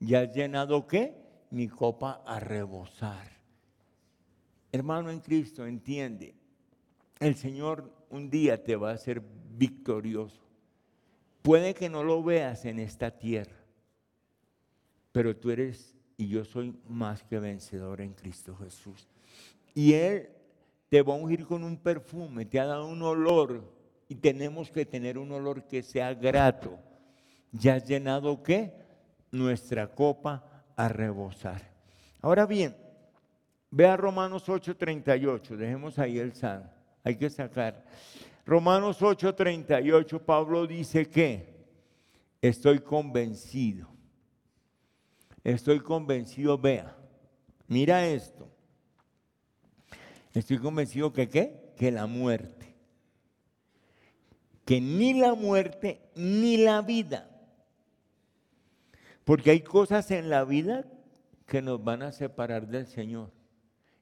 y 0.00 0.14
has 0.14 0.34
llenado 0.34 0.86
qué? 0.86 1.14
Mi 1.50 1.68
copa 1.68 2.22
a 2.26 2.40
rebosar. 2.40 3.30
Hermano 4.72 5.10
en 5.10 5.20
Cristo, 5.20 5.66
entiende. 5.66 6.34
El 7.20 7.36
Señor 7.36 7.97
un 8.10 8.30
día 8.30 8.62
te 8.62 8.76
va 8.76 8.90
a 8.90 8.94
hacer 8.94 9.22
victorioso. 9.56 10.40
Puede 11.42 11.74
que 11.74 11.88
no 11.88 12.02
lo 12.02 12.22
veas 12.22 12.64
en 12.64 12.78
esta 12.78 13.10
tierra, 13.10 13.56
pero 15.12 15.36
tú 15.36 15.50
eres 15.50 15.94
y 16.16 16.28
yo 16.28 16.44
soy 16.44 16.74
más 16.88 17.22
que 17.22 17.38
vencedor 17.38 18.00
en 18.00 18.12
Cristo 18.12 18.56
Jesús. 18.56 19.08
Y 19.74 19.94
Él 19.94 20.28
te 20.88 21.02
va 21.02 21.14
a 21.14 21.16
ungir 21.16 21.46
con 21.46 21.64
un 21.64 21.76
perfume, 21.76 22.44
te 22.44 22.58
ha 22.58 22.66
dado 22.66 22.88
un 22.88 23.02
olor 23.02 23.62
y 24.08 24.14
tenemos 24.16 24.70
que 24.70 24.84
tener 24.84 25.18
un 25.18 25.30
olor 25.32 25.64
que 25.64 25.82
sea 25.82 26.14
grato. 26.14 26.78
¿Ya 27.52 27.76
has 27.76 27.86
llenado 27.86 28.42
qué? 28.42 28.74
Nuestra 29.30 29.94
copa 29.94 30.64
a 30.76 30.88
rebosar. 30.88 31.62
Ahora 32.20 32.46
bien, 32.46 32.76
ve 33.70 33.86
a 33.86 33.96
Romanos 33.96 34.48
8:38, 34.48 35.56
dejemos 35.56 35.98
ahí 35.98 36.18
el 36.18 36.32
san, 36.32 36.70
hay 37.08 37.16
que 37.16 37.30
sacar. 37.30 37.84
Romanos 38.44 39.00
8:38, 39.00 40.20
Pablo 40.20 40.66
dice 40.66 41.08
que 41.08 41.66
estoy 42.40 42.80
convencido, 42.80 43.88
estoy 45.42 45.80
convencido, 45.80 46.58
vea, 46.58 46.96
mira 47.66 48.06
esto 48.06 48.48
Estoy 50.34 50.58
convencido 50.58 51.12
que 51.12 51.28
qué? 51.28 51.72
Que 51.76 51.90
la 51.90 52.06
muerte. 52.06 52.76
Que 54.64 54.80
ni 54.80 55.14
la 55.14 55.34
muerte 55.34 56.00
ni 56.14 56.58
la 56.58 56.82
vida. 56.82 57.28
Porque 59.24 59.50
hay 59.50 59.62
cosas 59.62 60.10
en 60.10 60.30
la 60.30 60.44
vida 60.44 60.84
que 61.46 61.62
nos 61.62 61.82
van 61.82 62.02
a 62.02 62.12
separar 62.12 62.68
del 62.68 62.86
Señor. 62.86 63.32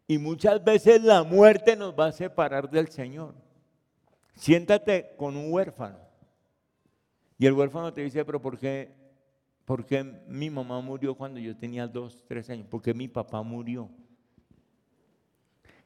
Y 0.08 0.18
muchas 0.18 0.62
veces 0.62 1.02
la 1.02 1.22
muerte 1.24 1.76
nos 1.76 1.98
va 1.98 2.06
a 2.06 2.12
separar 2.12 2.70
del 2.70 2.88
Señor. 2.88 3.34
Siéntate 4.34 5.14
con 5.16 5.36
un 5.36 5.52
huérfano. 5.52 5.98
Y 7.38 7.46
el 7.46 7.52
huérfano 7.52 7.92
te 7.92 8.02
dice, 8.02 8.24
pero 8.24 8.40
¿por 8.40 8.58
qué, 8.58 8.94
¿por 9.64 9.84
qué 9.84 10.04
mi 10.28 10.48
mamá 10.48 10.80
murió 10.80 11.14
cuando 11.14 11.40
yo 11.40 11.56
tenía 11.56 11.86
dos, 11.86 12.24
tres 12.26 12.48
años? 12.50 12.66
Porque 12.70 12.94
mi 12.94 13.08
papá 13.08 13.42
murió. 13.42 13.90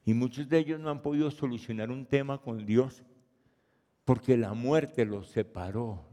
Y 0.04 0.14
muchos 0.14 0.48
de 0.48 0.58
ellos 0.58 0.80
no 0.80 0.90
han 0.90 1.02
podido 1.02 1.30
solucionar 1.30 1.90
un 1.90 2.06
tema 2.06 2.38
con 2.38 2.66
Dios 2.66 3.02
porque 4.04 4.36
la 4.36 4.54
muerte 4.54 5.04
los 5.04 5.28
separó, 5.28 6.09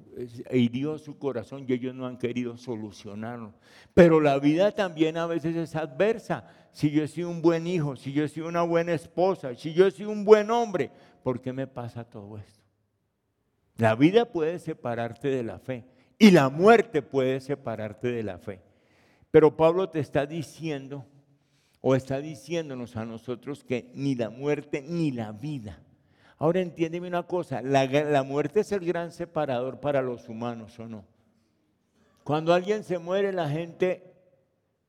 hirió 0.51 0.97
su 0.97 1.17
corazón 1.17 1.65
y 1.67 1.73
ellos 1.73 1.93
no 1.93 2.05
han 2.05 2.17
querido 2.17 2.57
solucionarlo. 2.57 3.53
Pero 3.93 4.19
la 4.19 4.39
vida 4.39 4.71
también 4.71 5.17
a 5.17 5.27
veces 5.27 5.55
es 5.55 5.75
adversa. 5.75 6.45
Si 6.71 6.91
yo 6.91 7.07
sido 7.07 7.29
un 7.29 7.41
buen 7.41 7.67
hijo, 7.67 7.95
si 7.95 8.13
yo 8.13 8.27
sido 8.27 8.47
una 8.47 8.63
buena 8.63 8.93
esposa, 8.93 9.53
si 9.55 9.73
yo 9.73 9.89
sido 9.91 10.11
un 10.11 10.25
buen 10.25 10.51
hombre, 10.51 10.91
¿por 11.23 11.41
qué 11.41 11.53
me 11.53 11.67
pasa 11.67 12.03
todo 12.03 12.37
esto? 12.37 12.61
La 13.77 13.95
vida 13.95 14.25
puede 14.25 14.59
separarte 14.59 15.27
de 15.27 15.43
la 15.43 15.59
fe 15.59 15.85
y 16.17 16.31
la 16.31 16.49
muerte 16.49 17.01
puede 17.01 17.39
separarte 17.39 18.11
de 18.11 18.23
la 18.23 18.39
fe. 18.39 18.61
Pero 19.31 19.55
Pablo 19.55 19.89
te 19.89 19.99
está 19.99 20.25
diciendo 20.25 21.05
o 21.81 21.95
está 21.95 22.19
diciéndonos 22.19 22.95
a 22.95 23.05
nosotros 23.05 23.63
que 23.63 23.91
ni 23.93 24.15
la 24.15 24.29
muerte 24.29 24.81
ni 24.81 25.11
la 25.11 25.31
vida. 25.31 25.79
Ahora 26.39 26.61
entiéndeme 26.61 27.07
una 27.07 27.23
cosa, 27.23 27.61
la, 27.61 28.23
muerte 28.23 28.59
es 28.59 28.71
el 28.71 28.85
gran 28.85 29.11
separador 29.11 29.79
para 29.79 30.01
los 30.01 30.29
humanos, 30.29 30.77
¿o 30.79 30.87
no? 30.87 31.03
Cuando 32.23 32.53
alguien 32.53 32.83
se 32.83 32.99
muere, 32.99 33.33
la 33.33 33.49
gente 33.49 34.13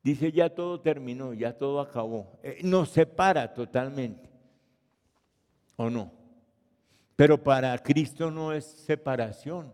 dice 0.03 0.31
ya 0.31 0.55
todo 0.55 0.81
terminó, 0.81 1.33
ya 1.33 1.57
todo 1.57 1.81
acabó. 1.81 2.39
Eh, 2.43 2.61
nos 2.65 2.91
separa 2.91 3.55
totalmente, 3.55 4.29
¿o 5.77 5.89
no? 5.89 6.13
Pero 7.17 7.43
para 7.43 7.77
Cristo 7.79 8.31
no 8.31 8.53
es 8.53 8.65
separación. 8.65 9.73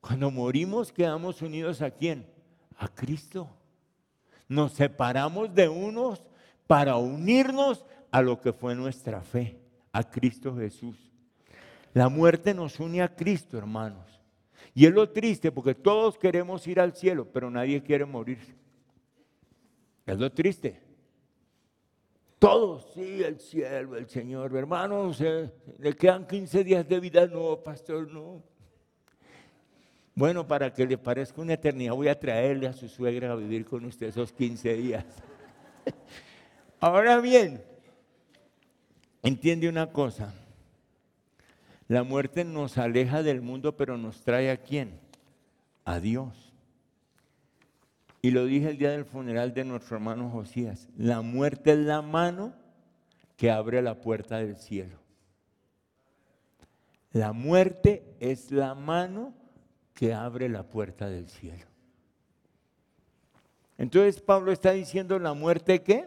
Cuando 0.00 0.30
morimos 0.30 0.92
quedamos 0.92 1.42
unidos 1.42 1.82
a 1.82 1.90
quién? 1.90 2.26
A 2.78 2.88
Cristo. 2.88 3.50
Nos 4.48 4.72
separamos 4.72 5.54
de 5.54 5.68
unos 5.68 6.24
para 6.66 6.96
unirnos 6.96 7.84
a 8.10 8.22
lo 8.22 8.40
que 8.40 8.52
fue 8.52 8.74
nuestra 8.74 9.20
fe, 9.20 9.60
a 9.92 10.02
Cristo 10.08 10.56
Jesús. 10.56 10.96
La 11.92 12.08
muerte 12.08 12.54
nos 12.54 12.78
une 12.78 13.02
a 13.02 13.14
Cristo, 13.14 13.58
hermanos. 13.58 14.20
Y 14.74 14.86
es 14.86 14.92
lo 14.92 15.10
triste 15.10 15.50
porque 15.50 15.74
todos 15.74 16.16
queremos 16.16 16.66
ir 16.66 16.80
al 16.80 16.94
cielo, 16.94 17.26
pero 17.32 17.50
nadie 17.50 17.82
quiere 17.82 18.04
morir. 18.04 18.38
Es 20.06 20.18
lo 20.18 20.30
triste. 20.30 20.80
Todos, 22.38 22.86
sí, 22.94 23.22
el 23.22 23.38
cielo, 23.38 23.96
el 23.96 24.08
Señor, 24.08 24.56
hermanos, 24.56 25.20
le 25.20 25.96
quedan 25.96 26.26
15 26.26 26.64
días 26.64 26.88
de 26.88 26.98
vida. 26.98 27.26
No, 27.26 27.60
pastor, 27.62 28.10
no. 28.10 28.42
Bueno, 30.14 30.46
para 30.46 30.72
que 30.72 30.86
le 30.86 30.96
parezca 30.96 31.40
una 31.40 31.54
eternidad, 31.54 31.94
voy 31.94 32.08
a 32.08 32.18
traerle 32.18 32.66
a 32.66 32.72
su 32.72 32.88
suegra 32.88 33.32
a 33.32 33.36
vivir 33.36 33.64
con 33.64 33.84
usted 33.84 34.06
esos 34.08 34.32
15 34.32 34.74
días. 34.74 35.04
Ahora 36.80 37.20
bien, 37.20 37.62
entiende 39.22 39.68
una 39.68 39.92
cosa. 39.92 40.34
La 41.88 42.02
muerte 42.04 42.44
nos 42.44 42.78
aleja 42.78 43.22
del 43.22 43.40
mundo, 43.40 43.76
pero 43.76 43.98
nos 43.98 44.22
trae 44.22 44.50
a 44.50 44.56
quién? 44.58 44.98
A 45.84 45.98
Dios. 45.98 46.52
Y 48.22 48.30
lo 48.30 48.44
dije 48.44 48.70
el 48.70 48.78
día 48.78 48.90
del 48.90 49.04
funeral 49.04 49.54
de 49.54 49.64
nuestro 49.64 49.96
hermano 49.96 50.30
Josías. 50.30 50.88
La 50.96 51.22
muerte 51.22 51.72
es 51.72 51.78
la 51.78 52.02
mano 52.02 52.52
que 53.36 53.50
abre 53.50 53.80
la 53.82 54.00
puerta 54.00 54.38
del 54.38 54.56
cielo. 54.56 54.98
La 57.12 57.32
muerte 57.32 58.04
es 58.20 58.50
la 58.50 58.74
mano 58.74 59.34
que 59.94 60.14
abre 60.14 60.48
la 60.48 60.62
puerta 60.62 61.08
del 61.08 61.28
cielo. 61.28 61.64
Entonces 63.78 64.20
Pablo 64.20 64.52
está 64.52 64.72
diciendo 64.72 65.18
la 65.18 65.32
muerte 65.32 65.82
qué? 65.82 66.06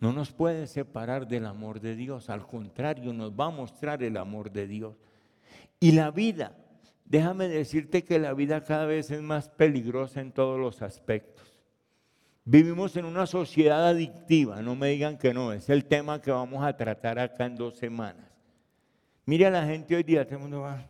No 0.00 0.12
nos 0.14 0.32
puede 0.32 0.66
separar 0.66 1.28
del 1.28 1.44
amor 1.44 1.78
de 1.80 1.94
Dios, 1.94 2.30
al 2.30 2.46
contrario, 2.46 3.12
nos 3.12 3.32
va 3.32 3.46
a 3.46 3.50
mostrar 3.50 4.02
el 4.02 4.16
amor 4.16 4.50
de 4.50 4.66
Dios. 4.66 4.96
Y 5.78 5.92
la 5.92 6.10
vida, 6.10 6.56
déjame 7.04 7.48
decirte 7.48 8.02
que 8.02 8.18
la 8.18 8.32
vida 8.32 8.64
cada 8.64 8.86
vez 8.86 9.10
es 9.10 9.20
más 9.20 9.50
peligrosa 9.50 10.22
en 10.22 10.32
todos 10.32 10.58
los 10.58 10.80
aspectos. 10.80 11.54
Vivimos 12.46 12.96
en 12.96 13.04
una 13.04 13.26
sociedad 13.26 13.86
adictiva, 13.86 14.62
no 14.62 14.74
me 14.74 14.88
digan 14.88 15.18
que 15.18 15.34
no, 15.34 15.52
es 15.52 15.68
el 15.68 15.84
tema 15.84 16.22
que 16.22 16.30
vamos 16.30 16.64
a 16.64 16.74
tratar 16.74 17.18
acá 17.18 17.44
en 17.44 17.56
dos 17.56 17.76
semanas. 17.76 18.26
Mire 19.26 19.46
a 19.46 19.50
la 19.50 19.66
gente 19.66 19.94
hoy 19.94 20.02
día, 20.02 20.26
todo 20.26 20.38
mundo 20.38 20.62
va. 20.62 20.82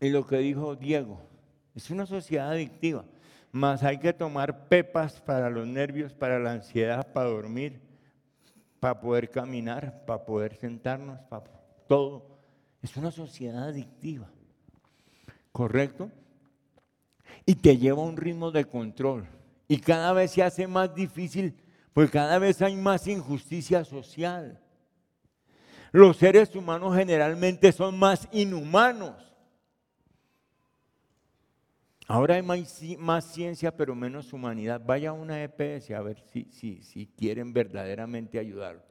Y 0.00 0.10
lo 0.10 0.24
que 0.26 0.36
dijo 0.38 0.76
Diego, 0.76 1.20
es 1.74 1.90
una 1.90 2.06
sociedad 2.06 2.50
adictiva. 2.50 3.04
Más 3.50 3.82
hay 3.82 3.98
que 3.98 4.12
tomar 4.12 4.68
pepas 4.68 5.20
para 5.20 5.48
los 5.50 5.66
nervios, 5.66 6.12
para 6.12 6.38
la 6.38 6.52
ansiedad, 6.52 7.12
para 7.12 7.28
dormir, 7.28 7.80
para 8.80 9.00
poder 9.00 9.30
caminar, 9.30 10.04
para 10.06 10.24
poder 10.24 10.56
sentarnos, 10.56 11.20
para 11.22 11.44
todo. 11.86 12.26
Es 12.82 12.96
una 12.96 13.10
sociedad 13.10 13.68
adictiva. 13.68 14.28
¿Correcto? 15.52 16.10
Y 17.46 17.54
te 17.54 17.76
lleva 17.76 18.02
a 18.02 18.06
un 18.06 18.16
ritmo 18.16 18.50
de 18.50 18.64
control. 18.64 19.26
Y 19.68 19.78
cada 19.78 20.12
vez 20.12 20.32
se 20.32 20.42
hace 20.42 20.66
más 20.66 20.94
difícil, 20.94 21.54
porque 21.92 22.12
cada 22.12 22.38
vez 22.38 22.60
hay 22.60 22.76
más 22.76 23.06
injusticia 23.06 23.84
social. 23.84 24.60
Los 25.92 26.16
seres 26.16 26.54
humanos 26.56 26.96
generalmente 26.96 27.70
son 27.70 27.96
más 27.98 28.28
inhumanos. 28.32 29.33
Ahora 32.06 32.34
hay 32.34 32.42
más, 32.42 33.24
ciencia, 33.32 33.74
pero 33.74 33.94
menos 33.94 34.32
humanidad. 34.32 34.82
Vaya 34.84 35.10
a 35.10 35.14
una 35.14 35.42
EPS 35.42 35.90
a 35.92 36.02
ver 36.02 36.20
si, 36.32 36.46
si, 36.50 36.82
si 36.82 37.06
quieren 37.06 37.52
verdaderamente 37.52 38.38
ayudar. 38.38 38.84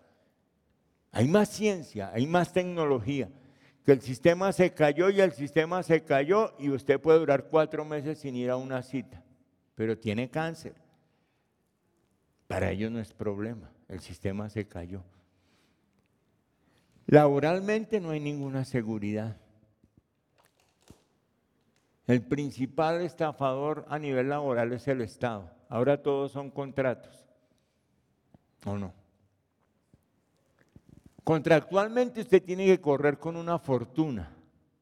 Hay 1.12 1.28
más 1.28 1.50
ciencia, 1.50 2.12
hay 2.12 2.26
más 2.26 2.52
tecnología. 2.52 3.30
Que 3.86 3.92
el 3.92 4.02
sistema 4.02 4.52
se 4.52 4.74
cayó 4.74 5.10
y 5.10 5.22
el 5.22 5.34
sistema 5.34 5.84
se 5.84 6.04
cayó 6.04 6.56
y 6.58 6.70
usted 6.70 7.00
puede 7.00 7.20
durar 7.20 7.50
cuatro 7.50 7.86
meses 7.86 8.18
sin 8.18 8.36
ir 8.36 8.50
a 8.50 8.56
una 8.56 8.82
cita, 8.82 9.22
pero 9.76 9.98
tiene 9.98 10.30
cáncer. 10.30 10.74
Para 12.48 12.72
ellos 12.72 12.92
no 12.92 13.00
es 13.00 13.14
problema, 13.14 13.70
el 13.90 14.00
sistema 14.00 14.50
se 14.50 14.66
cayó. 14.68 15.04
Laboralmente 17.06 18.00
no 18.00 18.12
hay 18.12 18.22
ninguna 18.22 18.64
seguridad. 18.64 19.38
El 22.08 22.22
principal 22.22 23.02
estafador 23.02 23.86
a 23.88 23.98
nivel 23.98 24.30
laboral 24.30 24.74
es 24.74 24.88
el 24.88 25.02
Estado. 25.02 25.50
Ahora 25.70 26.02
todos 26.02 26.32
son 26.32 26.52
contratos. 26.52 27.26
¿O 28.66 28.78
no? 28.78 28.94
Contractualmente 31.24 32.22
usted 32.22 32.44
tiene 32.44 32.66
que 32.66 32.82
correr 32.82 33.18
con 33.18 33.38
una 33.38 33.58
fortuna 33.58 34.30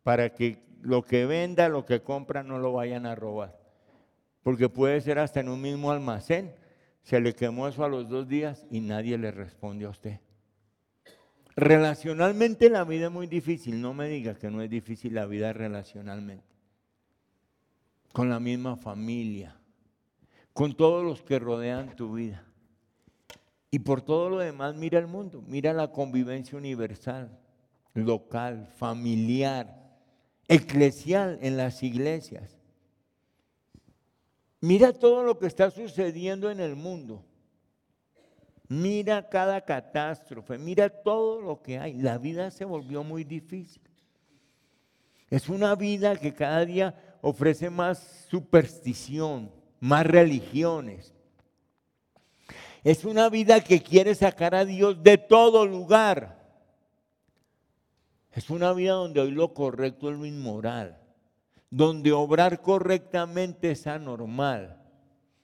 para 0.01 0.33
que 0.33 0.63
lo 0.81 1.03
que 1.03 1.27
venda, 1.27 1.69
lo 1.69 1.85
que 1.85 2.01
compra, 2.01 2.41
no 2.41 2.57
lo 2.57 2.73
vayan 2.73 3.05
a 3.05 3.13
robar. 3.13 3.59
Porque 4.41 4.69
puede 4.69 4.99
ser 5.01 5.19
hasta 5.19 5.39
en 5.39 5.49
un 5.49 5.61
mismo 5.61 5.91
almacén. 5.91 6.55
Se 7.03 7.19
le 7.19 7.35
quemó 7.35 7.67
eso 7.67 7.83
a 7.83 7.89
los 7.89 8.09
dos 8.09 8.27
días 8.27 8.65
y 8.71 8.79
nadie 8.79 9.17
le 9.19 9.29
responde 9.29 9.85
a 9.85 9.89
usted. 9.89 10.19
Relacionalmente 11.55 12.69
la 12.69 12.83
vida 12.83 13.07
es 13.07 13.11
muy 13.11 13.27
difícil. 13.27 13.79
No 13.79 13.93
me 13.93 14.07
diga 14.07 14.33
que 14.33 14.49
no 14.49 14.63
es 14.63 14.69
difícil 14.69 15.13
la 15.13 15.27
vida 15.27 15.53
relacionalmente. 15.53 16.50
Con 18.13 18.29
la 18.29 18.39
misma 18.39 18.75
familia, 18.75 19.57
con 20.53 20.75
todos 20.75 21.03
los 21.03 21.21
que 21.21 21.39
rodean 21.39 21.95
tu 21.95 22.13
vida. 22.13 22.45
Y 23.69 23.79
por 23.79 24.01
todo 24.01 24.29
lo 24.29 24.39
demás, 24.39 24.75
mira 24.75 24.99
el 24.99 25.07
mundo, 25.07 25.41
mira 25.47 25.71
la 25.71 25.91
convivencia 25.91 26.57
universal, 26.57 27.39
local, 27.93 28.67
familiar, 28.75 29.81
eclesial 30.47 31.39
en 31.41 31.55
las 31.55 31.81
iglesias. 31.81 32.57
Mira 34.59 34.91
todo 34.93 35.23
lo 35.23 35.39
que 35.39 35.47
está 35.47 35.71
sucediendo 35.71 36.51
en 36.51 36.59
el 36.59 36.75
mundo. 36.75 37.25
Mira 38.67 39.27
cada 39.27 39.61
catástrofe, 39.61 40.57
mira 40.57 40.89
todo 40.89 41.41
lo 41.41 41.61
que 41.61 41.79
hay. 41.79 41.93
La 41.93 42.17
vida 42.17 42.51
se 42.51 42.63
volvió 42.63 43.03
muy 43.03 43.23
difícil. 43.23 43.81
Es 45.29 45.49
una 45.49 45.75
vida 45.75 46.15
que 46.17 46.33
cada 46.33 46.65
día 46.65 47.10
ofrece 47.21 47.69
más 47.69 48.25
superstición, 48.29 49.51
más 49.79 50.05
religiones. 50.05 51.13
Es 52.83 53.05
una 53.05 53.29
vida 53.29 53.61
que 53.61 53.81
quiere 53.81 54.15
sacar 54.15 54.55
a 54.55 54.65
Dios 54.65 55.01
de 55.03 55.17
todo 55.17 55.65
lugar. 55.65 56.41
Es 58.31 58.49
una 58.49 58.73
vida 58.73 58.93
donde 58.93 59.19
hoy 59.19 59.31
lo 59.31 59.53
correcto 59.53 60.09
es 60.09 60.17
lo 60.17 60.25
inmoral, 60.25 60.97
donde 61.69 62.11
obrar 62.11 62.61
correctamente 62.61 63.71
es 63.71 63.85
anormal, 63.87 64.81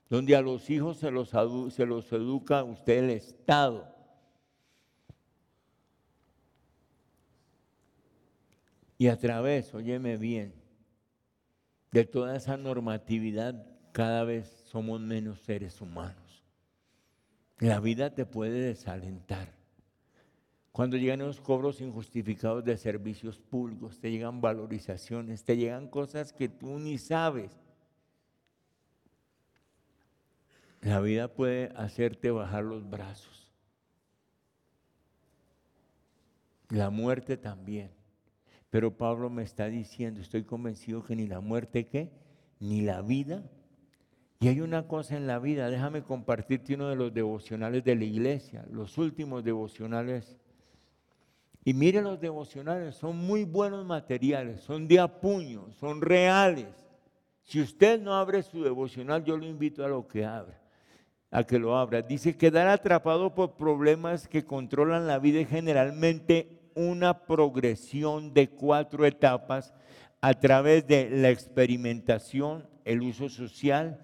donde 0.09 0.36
a 0.36 0.41
los 0.41 0.69
hijos 0.69 0.97
se 0.97 1.11
los, 1.11 1.34
educa 1.34 2.63
usted 2.63 3.03
el 3.03 3.09
Estado. 3.11 3.93
Y 8.97 9.09
a 9.09 9.17
través, 9.17 9.75
óyeme 9.75 10.17
bien, 10.17 10.55
de 11.92 12.06
toda 12.06 12.36
esa 12.36 12.58
normatividad, 12.58 13.66
cada 13.92 14.24
vez 14.24 14.64
somos 14.66 15.00
menos 15.00 15.40
seres 15.42 15.82
humanos. 15.82 16.44
La 17.60 17.80
vida 17.80 18.14
te 18.14 18.26
puede 18.26 18.60
desalentar. 18.60 19.58
Cuando 20.72 20.96
llegan 20.96 21.20
los 21.20 21.42
cobros 21.42 21.82
injustificados 21.82 22.64
de 22.64 22.78
servicios 22.78 23.40
públicos, 23.40 24.00
te 24.00 24.12
llegan 24.12 24.42
valorizaciones, 24.42 25.44
te 25.44 25.58
llegan 25.58 25.88
cosas 25.88 26.34
que 26.34 26.50
tú 26.50 26.78
ni 26.78 27.00
sabes. 27.00 27.52
La 30.82 31.02
vida 31.02 31.34
puede 31.34 31.74
hacerte 31.76 32.30
bajar 32.30 32.64
los 32.64 32.88
brazos. 32.88 33.52
La 36.70 36.92
muerte 36.92 37.38
también. 37.38 37.97
Pero 38.78 38.95
Pablo 38.95 39.32
me 39.32 39.41
está 39.41 39.65
diciendo, 39.69 40.21
estoy 40.21 40.43
convencido 40.43 41.03
que 41.03 41.15
ni 41.15 41.25
la 41.25 41.39
muerte 41.39 41.88
qué, 41.88 42.11
ni 42.59 42.82
la 42.82 43.01
vida. 43.01 43.41
Y 44.39 44.49
hay 44.49 44.61
una 44.61 44.88
cosa 44.88 45.17
en 45.17 45.25
la 45.25 45.39
vida, 45.39 45.71
déjame 45.71 46.03
compartirte 46.03 46.75
uno 46.75 46.88
de 46.89 46.95
los 46.95 47.11
devocionales 47.11 47.84
de 47.84 47.95
la 47.95 48.03
iglesia, 48.03 48.67
los 48.69 48.99
últimos 48.99 49.43
devocionales 49.43 50.38
y 51.65 51.73
mire 51.73 52.03
los 52.03 52.21
devocionales, 52.21 52.93
son 52.93 53.17
muy 53.17 53.45
buenos 53.45 53.84
materiales, 53.84 54.61
son 54.61 54.88
de 54.88 54.99
apuño, 54.99 55.71
son 55.71 55.99
reales. 55.99 56.67
Si 57.41 57.59
usted 57.59 57.99
no 57.99 58.13
abre 58.13 58.43
su 58.43 58.63
devocional, 58.63 59.23
yo 59.23 59.38
lo 59.38 59.47
invito 59.47 59.84
a 59.84 59.88
lo 59.88 60.07
que 60.07 60.23
abra, 60.23 60.61
a 61.32 61.43
que 61.43 61.57
lo 61.57 61.75
abra. 61.75 62.03
Dice, 62.03 62.38
quedar 62.38 62.67
atrapado 62.67 63.34
por 63.34 63.55
problemas 63.55 64.28
que 64.28 64.45
controlan 64.45 65.07
la 65.07 65.17
vida 65.17 65.39
es 65.39 65.49
generalmente 65.49 66.57
una 66.78 67.25
progresión 67.25 68.34
de 68.34 68.49
cuatro 68.49 69.05
etapas 69.05 69.73
a 70.21 70.34
través 70.36 70.86
de 70.88 71.09
la 71.09 71.32
experimentación, 71.32 72.67
el 72.86 73.01
uso 73.01 73.30
social, 73.30 73.99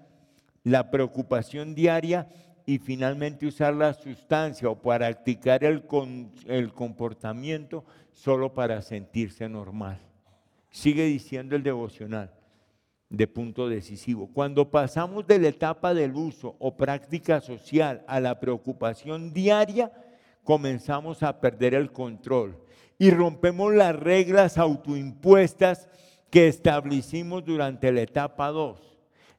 la 0.64 0.90
preocupación 0.90 1.76
diaria 1.76 2.28
y 2.66 2.80
finalmente 2.80 3.46
usar 3.46 3.76
la 3.76 3.94
sustancia 3.94 4.70
o 4.70 4.82
practicar 4.82 5.64
el, 5.64 5.84
el 6.48 6.74
comportamiento 6.74 7.86
solo 8.12 8.54
para 8.54 8.82
sentirse 8.82 9.48
normal. 9.48 10.00
Sigue 10.72 11.06
diciendo 11.06 11.56
el 11.56 11.62
devocional 11.62 12.32
de 13.10 13.28
punto 13.28 13.70
decisivo. 13.70 14.28
Cuando 14.34 14.72
pasamos 14.72 15.28
de 15.28 15.38
la 15.38 15.50
etapa 15.50 15.94
del 15.94 16.16
uso 16.16 16.56
o 16.58 16.76
práctica 16.76 17.42
social 17.42 18.04
a 18.08 18.20
la 18.20 18.40
preocupación 18.40 19.32
diaria, 19.32 19.92
comenzamos 20.44 21.24
a 21.24 21.40
perder 21.40 21.74
el 21.74 21.92
control 21.92 22.58
y 22.98 23.12
rompemos 23.12 23.74
las 23.74 23.96
reglas 23.96 24.58
autoimpuestas 24.58 25.90
que 26.30 26.48
establecimos 26.48 27.46
durante 27.46 27.92
la 27.92 28.02
etapa 28.02 28.50
2 28.50 28.94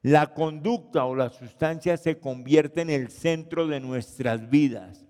la 0.05 0.35
conducta 0.35 1.05
o 1.05 1.15
la 1.15 1.31
sustancia 1.31 1.97
se 1.97 2.19
convierte 2.19 2.81
en 2.81 2.91
el 2.91 3.09
centro 3.09 3.65
de 3.65 3.79
nuestras 3.79 4.51
vidas. 4.51 5.03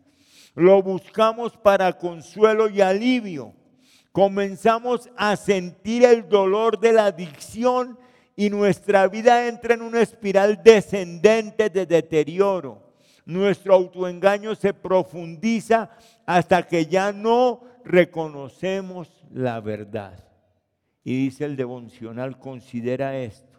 Lo 0.54 0.82
buscamos 0.82 1.58
para 1.58 1.98
consuelo 1.98 2.70
y 2.70 2.80
alivio. 2.80 3.54
Comenzamos 4.14 5.10
a 5.18 5.36
sentir 5.36 6.06
el 6.06 6.30
dolor 6.30 6.80
de 6.80 6.94
la 6.94 7.08
adicción 7.08 8.00
y 8.38 8.50
nuestra 8.50 9.10
vida 9.10 9.50
entra 9.50 9.74
en 9.74 9.82
una 9.82 10.02
espiral 10.02 10.64
descendente 10.64 11.70
de 11.70 11.86
deterioro. 11.86 12.85
Nuestro 13.26 13.74
autoengaño 13.74 14.56
se 14.56 14.74
profundiza 14.74 15.90
hasta 16.26 16.64
que 16.68 16.86
ya 16.86 17.12
no 17.12 17.62
reconocemos 17.84 19.26
la 19.32 19.60
verdad. 19.60 20.24
Y 21.04 21.26
dice 21.26 21.46
el 21.46 21.56
devocional, 21.56 22.38
considera 22.40 23.18
esto 23.18 23.56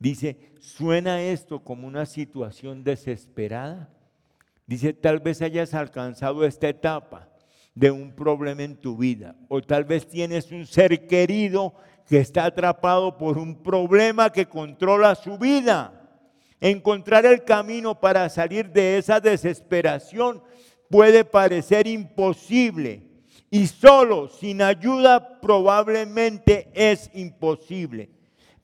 Dice, 0.00 0.54
¿suena 0.60 1.20
esto 1.20 1.62
como 1.62 1.86
una 1.86 2.06
situación 2.06 2.82
desesperada? 2.82 3.90
Dice, 4.66 4.94
tal 4.94 5.20
vez 5.20 5.42
hayas 5.42 5.74
alcanzado 5.74 6.46
esta 6.46 6.70
etapa 6.70 7.28
de 7.74 7.90
un 7.90 8.10
problema 8.14 8.62
en 8.62 8.76
tu 8.76 8.96
vida. 8.96 9.36
O 9.48 9.60
tal 9.60 9.84
vez 9.84 10.08
tienes 10.08 10.50
un 10.52 10.64
ser 10.64 11.06
querido 11.06 11.74
que 12.08 12.18
está 12.18 12.46
atrapado 12.46 13.18
por 13.18 13.36
un 13.36 13.62
problema 13.62 14.30
que 14.30 14.46
controla 14.46 15.14
su 15.14 15.36
vida. 15.36 15.99
Encontrar 16.60 17.24
el 17.24 17.44
camino 17.44 17.98
para 17.98 18.28
salir 18.28 18.70
de 18.70 18.98
esa 18.98 19.20
desesperación 19.20 20.42
puede 20.88 21.24
parecer 21.24 21.86
imposible. 21.86 23.02
Y 23.50 23.66
solo 23.66 24.28
sin 24.28 24.62
ayuda 24.62 25.40
probablemente 25.40 26.68
es 26.74 27.10
imposible. 27.14 28.10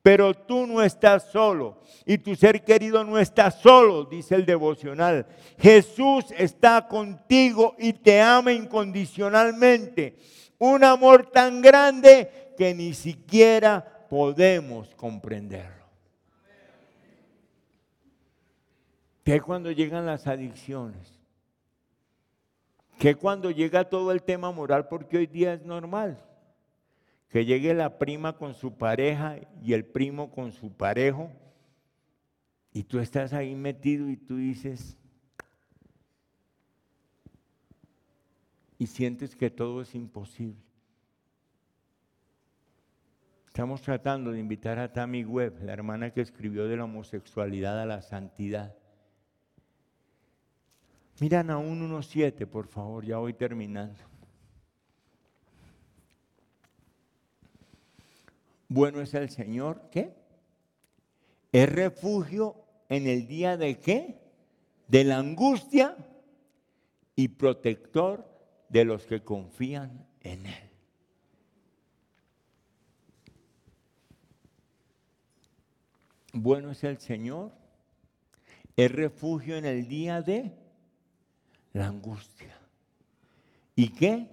Pero 0.02 0.34
tú 0.34 0.68
no 0.68 0.82
estás 0.82 1.30
solo 1.32 1.80
y 2.04 2.18
tu 2.18 2.36
ser 2.36 2.62
querido 2.62 3.02
no 3.02 3.18
está 3.18 3.50
solo, 3.50 4.04
dice 4.04 4.36
el 4.36 4.46
devocional. 4.46 5.26
Jesús 5.58 6.26
está 6.38 6.86
contigo 6.86 7.74
y 7.76 7.92
te 7.92 8.20
ama 8.20 8.52
incondicionalmente. 8.52 10.16
Un 10.58 10.84
amor 10.84 11.32
tan 11.32 11.60
grande 11.60 12.52
que 12.56 12.72
ni 12.72 12.94
siquiera 12.94 14.06
podemos 14.08 14.94
comprenderlo. 14.94 15.75
Que 19.26 19.40
cuando 19.40 19.72
llegan 19.72 20.06
las 20.06 20.28
adicciones, 20.28 21.18
que 22.96 23.16
cuando 23.16 23.50
llega 23.50 23.90
todo 23.90 24.12
el 24.12 24.22
tema 24.22 24.52
moral, 24.52 24.86
porque 24.86 25.16
hoy 25.16 25.26
día 25.26 25.52
es 25.52 25.64
normal 25.66 26.22
que 27.28 27.44
llegue 27.44 27.74
la 27.74 27.98
prima 27.98 28.36
con 28.36 28.54
su 28.54 28.78
pareja 28.78 29.36
y 29.60 29.72
el 29.72 29.84
primo 29.84 30.30
con 30.30 30.52
su 30.52 30.72
parejo, 30.72 31.32
y 32.72 32.84
tú 32.84 33.00
estás 33.00 33.32
ahí 33.32 33.56
metido 33.56 34.08
y 34.08 34.16
tú 34.16 34.36
dices, 34.36 34.96
y 38.78 38.86
sientes 38.86 39.34
que 39.34 39.50
todo 39.50 39.82
es 39.82 39.92
imposible. 39.96 40.62
Estamos 43.48 43.82
tratando 43.82 44.30
de 44.30 44.38
invitar 44.38 44.78
a 44.78 44.92
Tammy 44.92 45.24
Webb, 45.24 45.64
la 45.64 45.72
hermana 45.72 46.12
que 46.12 46.20
escribió 46.20 46.68
de 46.68 46.76
la 46.76 46.84
homosexualidad 46.84 47.82
a 47.82 47.86
la 47.86 48.02
santidad. 48.02 48.76
Mira 51.18 51.42
Nahum 51.42 51.90
1.7, 51.90 52.46
por 52.46 52.66
favor, 52.66 53.04
ya 53.04 53.16
voy 53.16 53.32
terminando. 53.32 53.98
Bueno 58.68 59.00
es 59.00 59.14
el 59.14 59.30
Señor, 59.30 59.88
¿qué? 59.90 60.14
Es 61.52 61.72
refugio 61.72 62.56
en 62.90 63.06
el 63.06 63.26
día 63.26 63.56
de 63.56 63.78
qué? 63.78 64.20
De 64.88 65.04
la 65.04 65.18
angustia 65.18 65.96
y 67.14 67.28
protector 67.28 68.28
de 68.68 68.84
los 68.84 69.06
que 69.06 69.22
confían 69.22 70.06
en 70.20 70.46
Él. 70.46 70.70
Bueno 76.34 76.72
es 76.72 76.84
el 76.84 76.98
Señor, 76.98 77.52
es 78.76 78.92
refugio 78.92 79.56
en 79.56 79.64
el 79.64 79.88
día 79.88 80.20
de 80.20 80.65
la 81.76 81.88
angustia. 81.88 82.58
¿Y 83.74 83.90
qué? 83.90 84.28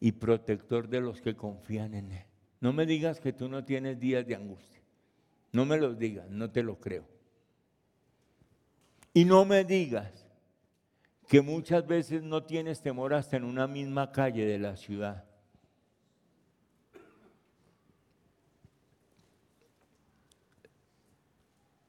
Y 0.00 0.12
protector 0.12 0.88
de 0.88 1.00
los 1.00 1.20
que 1.20 1.36
confían 1.36 1.94
en 1.94 2.10
Él. 2.10 2.24
No 2.60 2.72
me 2.72 2.86
digas 2.86 3.20
que 3.20 3.32
tú 3.32 3.48
no 3.48 3.64
tienes 3.64 4.00
días 4.00 4.26
de 4.26 4.34
angustia. 4.34 4.80
No 5.52 5.64
me 5.64 5.78
lo 5.78 5.94
digas, 5.94 6.28
no 6.28 6.50
te 6.50 6.64
lo 6.64 6.80
creo. 6.80 7.04
Y 9.14 9.24
no 9.24 9.44
me 9.44 9.64
digas 9.64 10.10
que 11.28 11.40
muchas 11.40 11.86
veces 11.86 12.24
no 12.24 12.42
tienes 12.42 12.82
temor 12.82 13.14
hasta 13.14 13.36
en 13.36 13.44
una 13.44 13.68
misma 13.68 14.10
calle 14.10 14.44
de 14.44 14.58
la 14.58 14.76
ciudad. 14.76 15.24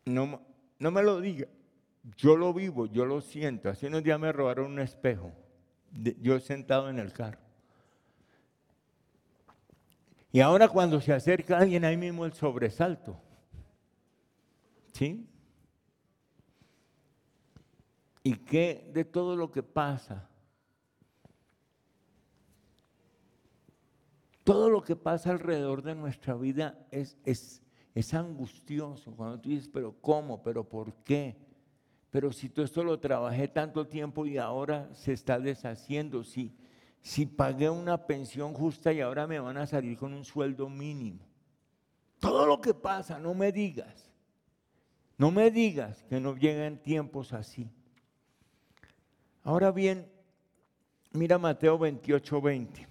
No, 0.06 0.40
no 0.78 0.92
me 0.92 1.02
lo 1.02 1.20
diga. 1.20 1.48
Yo 2.18 2.36
lo 2.36 2.54
vivo, 2.54 2.88
yo 2.88 3.06
lo 3.06 3.22
siento. 3.22 3.70
Hace 3.70 3.88
unos 3.88 4.04
días 4.04 4.20
me 4.20 4.32
robaron 4.32 4.72
un 4.72 4.80
espejo. 4.80 5.32
Yo 5.92 6.40
sentado 6.40 6.90
en 6.90 7.00
el 7.00 7.14
carro. 7.14 7.40
Y 10.32 10.40
ahora 10.40 10.70
cuando 10.70 11.02
se 11.02 11.14
acerca 11.14 11.58
alguien, 11.58 11.84
ahí 11.84 11.98
mismo 11.98 12.26
el 12.26 12.34
sobresalto. 12.34 13.20
¿Sí? 14.94 15.28
¿Y 18.24 18.36
qué 18.36 18.90
de 18.94 19.04
todo 19.04 19.36
lo 19.36 19.52
que 19.52 19.62
pasa? 19.62 20.30
Todo 24.44 24.70
lo 24.70 24.82
que 24.82 24.96
pasa 24.96 25.32
alrededor 25.32 25.82
de 25.82 25.96
nuestra 25.96 26.36
vida 26.36 26.88
es, 26.92 27.18
es, 27.26 27.62
es 27.94 28.14
angustioso. 28.14 29.14
Cuando 29.16 29.40
tú 29.40 29.50
dices, 29.50 29.70
pero 29.72 29.96
¿cómo? 30.02 30.42
¿Pero 30.42 30.68
por 30.68 30.94
qué? 31.04 31.51
Pero 32.12 32.34
si 32.34 32.50
todo 32.50 32.66
esto 32.66 32.84
lo 32.84 33.00
trabajé 33.00 33.48
tanto 33.48 33.88
tiempo 33.88 34.26
y 34.26 34.38
ahora 34.38 34.90
se 34.94 35.14
está 35.14 35.40
deshaciendo, 35.40 36.24
si, 36.26 36.54
si 37.02 37.26
pagué 37.26 37.70
una 37.70 38.06
pensión 38.06 38.54
justa 38.54 38.92
y 38.92 39.00
ahora 39.00 39.26
me 39.28 39.40
van 39.40 39.58
a 39.58 39.66
salir 39.66 39.98
con 39.98 40.14
un 40.14 40.26
sueldo 40.26 40.70
mínimo. 40.70 41.26
Todo 42.20 42.46
lo 42.46 42.60
que 42.60 42.74
pasa, 42.74 43.18
no 43.18 43.34
me 43.34 43.52
digas. 43.52 44.12
No 45.18 45.32
me 45.32 45.52
digas 45.52 46.04
que 46.10 46.20
no 46.20 46.36
lleguen 46.36 46.82
tiempos 46.82 47.32
así. 47.32 47.70
Ahora 49.44 49.72
bien, 49.72 50.12
mira 51.14 51.38
Mateo 51.38 51.80
28, 51.80 52.42
20. 52.42 52.91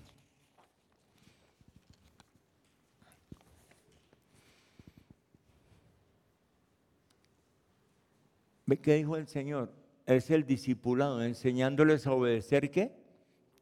Qué 8.79 8.95
dijo 8.95 9.16
el 9.16 9.27
Señor? 9.27 9.73
Es 10.07 10.31
el 10.31 10.45
discipulado, 10.45 11.23
enseñándoles 11.23 12.07
a 12.07 12.12
obedecer 12.12 12.71
qué? 12.71 12.93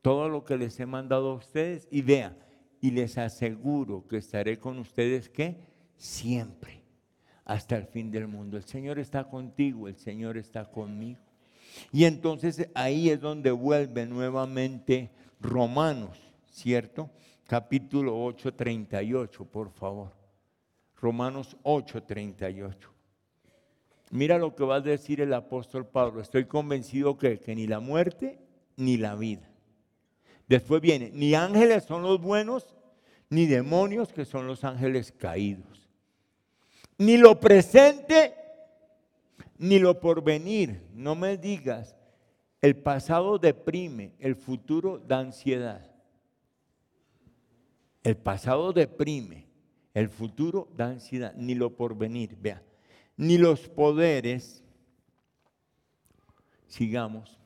Todo 0.02 0.28
lo 0.28 0.44
que 0.44 0.56
les 0.56 0.78
he 0.80 0.86
mandado 0.86 1.30
a 1.30 1.34
ustedes. 1.34 1.88
Y 1.90 2.02
vea, 2.02 2.36
y 2.80 2.90
les 2.90 3.18
aseguro 3.18 4.06
que 4.06 4.18
estaré 4.18 4.58
con 4.58 4.78
ustedes 4.78 5.28
qué? 5.28 5.56
Siempre, 5.96 6.82
hasta 7.44 7.76
el 7.76 7.86
fin 7.86 8.10
del 8.10 8.28
mundo. 8.28 8.56
El 8.56 8.64
Señor 8.64 8.98
está 8.98 9.24
contigo, 9.24 9.88
el 9.88 9.96
Señor 9.96 10.36
está 10.36 10.64
conmigo. 10.70 11.20
Y 11.92 12.04
entonces 12.04 12.68
ahí 12.74 13.10
es 13.10 13.20
donde 13.20 13.50
vuelve 13.50 14.06
nuevamente 14.06 15.10
Romanos, 15.40 16.18
¿cierto? 16.50 17.10
Capítulo 17.46 18.22
8, 18.24 18.54
38, 18.54 19.44
por 19.44 19.70
favor. 19.70 20.12
Romanos 20.96 21.56
8, 21.62 22.02
38. 22.02 22.97
Mira 24.10 24.38
lo 24.38 24.54
que 24.54 24.64
va 24.64 24.76
a 24.76 24.80
decir 24.80 25.20
el 25.20 25.34
apóstol 25.34 25.86
Pablo. 25.86 26.20
Estoy 26.20 26.46
convencido 26.46 27.18
que, 27.18 27.38
que 27.38 27.54
ni 27.54 27.66
la 27.66 27.80
muerte 27.80 28.38
ni 28.76 28.96
la 28.96 29.14
vida. 29.14 29.48
Después 30.46 30.80
viene, 30.80 31.10
ni 31.12 31.34
ángeles 31.34 31.84
son 31.84 32.02
los 32.02 32.20
buenos, 32.20 32.74
ni 33.28 33.46
demonios 33.46 34.12
que 34.12 34.24
son 34.24 34.46
los 34.46 34.64
ángeles 34.64 35.12
caídos. 35.12 35.88
Ni 36.96 37.16
lo 37.18 37.38
presente 37.38 38.34
ni 39.58 39.78
lo 39.78 40.00
porvenir. 40.00 40.80
No 40.94 41.14
me 41.14 41.36
digas, 41.36 41.96
el 42.60 42.76
pasado 42.76 43.38
deprime, 43.38 44.12
el 44.18 44.36
futuro 44.36 44.98
da 44.98 45.18
ansiedad. 45.18 45.84
El 48.02 48.16
pasado 48.16 48.72
deprime, 48.72 49.46
el 49.92 50.08
futuro 50.08 50.68
da 50.76 50.86
ansiedad, 50.86 51.34
ni 51.36 51.54
lo 51.54 51.76
porvenir, 51.76 52.36
vea, 52.40 52.62
ni 53.18 53.36
los 53.36 53.68
poderes, 53.68 54.64
sigamos, 56.66 57.38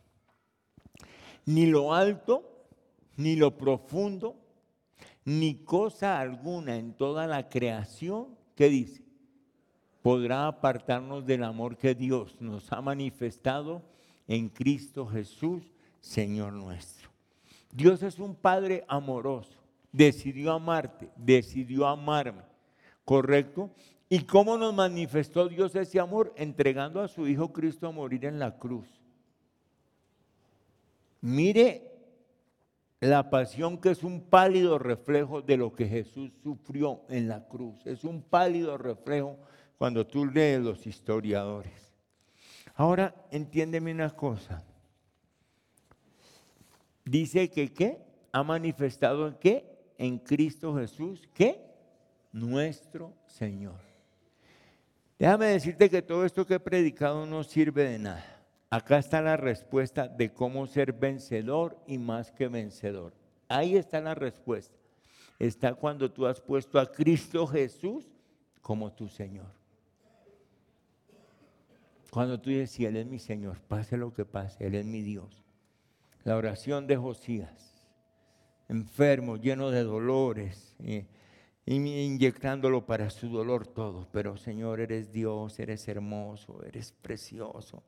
ni 1.44 1.66
lo 1.66 1.92
alto, 1.92 2.68
ni 3.16 3.34
lo 3.34 3.58
profundo, 3.58 4.36
ni 5.24 5.64
cosa 5.64 6.20
alguna 6.20 6.76
en 6.76 6.92
toda 6.94 7.26
la 7.26 7.48
creación, 7.48 8.38
¿qué 8.54 8.68
dice? 8.68 9.02
podrá 10.02 10.48
apartarnos 10.48 11.24
del 11.24 11.44
amor 11.44 11.76
que 11.76 11.94
Dios 11.94 12.36
nos 12.40 12.70
ha 12.72 12.80
manifestado 12.82 13.82
en 14.26 14.48
Cristo 14.48 15.06
Jesús, 15.06 15.62
Señor 16.00 16.52
nuestro. 16.52 17.08
Dios 17.72 18.02
es 18.02 18.18
un 18.18 18.34
Padre 18.34 18.84
amoroso, 18.88 19.58
decidió 19.92 20.52
amarte, 20.52 21.08
decidió 21.16 21.86
amarme, 21.86 22.42
¿correcto? 23.04 23.70
¿Y 24.12 24.24
cómo 24.24 24.58
nos 24.58 24.74
manifestó 24.74 25.48
Dios 25.48 25.74
ese 25.74 25.98
amor? 25.98 26.34
Entregando 26.36 27.00
a 27.00 27.08
su 27.08 27.26
Hijo 27.26 27.50
Cristo 27.50 27.86
a 27.86 27.92
morir 27.92 28.26
en 28.26 28.38
la 28.38 28.58
cruz. 28.58 28.86
Mire 31.22 31.90
la 33.00 33.30
pasión 33.30 33.80
que 33.80 33.92
es 33.92 34.04
un 34.04 34.20
pálido 34.20 34.78
reflejo 34.78 35.40
de 35.40 35.56
lo 35.56 35.72
que 35.72 35.86
Jesús 35.86 36.30
sufrió 36.42 37.00
en 37.08 37.26
la 37.26 37.48
cruz. 37.48 37.86
Es 37.86 38.04
un 38.04 38.20
pálido 38.20 38.76
reflejo 38.76 39.38
cuando 39.78 40.06
tú 40.06 40.26
lees 40.26 40.60
los 40.60 40.86
historiadores. 40.86 41.96
Ahora, 42.74 43.14
entiéndeme 43.30 43.92
una 43.92 44.10
cosa. 44.10 44.62
Dice 47.02 47.48
que 47.48 47.72
qué? 47.72 47.96
Ha 48.30 48.42
manifestado 48.42 49.26
en 49.28 49.34
qué? 49.36 49.64
En 49.96 50.18
Cristo 50.18 50.76
Jesús, 50.76 51.26
¿qué? 51.32 51.64
Nuestro 52.30 53.14
Señor. 53.24 53.91
Déjame 55.22 55.46
decirte 55.46 55.88
que 55.88 56.02
todo 56.02 56.24
esto 56.24 56.44
que 56.44 56.54
he 56.54 56.58
predicado 56.58 57.24
no 57.26 57.44
sirve 57.44 57.88
de 57.88 57.96
nada. 57.96 58.24
Acá 58.68 58.98
está 58.98 59.22
la 59.22 59.36
respuesta 59.36 60.08
de 60.08 60.32
cómo 60.32 60.66
ser 60.66 60.92
vencedor 60.92 61.78
y 61.86 61.96
más 61.96 62.32
que 62.32 62.48
vencedor. 62.48 63.14
Ahí 63.46 63.76
está 63.76 64.00
la 64.00 64.16
respuesta. 64.16 64.74
Está 65.38 65.74
cuando 65.74 66.10
tú 66.10 66.26
has 66.26 66.40
puesto 66.40 66.76
a 66.76 66.90
Cristo 66.90 67.46
Jesús 67.46 68.04
como 68.60 68.90
tu 68.92 69.06
Señor. 69.06 69.46
Cuando 72.10 72.40
tú 72.40 72.50
dices, 72.50 72.72
si 72.72 72.84
Él 72.84 72.96
es 72.96 73.06
mi 73.06 73.20
Señor, 73.20 73.60
pase 73.68 73.96
lo 73.96 74.12
que 74.12 74.24
pase, 74.24 74.66
Él 74.66 74.74
es 74.74 74.84
mi 74.84 75.02
Dios. 75.02 75.44
La 76.24 76.36
oración 76.36 76.88
de 76.88 76.96
Josías, 76.96 77.88
enfermo, 78.68 79.36
lleno 79.36 79.70
de 79.70 79.84
dolores, 79.84 80.74
y 80.80 81.06
inyectándolo 81.66 82.86
para 82.86 83.10
su 83.10 83.28
dolor 83.28 83.66
todo. 83.66 84.08
Pero 84.12 84.36
Señor, 84.36 84.80
eres 84.80 85.12
Dios, 85.12 85.58
eres 85.58 85.86
hermoso, 85.88 86.62
eres 86.64 86.92
precioso. 86.92 87.82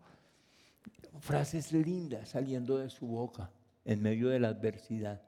Frases 1.21 1.73
lindas 1.73 2.31
saliendo 2.31 2.79
de 2.79 2.91
su 2.91 3.07
boca 3.07 3.51
en 3.85 4.03
medio 4.03 4.29
de 4.29 4.41
la 4.41 4.49
adversidad. 4.49 5.23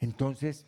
Entonces, 0.00 0.66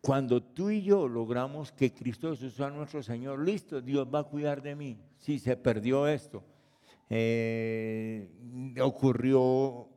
cuando 0.00 0.42
tú 0.42 0.70
y 0.70 0.82
yo 0.82 1.08
logramos 1.08 1.72
que 1.72 1.92
Cristo 1.92 2.30
Jesús 2.30 2.54
sea 2.54 2.70
nuestro 2.70 3.02
Señor, 3.02 3.44
listo, 3.44 3.80
Dios 3.80 4.08
va 4.12 4.20
a 4.20 4.24
cuidar 4.24 4.62
de 4.62 4.74
mí. 4.74 4.98
Si 5.18 5.38
se 5.38 5.56
perdió 5.56 6.06
esto, 6.06 6.44
eh, 7.10 8.30
ocurrió 8.80 9.88